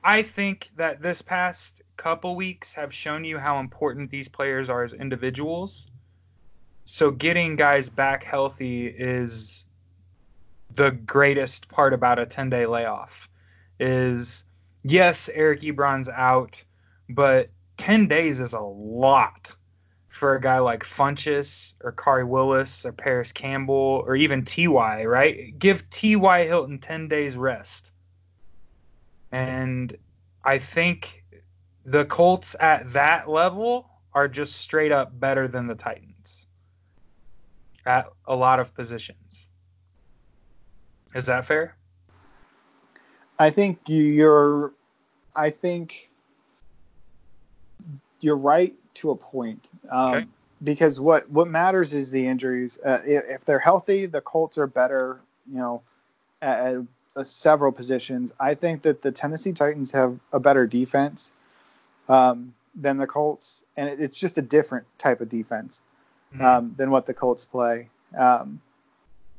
[0.03, 4.83] I think that this past couple weeks have shown you how important these players are
[4.83, 5.87] as individuals.
[6.85, 9.65] So getting guys back healthy is
[10.71, 13.27] the greatest part about a 10 day layoff
[13.79, 14.45] is
[14.83, 16.63] yes, Eric Ebron's out,
[17.09, 19.55] but 10 days is a lot
[20.07, 25.57] for a guy like Funchess or Khari Willis or Parris Campbell or even T.Y., right?
[25.59, 26.45] Give T.Y.
[26.45, 27.91] Hilton 10 days rest.
[29.31, 29.95] And
[30.43, 31.23] I think
[31.85, 36.47] the Colts at that level are just straight up better than the Titans
[37.85, 39.49] at a lot of positions.
[41.13, 41.75] Is that fair?
[43.37, 44.73] I think you're
[45.35, 46.09] I think
[48.25, 49.69] you're right to a point.
[49.91, 50.25] Um, okay.
[50.63, 52.79] Because what what matters is the injuries.
[52.83, 55.19] Uh, if, they're healthy, the Colts are better.
[55.51, 55.81] You know,
[56.41, 56.75] at,
[57.17, 58.33] at, several positions.
[58.39, 61.31] I think that the Tennessee Titans have a better defense
[62.09, 65.81] um, than the Colts, and it, it's just a different type of defense
[66.33, 66.43] mm-hmm.
[66.43, 67.89] um, than what the Colts play.
[68.17, 68.59] Um,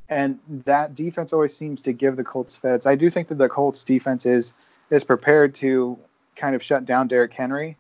[0.09, 2.87] and that defense always seems to give the Colts fits.
[2.87, 4.53] I do think that the Colts defense is
[4.91, 5.99] is prepared to
[6.37, 7.77] kind of shut down Derrick Henry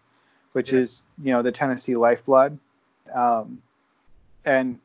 [0.56, 0.78] which yeah.
[0.78, 2.58] is you know the Tennessee lifeblood.
[3.14, 3.60] Um,
[4.46, 4.78] and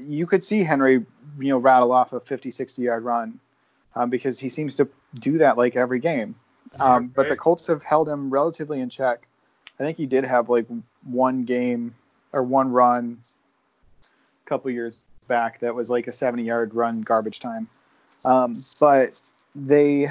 [0.00, 1.04] you could see Henry
[1.38, 3.40] you know rattle off a 50, 60 yard run
[3.96, 4.88] um, because he seems to
[5.18, 6.36] do that like every game.
[6.78, 9.26] Um, but the Colts have held him relatively in check.
[9.80, 10.66] I think he did have like
[11.02, 11.96] one game
[12.32, 13.18] or one run
[14.02, 14.96] a couple years
[15.26, 17.66] back that was like a 70 yard run garbage time.
[18.24, 19.20] Um, but
[19.56, 20.06] they,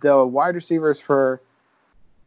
[0.00, 1.40] the wide receivers for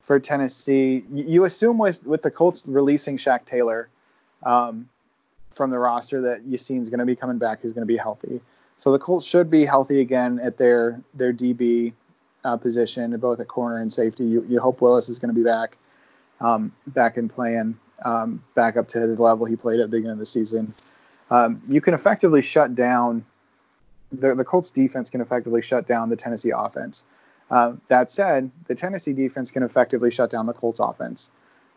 [0.08, 1.04] for Tennessee.
[1.14, 3.90] You assume with with the Colts releasing Shaq Taylor
[4.44, 4.88] um,
[5.52, 7.62] from the roster that Ya-Sin's going to be coming back.
[7.62, 8.40] He's going to be healthy.
[8.78, 11.92] So the Colts should be healthy again at their their DB
[12.46, 14.24] uh, position, both at corner and safety.
[14.24, 15.78] You, you hope Willis is going to be back,
[16.40, 20.14] um, back in playing, um, back up to the level he played at the beginning
[20.14, 20.74] of the season.
[21.30, 23.26] Um, you can effectively shut down
[24.14, 27.04] the, the Colts defense can effectively shut down the Tennessee offense.
[27.50, 31.32] Uh, that said, the Tennessee defense can effectively shut down the Colts offense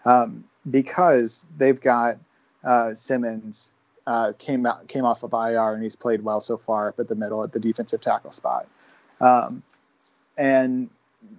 [0.05, 2.19] um, because they've got
[2.65, 3.71] uh, Simmons
[4.07, 7.09] uh, came out came off of IR and he's played well so far up at
[7.09, 8.67] the middle at the defensive tackle spot,
[9.21, 9.63] um,
[10.37, 10.91] and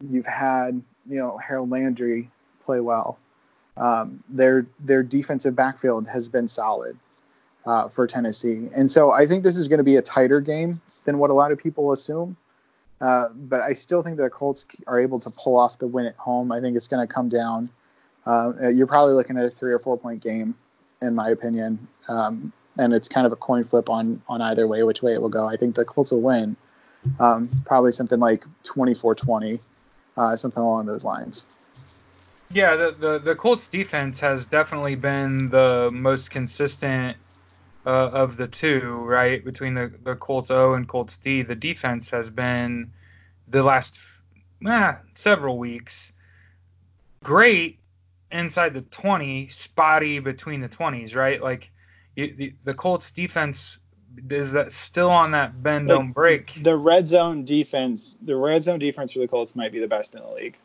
[0.10, 2.30] you've had you know Harold Landry
[2.66, 3.18] play well.
[3.78, 6.98] Um, their their defensive backfield has been solid
[7.66, 10.80] uh, for Tennessee, and so I think this is going to be a tighter game
[11.06, 12.38] than what a lot of people assume.
[13.02, 16.16] Uh, but I still think the Colts are able to pull off the win at
[16.16, 16.52] home.
[16.52, 17.70] I think it's going to come down.
[18.26, 20.54] Uh, you're probably looking at a three or four point game,
[21.02, 21.88] in my opinion.
[22.08, 25.22] Um, and it's kind of a coin flip on on either way, which way it
[25.22, 25.48] will go.
[25.48, 26.56] I think the Colts will win.
[27.20, 29.60] Um, probably something like 24-20,
[30.18, 31.46] uh, something along those lines.
[32.52, 37.18] Yeah, the, the the Colts defense has definitely been the most consistent
[37.86, 39.44] uh, of the two, right?
[39.44, 42.92] Between the, the Colts O and Colts D, the defense has been
[43.48, 44.00] the last
[44.68, 46.14] eh, several weeks
[47.24, 47.80] great
[48.32, 51.42] inside the 20, spotty between the 20s, right?
[51.42, 51.72] Like
[52.16, 53.78] you, the, the Colts defense
[54.30, 56.64] is that still on that bend like, don't break.
[56.64, 60.16] The red zone defense, the red zone defense for the Colts might be the best
[60.16, 60.58] in the league.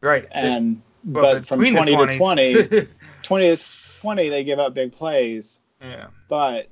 [0.00, 0.26] Right.
[0.32, 2.54] And but, but from 20 to 20,
[3.22, 3.64] 20 to
[4.00, 5.58] 20 they give up big plays.
[5.82, 6.06] Yeah.
[6.28, 6.68] But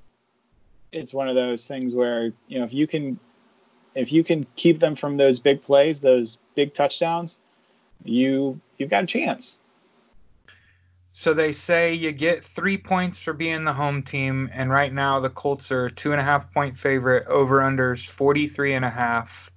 [0.92, 3.18] it's one of those things where you know if you can
[3.94, 7.38] if you can keep them from those big plays, those big touchdowns,
[8.04, 9.58] you you've got a chance.
[11.12, 15.18] So they say you get three points for being the home team, and right now
[15.18, 17.26] the Colts are two and a half point favorite.
[17.26, 19.50] Over unders 43 and a half.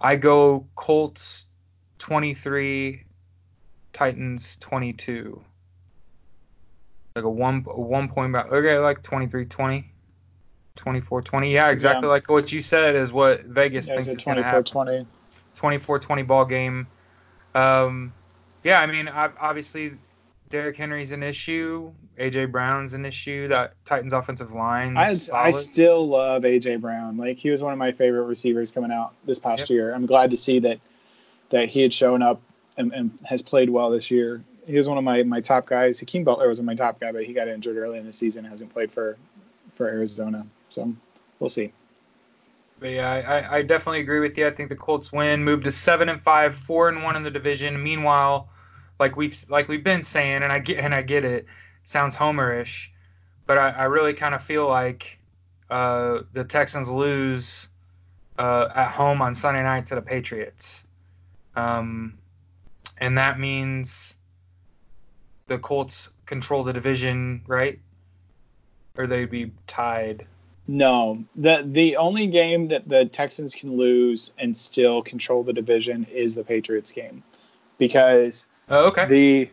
[0.00, 1.46] I go Colts
[1.98, 3.04] 23,
[3.92, 5.42] Titans 22
[7.16, 8.52] like a one a one point back.
[8.52, 9.92] Okay, like 23 20.
[10.76, 11.52] 24 20.
[11.52, 12.10] Yeah, exactly yeah.
[12.10, 14.62] like what you said is what Vegas yeah, thinks is going to happen.
[14.62, 15.06] 20.
[15.54, 16.86] 24 20 ball game.
[17.54, 18.12] Um,
[18.62, 19.94] yeah, I mean, obviously,
[20.50, 21.92] Derrick Henry's an issue.
[22.18, 23.48] AJ Brown's an issue.
[23.48, 24.98] That Titans offensive line.
[24.98, 27.16] I, I still love AJ Brown.
[27.16, 29.70] Like he was one of my favorite receivers coming out this past yep.
[29.70, 29.94] year.
[29.94, 30.78] I'm glad to see that
[31.50, 32.42] that he had shown up
[32.76, 36.00] and, and has played well this year he was one of my, my top guys.
[36.00, 38.44] Hakeem Butler was my top guy, but he got injured early in the season.
[38.44, 39.16] Hasn't played for
[39.74, 40.92] for Arizona, so
[41.38, 41.72] we'll see.
[42.78, 44.46] But yeah, I, I definitely agree with you.
[44.46, 47.30] I think the Colts win, move to seven and five, four and one in the
[47.30, 47.82] division.
[47.82, 48.48] Meanwhile,
[48.98, 51.46] like we've like we've been saying, and I get and I get it,
[51.84, 52.88] sounds homerish,
[53.46, 55.18] but I, I really kind of feel like
[55.70, 57.68] uh, the Texans lose
[58.38, 60.84] uh, at home on Sunday night to the Patriots,
[61.54, 62.18] um,
[62.98, 64.15] and that means
[65.46, 67.78] the Colts control the division, right?
[68.96, 70.26] Or they'd be tied.
[70.68, 76.04] No, the the only game that the Texans can lose and still control the division
[76.12, 77.22] is the Patriots game,
[77.78, 79.06] because Oh, okay.
[79.06, 79.50] the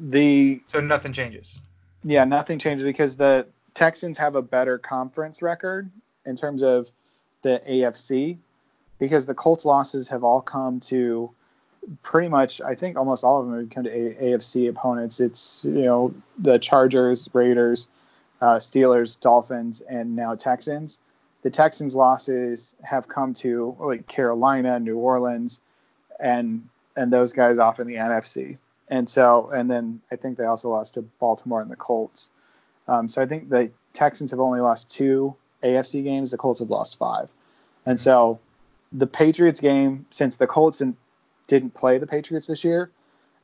[0.00, 1.60] the so nothing changes.
[2.02, 5.88] yeah nothing changes because the Texans have a better conference record
[6.26, 6.88] in terms of
[7.42, 8.36] the AFC,
[8.98, 11.30] because the Colts losses have all come to
[12.02, 15.20] pretty much I think almost all of them have come to A- AFC opponents.
[15.20, 17.88] It's you know the Chargers, Raiders,
[18.40, 20.98] uh, Steelers, Dolphins, and now Texans.
[21.42, 25.60] The Texans' losses have come to like Carolina, New Orleans,
[26.20, 28.58] and and those guys off in the NFC.
[28.90, 32.30] And so, and then I think they also lost to Baltimore and the Colts.
[32.88, 36.30] Um, so I think the Texans have only lost two AFC games.
[36.30, 37.28] The Colts have lost five.
[37.86, 38.38] And so,
[38.92, 40.96] the Patriots game, since the Colts didn't,
[41.48, 42.90] didn't play the Patriots this year,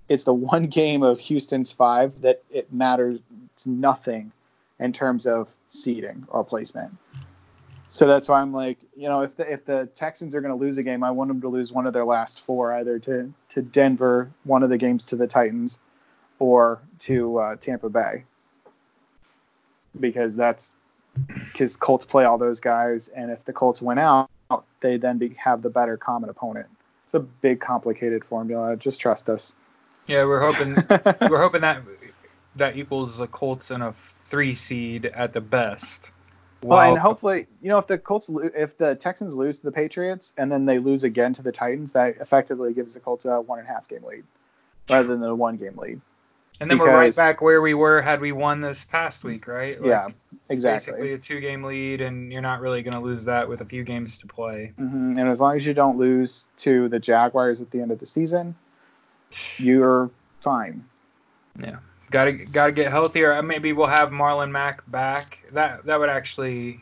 [0.08, 3.18] it's the one game of Houston's five that it matters
[3.66, 4.30] nothing
[4.78, 6.96] in terms of seeding or placement.
[7.88, 10.60] So that's why I'm like, you know, if the if the Texans are going to
[10.60, 13.32] lose a game, I want them to lose one of their last four, either to
[13.50, 15.78] to Denver, one of the games to the Titans,
[16.38, 18.24] or to uh, Tampa Bay,
[20.00, 20.74] because that's
[21.44, 24.28] because Colts play all those guys, and if the Colts win out,
[24.80, 26.66] they then be, have the better common opponent.
[27.14, 28.76] It's a big, complicated formula.
[28.76, 29.52] Just trust us.
[30.08, 30.74] Yeah, we're hoping
[31.30, 31.80] we're hoping that
[32.56, 33.92] that equals the Colts in a
[34.24, 36.10] three seed at the best.
[36.60, 36.88] Well, Wow.
[36.90, 40.50] and hopefully, you know, if the Colts, if the Texans lose to the Patriots and
[40.50, 43.68] then they lose again to the Titans, that effectively gives the Colts a one and
[43.68, 44.24] a half game lead
[44.90, 46.00] rather than a one game lead.
[46.60, 49.80] And then we're right back where we were had we won this past week, right?
[49.80, 50.16] Like, yeah, it's
[50.50, 50.92] exactly.
[50.92, 53.64] Basically a two game lead, and you're not really going to lose that with a
[53.64, 54.72] few games to play.
[54.76, 57.98] hmm And as long as you don't lose to the Jaguars at the end of
[57.98, 58.54] the season,
[59.56, 60.10] you're
[60.42, 60.84] fine.
[61.60, 61.78] Yeah.
[62.10, 63.32] Got to got to get healthier.
[63.32, 65.40] Uh, Maybe we'll have Marlon Mack back.
[65.52, 66.80] That that would actually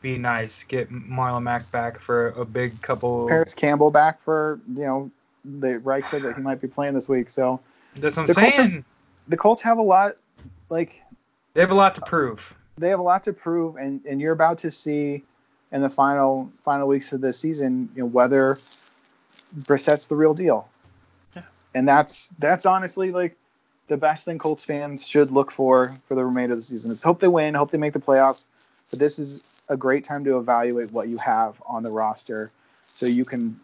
[0.00, 0.62] be nice.
[0.62, 3.28] Get Marlon Mack back for a big couple.
[3.28, 5.10] Parris Campbell back for, you know,
[5.44, 7.28] the Reich said that he might be playing this week.
[7.28, 7.60] So
[8.00, 8.84] That's what I'm the Colts are- saying.
[9.28, 10.14] the Colts have a lot,
[10.70, 11.02] like,
[11.54, 12.56] They have a lot to prove.
[12.78, 15.22] they have a lot to prove, and, and you're about to see
[15.72, 18.58] in the final final weeks of the season, you know, whether
[19.66, 20.68] Brissett's the real deal.
[21.34, 21.42] Yeah.
[21.74, 23.36] And that's that's honestly like
[23.88, 26.90] the best thing Colts fans should look for for the remainder of the season.
[26.90, 28.44] Is hope they win, hope they make the playoffs,
[28.90, 32.50] but this is a great time to evaluate what you have on the roster,
[32.84, 33.58] so you can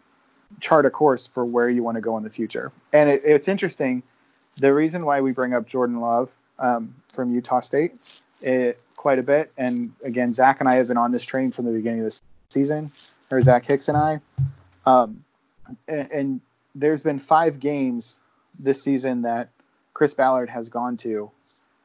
[0.59, 2.71] chart a course for where you want to go in the future.
[2.93, 4.03] And it, it's interesting.
[4.57, 7.99] The reason why we bring up Jordan Love um, from Utah State
[8.41, 11.65] it, quite a bit, and again, Zach and I have been on this train from
[11.65, 12.91] the beginning of the season,
[13.29, 14.19] or Zach Hicks and I.
[14.85, 15.23] Um,
[15.87, 16.41] and, and
[16.73, 18.17] there's been five games
[18.59, 19.49] this season that
[19.93, 21.31] Chris Ballard has gone to,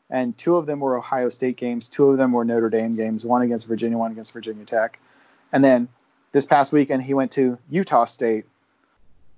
[0.09, 3.25] and two of them were Ohio State games, two of them were Notre Dame games,
[3.25, 4.99] one against Virginia, one against Virginia Tech,
[5.53, 5.89] and then
[6.33, 8.45] this past weekend he went to Utah State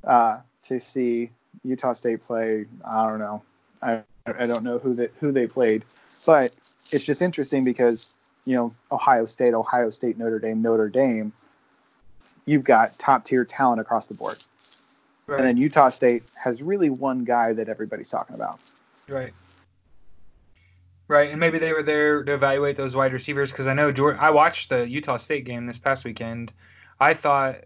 [0.05, 1.31] uh, to see
[1.65, 2.67] Utah State play.
[2.85, 3.43] I don't know.
[3.83, 5.85] I I don't know who they who they played,
[6.27, 6.53] but
[6.91, 8.15] it's just interesting because
[8.45, 11.33] you know Ohio State, Ohio State, Notre Dame, Notre Dame.
[12.45, 14.37] You've got top tier talent across the board,
[15.27, 15.39] Right.
[15.39, 18.59] and then Utah State has really one guy that everybody's talking about.
[19.09, 19.33] Right.
[21.09, 24.19] Right, and maybe they were there to evaluate those wide receivers because I know Jordan.
[24.21, 26.53] I watched the Utah State game this past weekend.
[26.99, 27.57] I thought,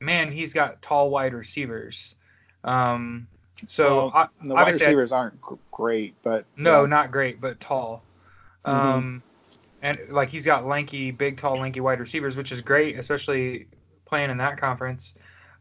[0.00, 2.16] man, he's got tall wide receivers.
[2.64, 3.26] Um,
[3.66, 5.38] so Well, the wide obviously I- receivers aren't
[5.70, 6.86] great, but no, yeah.
[6.88, 8.02] not great, but tall.
[8.66, 8.70] Mhm.
[8.72, 9.22] Um,
[9.82, 13.66] and like he's got lanky, big, tall, lanky wide receivers, which is great, especially
[14.04, 15.14] playing in that conference.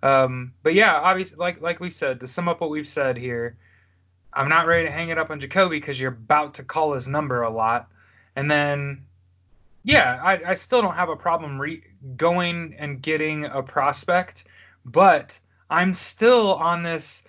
[0.04, 3.56] Um, but yeah, obviously, like like we said, to sum up what we've said here,
[4.34, 7.08] I'm not ready to hang it up on Jacoby because you're about to call his
[7.08, 7.88] number a lot,
[8.36, 9.06] and then
[9.84, 11.84] yeah, I, I still don't have a problem re-
[12.18, 14.44] going and getting a prospect,
[14.86, 15.38] but
[15.70, 17.24] I'm still on this.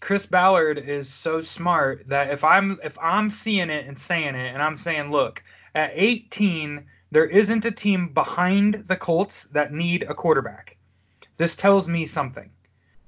[0.00, 4.52] Chris Ballard is so smart that if I'm if I'm seeing it and saying it,
[4.52, 5.42] and I'm saying, look,
[5.74, 10.76] at 18, there isn't a team behind the Colts that need a quarterback.
[11.36, 12.50] This tells me something.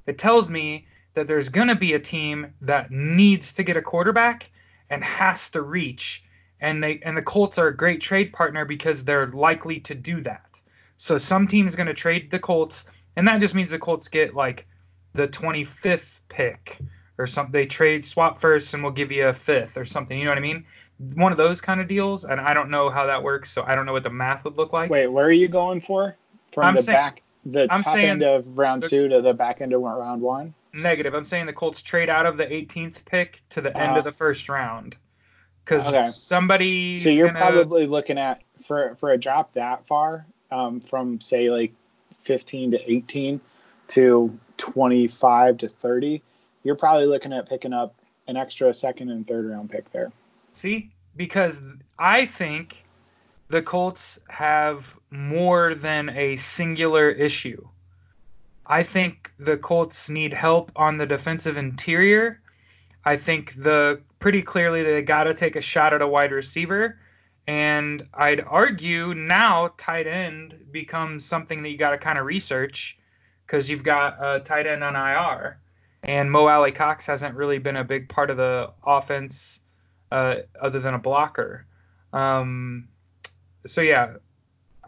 [0.06, 3.82] It tells me that there's going to be a team that needs to get a
[3.82, 4.50] quarterback
[4.90, 6.22] and has to reach
[6.60, 10.20] and they and the Colts are a great trade partner because they're likely to do
[10.22, 10.60] that.
[10.96, 12.84] So some team's going to trade the Colts
[13.16, 14.66] and that just means the Colts get like
[15.16, 16.78] the 25th pick
[17.18, 20.24] or something they trade swap first and we'll give you a fifth or something, you
[20.24, 20.64] know what I mean?
[21.14, 23.74] One of those kind of deals and I don't know how that works, so I
[23.74, 24.90] don't know what the math would look like.
[24.90, 26.16] Wait, where are you going for?
[26.52, 29.60] From I'm the saying- back, the I'm top end of round two to the back
[29.60, 30.52] end of round one.
[30.72, 31.14] Negative.
[31.14, 34.04] I'm saying the Colts trade out of the 18th pick to the end Uh, of
[34.04, 34.96] the first round.
[35.64, 36.06] Cuz Okay.
[36.06, 41.20] somebody So you're gonna, probably looking at for for a drop that far um, from
[41.20, 41.72] say like
[42.22, 43.40] 15 to 18
[43.88, 46.22] to 25 to 30,
[46.64, 47.94] you're probably looking at picking up
[48.26, 50.10] an extra second and third round pick there.
[50.52, 51.62] See, because
[51.98, 52.84] I think
[53.48, 57.66] the Colts have more than a singular issue.
[58.66, 62.40] I think the Colts need help on the defensive interior.
[63.04, 66.98] I think the pretty clearly they got to take a shot at a wide receiver.
[67.46, 72.98] And I'd argue now tight end becomes something that you got to kind of research
[73.46, 75.58] because you've got a tight end on IR.
[76.02, 79.60] And Mo Alie-Cox hasn't really been a big part of the offense
[80.12, 81.66] uh, other than a blocker.
[82.12, 82.88] Um,
[83.66, 84.14] so yeah,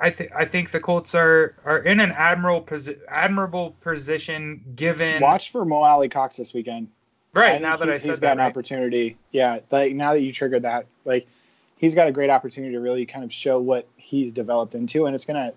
[0.01, 5.21] I think I think the Colts are are in an admirable posi- admirable position given.
[5.21, 6.89] Watch for Mo Alie-Cox this weekend.
[7.35, 8.47] Right now that he, I said he's that, got an right?
[8.47, 9.17] opportunity.
[9.33, 11.27] Yeah, like now that you triggered that, like
[11.77, 15.15] he's got a great opportunity to really kind of show what he's developed into, and
[15.15, 15.53] it's gonna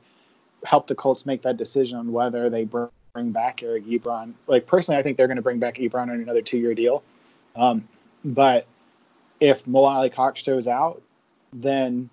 [0.65, 4.33] help the Colts make that decision on whether they bring back Eric Ebron.
[4.47, 7.03] Like personally, I think they're gonna bring back Ebron on another two-year deal.
[7.55, 7.87] Um,
[8.23, 8.65] but
[9.39, 11.01] if Mo Alie-Cox shows out,
[11.51, 12.09] then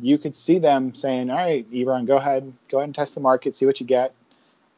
[0.00, 3.20] you could see them saying, "All right, Ebron, go ahead, go ahead and test the
[3.20, 4.12] market, see what you get,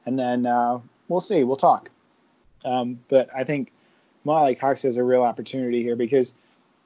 [0.05, 0.79] and then uh,
[1.09, 1.91] we'll see, we'll talk."
[2.65, 3.73] Um, but I think
[4.25, 6.35] Mo Alie-Cox has a real opportunity here because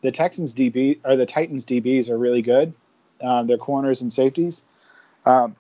[0.03, 2.73] the Texans DB or the Titans DBs are really good.
[3.23, 4.63] Um, their corners and safeties,
[5.27, 5.55] um,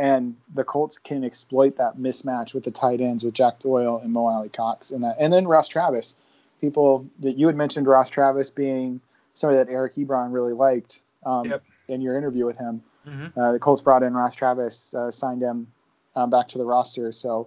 [0.00, 4.10] and the Colts can exploit that mismatch with the tight ends with Jack Doyle and
[4.12, 6.14] Mo Alie-Cox, and that, and then Ross Travis.
[6.62, 9.00] People that you had mentioned Ross Travis being
[9.34, 11.62] somebody that Eric Ebron really liked um, Yep.
[11.88, 12.82] in your interview with him.
[13.06, 13.36] Mhm.
[13.36, 15.66] Uh, the Colts brought in Ross Travis, uh, signed him
[16.16, 17.46] um, back to the roster, so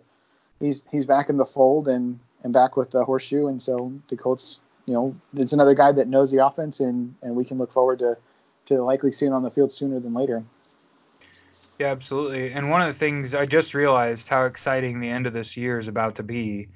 [0.59, 4.15] he's he's back in the fold and and back with the horseshoe, and so the
[4.17, 7.73] Colts, you know, it's another guy that knows the offense, and and we can look
[7.73, 8.15] forward to
[8.65, 10.43] to likely seeing on the field sooner than later.
[11.79, 12.51] Yeah, absolutely.
[12.51, 15.79] And one of the things I just realized how exciting the end of this year
[15.79, 16.69] is about to be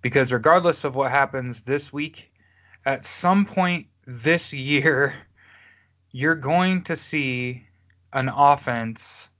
[0.00, 2.30] because regardless of what happens this week,
[2.84, 5.14] at some point this year,
[6.12, 7.66] you're going to see
[8.12, 9.30] an offense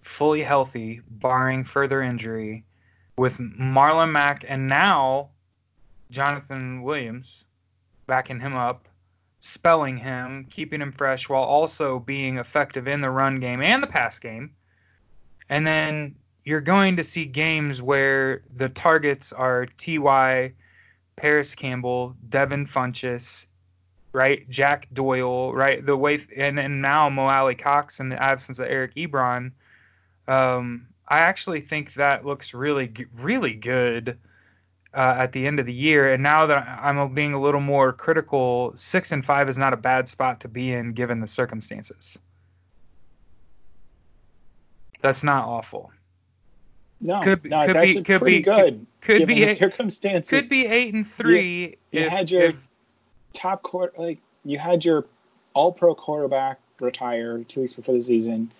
[0.00, 2.64] fully healthy, barring further injury,
[3.16, 5.28] with Marlon Mack and now
[6.10, 7.44] Jonathan Williams
[8.06, 8.88] backing him up,
[9.40, 13.86] spelling him, keeping him fresh while also being effective in the run game and the
[13.86, 14.50] pass game.
[15.48, 20.52] And then you're going to see games where the targets are Ty,
[21.16, 23.46] Parris Campbell, Devin Funchess,
[24.12, 24.48] right?
[24.48, 25.84] Jack Doyle, right?
[25.84, 29.52] The way and and now Mo Alie-Cox in the absence of Eric Ebron.
[30.26, 34.18] Um, I actually think that looks really really good
[34.94, 36.12] uh, at the end of the year.
[36.12, 39.76] And now that I'm being a little more critical, six and five is not a
[39.76, 42.18] bad spot to be in given the circumstances.
[45.00, 45.92] That's not awful.
[47.00, 49.44] No, Could be- no, it's could be- actually could pretty be- good Could given be
[49.44, 50.28] the eight, circumstances.
[50.30, 51.76] could be eight and three.
[51.92, 52.68] you if, had your if-
[53.32, 55.04] top quarter, like you had your
[55.54, 58.50] All-Pro quarterback retire two weeks before the season.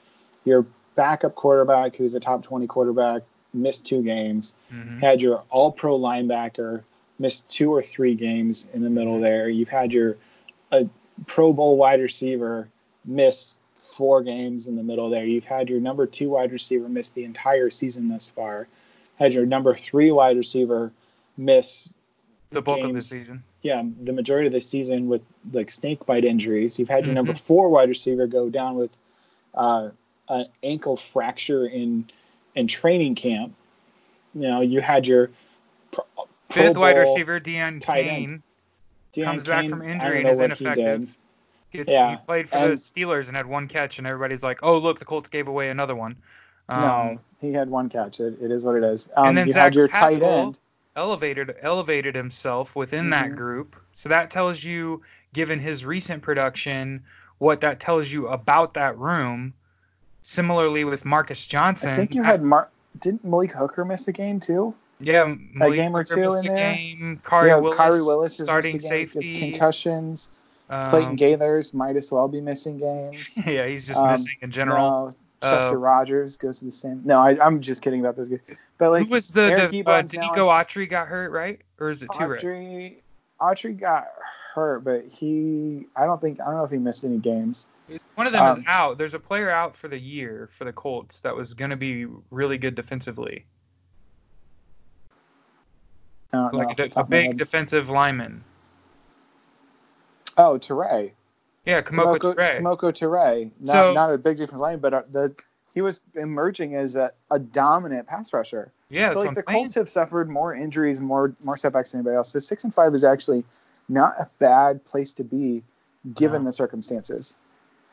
[0.44, 0.64] Your
[0.94, 3.22] backup quarterback, who's a top 20 quarterback,
[3.54, 4.54] missed two games.
[4.72, 5.00] Mhm.
[5.00, 6.82] Had your All-Pro linebacker
[7.18, 9.48] missed two or three games in the middle there.
[9.48, 10.16] You've had your
[10.70, 10.86] a
[11.26, 12.68] Pro Bowl wide receiver
[13.04, 15.24] miss four games in the middle there.
[15.24, 18.68] You've had your number two wide receiver miss the entire season thus far.
[19.16, 20.92] Had your number three wide receiver
[21.36, 21.92] miss
[22.50, 23.42] the bulk of the season.
[23.62, 25.22] yeah, the majority of the season with
[25.52, 26.78] like snake bite injuries.
[26.78, 27.38] You've had your number Mhm.
[27.40, 28.90] four wide receiver go down with
[29.54, 29.90] uh,
[30.28, 32.08] an ankle fracture in
[32.58, 33.54] in training camp.
[34.34, 35.30] You know, you had your
[35.92, 38.42] pro, Pro Fifth wide receiver Deon Cain.
[39.14, 41.16] Deon comes back from injury and is what he ineffective.
[41.70, 44.78] Gets, Yeah, he played for the Steelers and had one catch, and everybody's like, "Oh,
[44.78, 46.16] look, the Colts gave away another one."
[46.68, 48.20] Um, no, he had one catch.
[48.20, 49.08] It, it is what it is.
[49.16, 50.58] Um, and then you Zach had your tight end.
[50.96, 53.36] elevated elevated himself within that Mhm.
[53.36, 53.76] group.
[53.92, 55.02] So that tells you,
[55.32, 57.04] given his recent production,
[57.38, 59.54] what that tells you about that room.
[60.22, 62.68] Similarly with Marcus Johnson, I think you had Mar-
[63.00, 64.74] didn't Malik Hooker miss a game too?
[65.00, 66.74] yeah, Malik game or Hooker two in a there?
[66.74, 67.20] Game.
[67.24, 69.38] Khari yeah, Willis, Khari Willis starting a safety.
[69.38, 70.30] concussions.
[70.70, 73.38] um, Clayton Geathers might as well be missing games.
[73.46, 75.06] yeah, he's just Um, missing in general.
[75.06, 77.00] No, Chester Uh, Rogers goes to the same.
[77.04, 78.40] No, I, I'm just kidding about those guys.
[78.76, 81.60] But like Who was the, Eric the uh, Ebron's now Autry got hurt, right?
[81.78, 82.40] Or is it two right?
[82.42, 82.94] Autry,
[83.40, 84.08] Autry got
[84.58, 87.66] hurt, but he, I don't think, I don't know if he missed any games.
[88.16, 88.98] One of them is Um, out.
[88.98, 92.06] There's a player out for the year for the Colts that was going to be
[92.30, 93.44] really good defensively,
[96.32, 98.44] I don't know like a, a top of my big defensive lineman.
[100.36, 101.12] Oh, Turay.
[101.64, 102.56] Yeah, Kemoko Turay.
[102.60, 103.50] Kemoko Turay.
[103.60, 105.34] Not, So- not a big defensive line, but uh, the
[105.74, 108.72] he was emerging as a, a dominant pass rusher.
[108.88, 109.52] Yeah, I that's feel what like the.
[109.52, 112.32] Colts have suffered more injuries more more setbacks than anybody else.
[112.32, 113.44] So six and five is actually
[113.88, 115.62] not a bad place to be
[116.14, 116.46] given No.
[116.48, 117.34] the circumstances.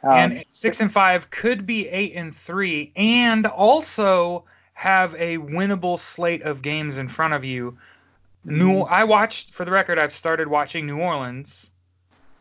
[0.04, 4.44] Um, and six and five could be eight and three, and also
[4.74, 7.78] have a winnable slate of games in front of you.
[8.44, 8.94] New, Mm-hmm.
[8.94, 9.98] I watched for the record.
[9.98, 11.72] I've started watching New Orleans.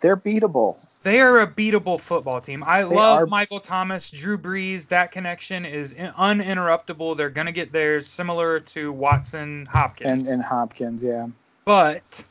[0.01, 0.77] they're beatable.
[1.03, 2.63] They are a beatable football team.
[2.67, 4.87] I They love are- Michael Thomas, Drew Brees.
[4.89, 7.17] That connection is uninterruptible.
[7.17, 10.11] They're gonna get theirs, similar to Watson Hopkins.
[10.11, 11.29] And and Hopkins, yeah.
[11.65, 12.23] but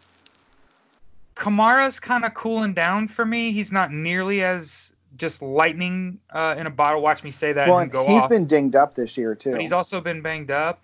[1.36, 3.52] Kamara's kind of cooling down for me.
[3.52, 7.02] He's not nearly as just lightning uh, in a bottle.
[7.02, 8.30] Watch me say that Well, and go he's off.
[8.30, 9.52] been dinged up this year too.
[9.52, 10.80] but he's also been banged up.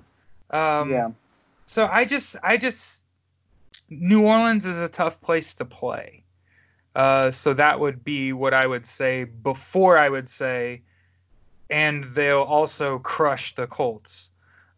[0.51, 1.11] Um, yeah.
[1.67, 3.01] So I just, I just,
[3.89, 6.23] New Orleans is a tough place to play.
[6.95, 10.81] Uh, so that would be what I would say before I would say,
[11.69, 14.31] and they'll also crush the Colts.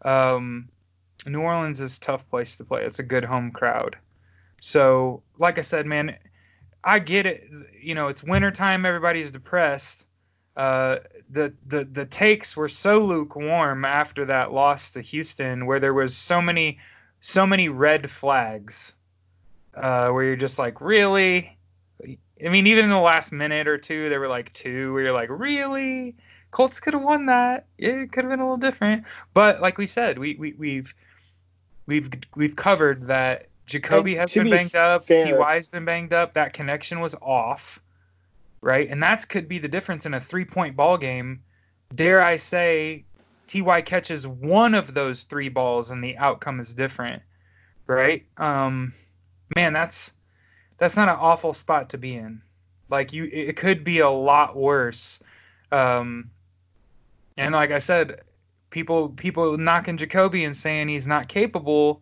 [0.04, 0.68] Um,
[1.26, 2.84] New Orleans is a tough place to play.
[2.84, 3.96] It's a good home crowd.
[4.62, 6.16] So, like I said, man,
[6.84, 7.50] I get it.
[7.82, 8.86] You know, it's wintertime.
[8.86, 10.08] Everybody's depressed.
[10.56, 10.98] Uh,
[11.32, 16.16] the the the takes were so lukewarm after that loss to Houston, where there was
[16.16, 16.78] so many
[17.20, 18.94] so many red flags,
[19.74, 21.58] uh, where you're just like, really?
[22.44, 25.14] I mean, even in the last minute or two, there were like two where you're
[25.14, 26.16] like, really?
[26.52, 27.66] Colts could have won that.
[27.80, 29.06] It could have been a little different.
[29.34, 30.94] But like we said, we, we we've
[31.88, 36.14] we've we've covered that Jacoby And has been be banged up, fair- Ty's been banged
[36.14, 37.82] up, that connection was off,
[38.62, 38.90] right?
[38.90, 41.44] And that could be the difference in a three-point ball game.
[41.94, 43.06] Dare I say,
[43.48, 47.22] Ty catches one of those three balls and the outcome is different,
[47.88, 48.26] right?
[48.38, 48.94] Um,
[49.56, 50.14] man, that's
[50.78, 52.42] that's not an awful spot to be in.
[52.90, 55.20] Like you, it could be a lot worse.
[55.72, 56.30] Um,
[57.38, 58.22] and like I said,
[58.70, 62.02] people people knocking Jacoby and saying he's not capable.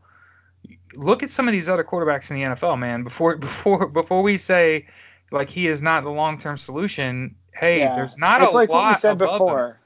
[0.95, 3.03] Look at some of these other quarterbacks in the NFL, man.
[3.03, 4.87] Before before before we say
[5.31, 7.35] like he is not the long term solution.
[7.53, 7.95] Hey, Yeah.
[7.95, 9.37] there's not it's a like lot what we said above him.
[9.37, 9.79] before.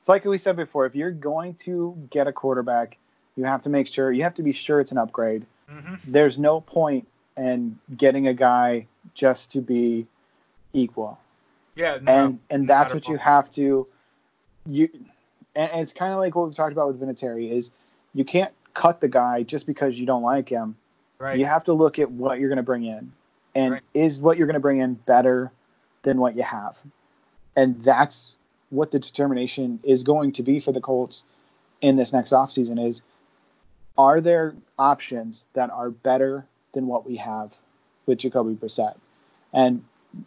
[0.00, 0.86] It's like we said before.
[0.86, 2.96] If you're going to get a quarterback,
[3.36, 5.44] you have to make sure you have to be sure it's an upgrade.
[5.70, 5.98] Mhm.
[6.06, 7.06] There's no point
[7.36, 10.06] in getting a guy just to be
[10.72, 11.18] equal,
[11.74, 13.86] Yeah, no, and and that's what at you have to.
[14.66, 14.88] You,
[15.54, 17.70] and, and it's kind of like what we've talked about with Vinatieri is
[18.14, 20.76] you can't cut the guy just because you don't like him.
[21.18, 21.38] right.
[21.38, 23.10] You have to look at what you're going to bring in,
[23.54, 23.82] and Right.
[23.94, 25.50] is what you're going to bring in better
[26.02, 26.76] than what you have,
[27.56, 28.36] and that's
[28.68, 31.24] what the determination is going to be for the Colts
[31.80, 33.00] in this next offseason is
[33.96, 36.44] are there options that are better
[36.74, 37.54] than what we have
[38.04, 38.96] with Jacoby Brissett?
[39.54, 39.84] And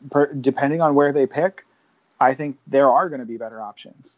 [0.10, 1.66] per, depending on where they pick,
[2.20, 4.18] I think there are going to be better options.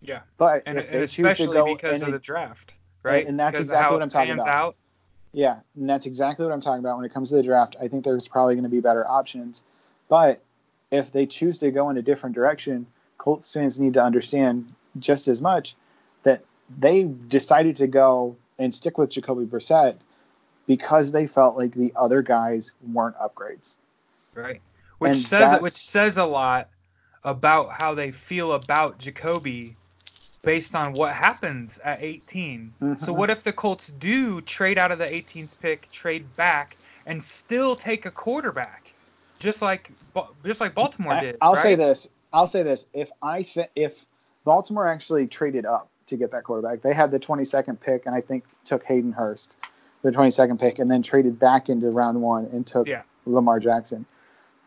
[0.00, 0.20] Yeah.
[0.38, 3.26] But and, and especially because of the draft, right?
[3.26, 4.48] and that's exactly what I'm talking about.
[4.48, 4.76] Out.
[5.32, 7.76] Yeah, and that's exactly what I'm talking about when it comes to the draft.
[7.80, 9.62] I think there's probably going to be better options.
[10.08, 10.42] But
[10.90, 15.28] if they choose to go in a different direction, Colts fans need to understand just
[15.28, 15.74] as much
[16.22, 16.42] that
[16.78, 19.96] they decided to go and stick with Jacoby Brissett
[20.66, 23.76] because they felt like the other guys weren't upgrades.
[24.34, 24.60] Right.
[24.98, 26.68] Which And says which says a lot
[27.24, 29.76] about how they feel about Jacoby
[30.42, 32.72] based on what happens at 18.
[32.78, 33.16] So Mhm.
[33.16, 37.76] what if the Colts do trade out of the 18th pick, trade back, and still
[37.76, 38.92] take a quarterback,
[39.38, 39.90] just like
[40.44, 41.36] just like Baltimore did?
[41.40, 42.08] I'll say this.
[42.32, 42.86] I'll say this.
[42.92, 44.04] If I th- if
[44.44, 48.20] Baltimore actually traded up to get that quarterback, they had the 22nd pick, and I
[48.20, 49.56] think took Hayden Hurst,
[50.02, 53.02] the 22nd pick, and then traded back into round one and took Yeah.
[53.26, 54.04] Lamar Jackson.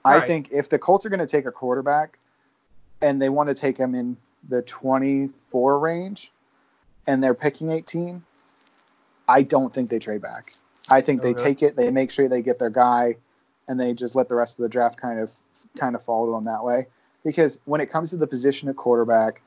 [0.05, 0.27] I Right.
[0.27, 2.17] think if the Colts are going to take a quarterback,
[3.01, 4.15] and they want to take him in
[4.49, 6.31] the 24 range,
[7.07, 8.23] and they're picking 18,
[9.27, 10.53] I don't think they trade back.
[10.89, 11.43] I think they really?
[11.43, 13.15] take it, they make sure they get their guy,
[13.67, 15.31] and they just let the rest of the draft kind of
[15.77, 16.87] kind of follow them that way.
[17.23, 19.41] Because when it comes to the position of quarterback,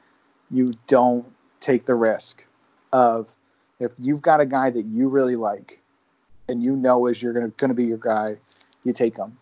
[0.51, 1.25] you don't
[1.61, 2.47] take the risk
[2.93, 3.31] of
[3.79, 5.81] if you've got a guy that you really like
[6.49, 8.37] and you know is you're gonna gonna be your guy,
[8.85, 9.37] you take him.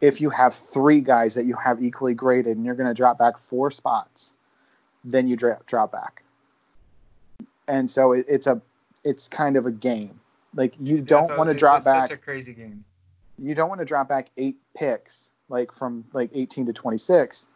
[0.00, 3.38] If you have three guys that you have equally graded and you're gonna drop back
[3.38, 4.32] four spots,
[5.06, 6.22] then you drop drop back.
[7.68, 8.60] And so it, it's a
[9.04, 10.20] it's kind of a game.
[10.54, 12.84] Like you don't a- want to drop back Such a crazy game.
[13.38, 17.46] you don't want to drop back eight picks like from like 18 to 26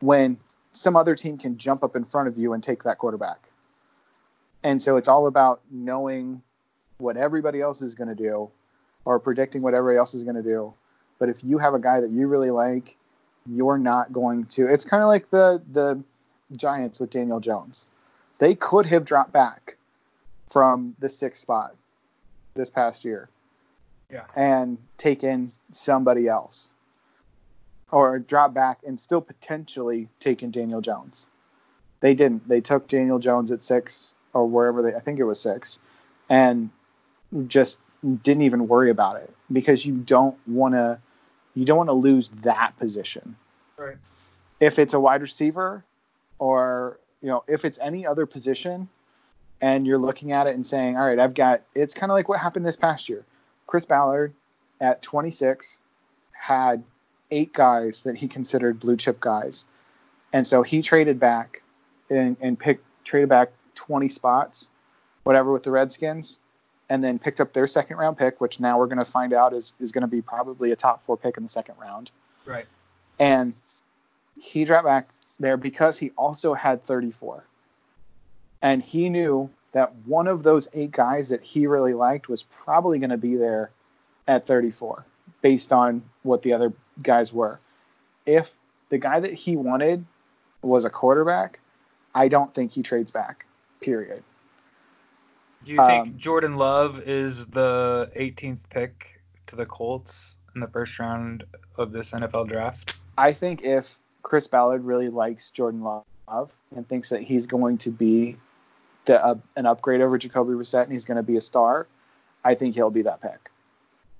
[0.00, 0.36] when
[0.72, 3.48] some other team can jump up in front of you and take that quarterback
[4.62, 6.40] and so it's all about knowing
[6.98, 8.48] what everybody else is going to do
[9.04, 10.72] or predicting what everybody else is going to do
[11.18, 12.96] But if you have a guy that you really like,
[13.46, 14.66] you're not going to.
[14.66, 16.02] It's kind of like the the
[16.56, 17.88] Giants with Daniel Jones.
[18.38, 19.76] They could have dropped back
[20.48, 21.74] from the sixth spot
[22.54, 23.28] this past year.
[24.10, 24.24] Yeah.
[24.34, 26.72] And taken somebody else.
[27.92, 31.26] Or drop back and still potentially taken Daniel Jones.
[32.00, 32.48] They didn't.
[32.48, 35.78] They took Daniel Jones at six or wherever they I think it was six.
[36.28, 36.70] And
[37.46, 37.78] just
[38.22, 40.98] didn't even worry about it because you don't want to
[41.54, 43.36] you don't want to lose that position.
[43.76, 43.96] Right.
[44.60, 45.84] If it's a wide receiver
[46.40, 48.88] or you know if it's any other position
[49.60, 52.28] and you're looking at it and saying, "All right, I've got it's kind of like
[52.28, 53.24] what happened this past year.
[53.68, 54.34] Chris Ballard
[54.80, 55.78] at 26
[56.32, 56.82] had
[57.30, 59.64] eight guys that he considered blue chip guys.
[60.32, 61.62] And so he traded back
[62.08, 64.68] and, and picked traded back 20 spots,
[65.22, 66.38] whatever, with the Redskins
[66.88, 69.52] and then picked up their second round pick, which now we're going to find out
[69.52, 72.10] is, is going to be probably a top four pick in the second round.
[72.44, 72.66] Right.
[73.18, 73.54] And
[74.40, 75.08] he dropped back
[75.40, 77.44] there because he also had 34.
[78.62, 82.98] And he knew that one of those eight guys that he really liked was probably
[82.98, 83.70] going to be there
[84.28, 85.04] at 34
[85.42, 86.72] based on what the other
[87.02, 87.58] guys were.
[88.26, 88.54] If
[88.90, 90.04] the guy that he wanted
[90.62, 91.58] was a quarterback,
[92.14, 93.46] I don't think he trades back,
[93.80, 94.22] period.
[95.64, 100.66] Do you think Um, Jordan Love is the 18th pick to the Colts in the
[100.66, 101.44] first round
[101.76, 102.94] of this NFL draft?
[103.16, 107.90] I think if Chris Ballard really likes Jordan Love and thinks that he's going to
[107.90, 108.36] be
[109.06, 111.86] the, uh, an upgrade over Jacoby Brissett and he's going to be a star,
[112.44, 113.50] I think he'll be that pick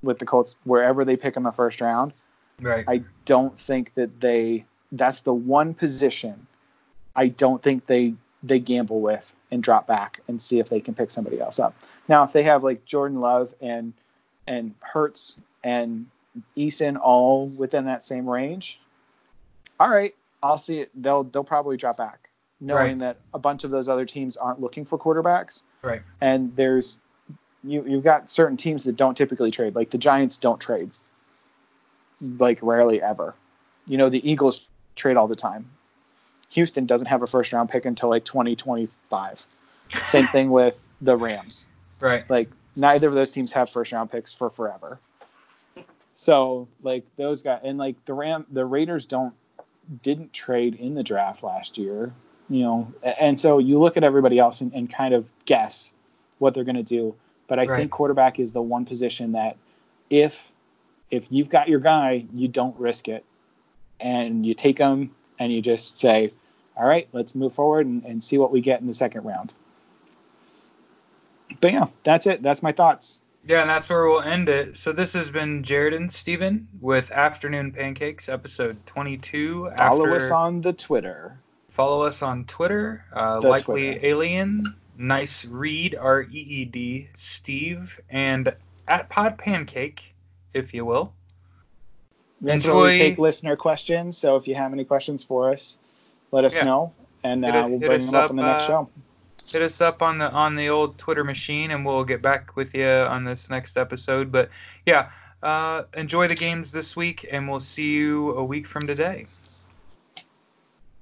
[0.03, 2.13] with the Colts wherever they pick in the first round.
[2.61, 2.85] Right.
[2.89, 6.47] I don't think that they that's the one position
[7.15, 10.95] I don't think they they gamble with and drop back and see if they can
[10.95, 11.75] pick somebody else up.
[12.09, 13.93] Now if they have like Jordan Love and
[14.47, 16.07] and Hurts and
[16.57, 18.81] Eason all within that same range,
[19.81, 20.91] all right, I'll see it.
[20.95, 22.29] They'll they'll probably drop back,
[22.61, 22.99] knowing Right.
[23.01, 26.03] that a bunch of those other teams aren't looking for quarterbacks right.
[26.21, 27.01] and there's
[27.65, 29.75] you you've got certain teams that don't typically trade.
[29.75, 30.91] Like the Giants don't trade.
[32.39, 33.35] Like rarely ever.
[33.87, 34.61] You know, the Eagles
[34.97, 35.71] trade all the time.
[36.51, 39.47] Houston doesn't have a first round pick until like 2025.
[40.09, 41.65] Same thing with the Rams.
[42.01, 42.29] Right.
[42.29, 44.99] Like neither of those teams have first round picks for forever.
[46.15, 49.33] So like those guys and like the Ram the Raiders don't
[50.03, 52.13] didn't trade in the draft last year,
[52.49, 55.93] you know, and so you look at everybody else and, and kind of guess
[56.39, 57.15] what they're going to do.
[57.49, 57.77] But I Right.
[57.77, 59.57] think quarterback is the one position that
[60.09, 60.51] if
[61.11, 63.25] if you've got your guy, you don't risk it,
[63.99, 66.31] and you take him and you just say,
[66.77, 69.53] all right, let's move forward and, and see what we get in the second round.
[71.61, 72.43] But yeah, that's it.
[72.43, 73.21] That's my thoughts.
[73.47, 74.77] Yeah, and that's where we'll end it.
[74.77, 79.71] So this has been Jared and Steven with Afternoon Pancakes, episode 22.
[79.77, 81.39] Follow After- us on the Twitter.
[81.71, 84.07] Follow us on Twitter, uh, likely Twitter.
[84.07, 84.65] alien,
[84.99, 88.55] nice read R E E D, Steve, and
[88.87, 90.15] at Pod Pancake,
[90.53, 91.15] if you will.
[92.43, 94.19] That's where we take listener questions.
[94.19, 95.79] So if you have any questions for us,
[96.33, 96.65] let us Yeah.
[96.65, 96.93] know,
[97.25, 98.89] and uh, it- we'll bring them up, up, in the next uh, show.
[99.53, 102.75] Hit us up on the on the old Twitter machine, and we'll get back with
[102.75, 104.31] you on this next episode.
[104.31, 104.51] But
[104.87, 105.11] yeah,
[105.43, 109.27] uh, enjoy the games this week, and we'll see you a week from today.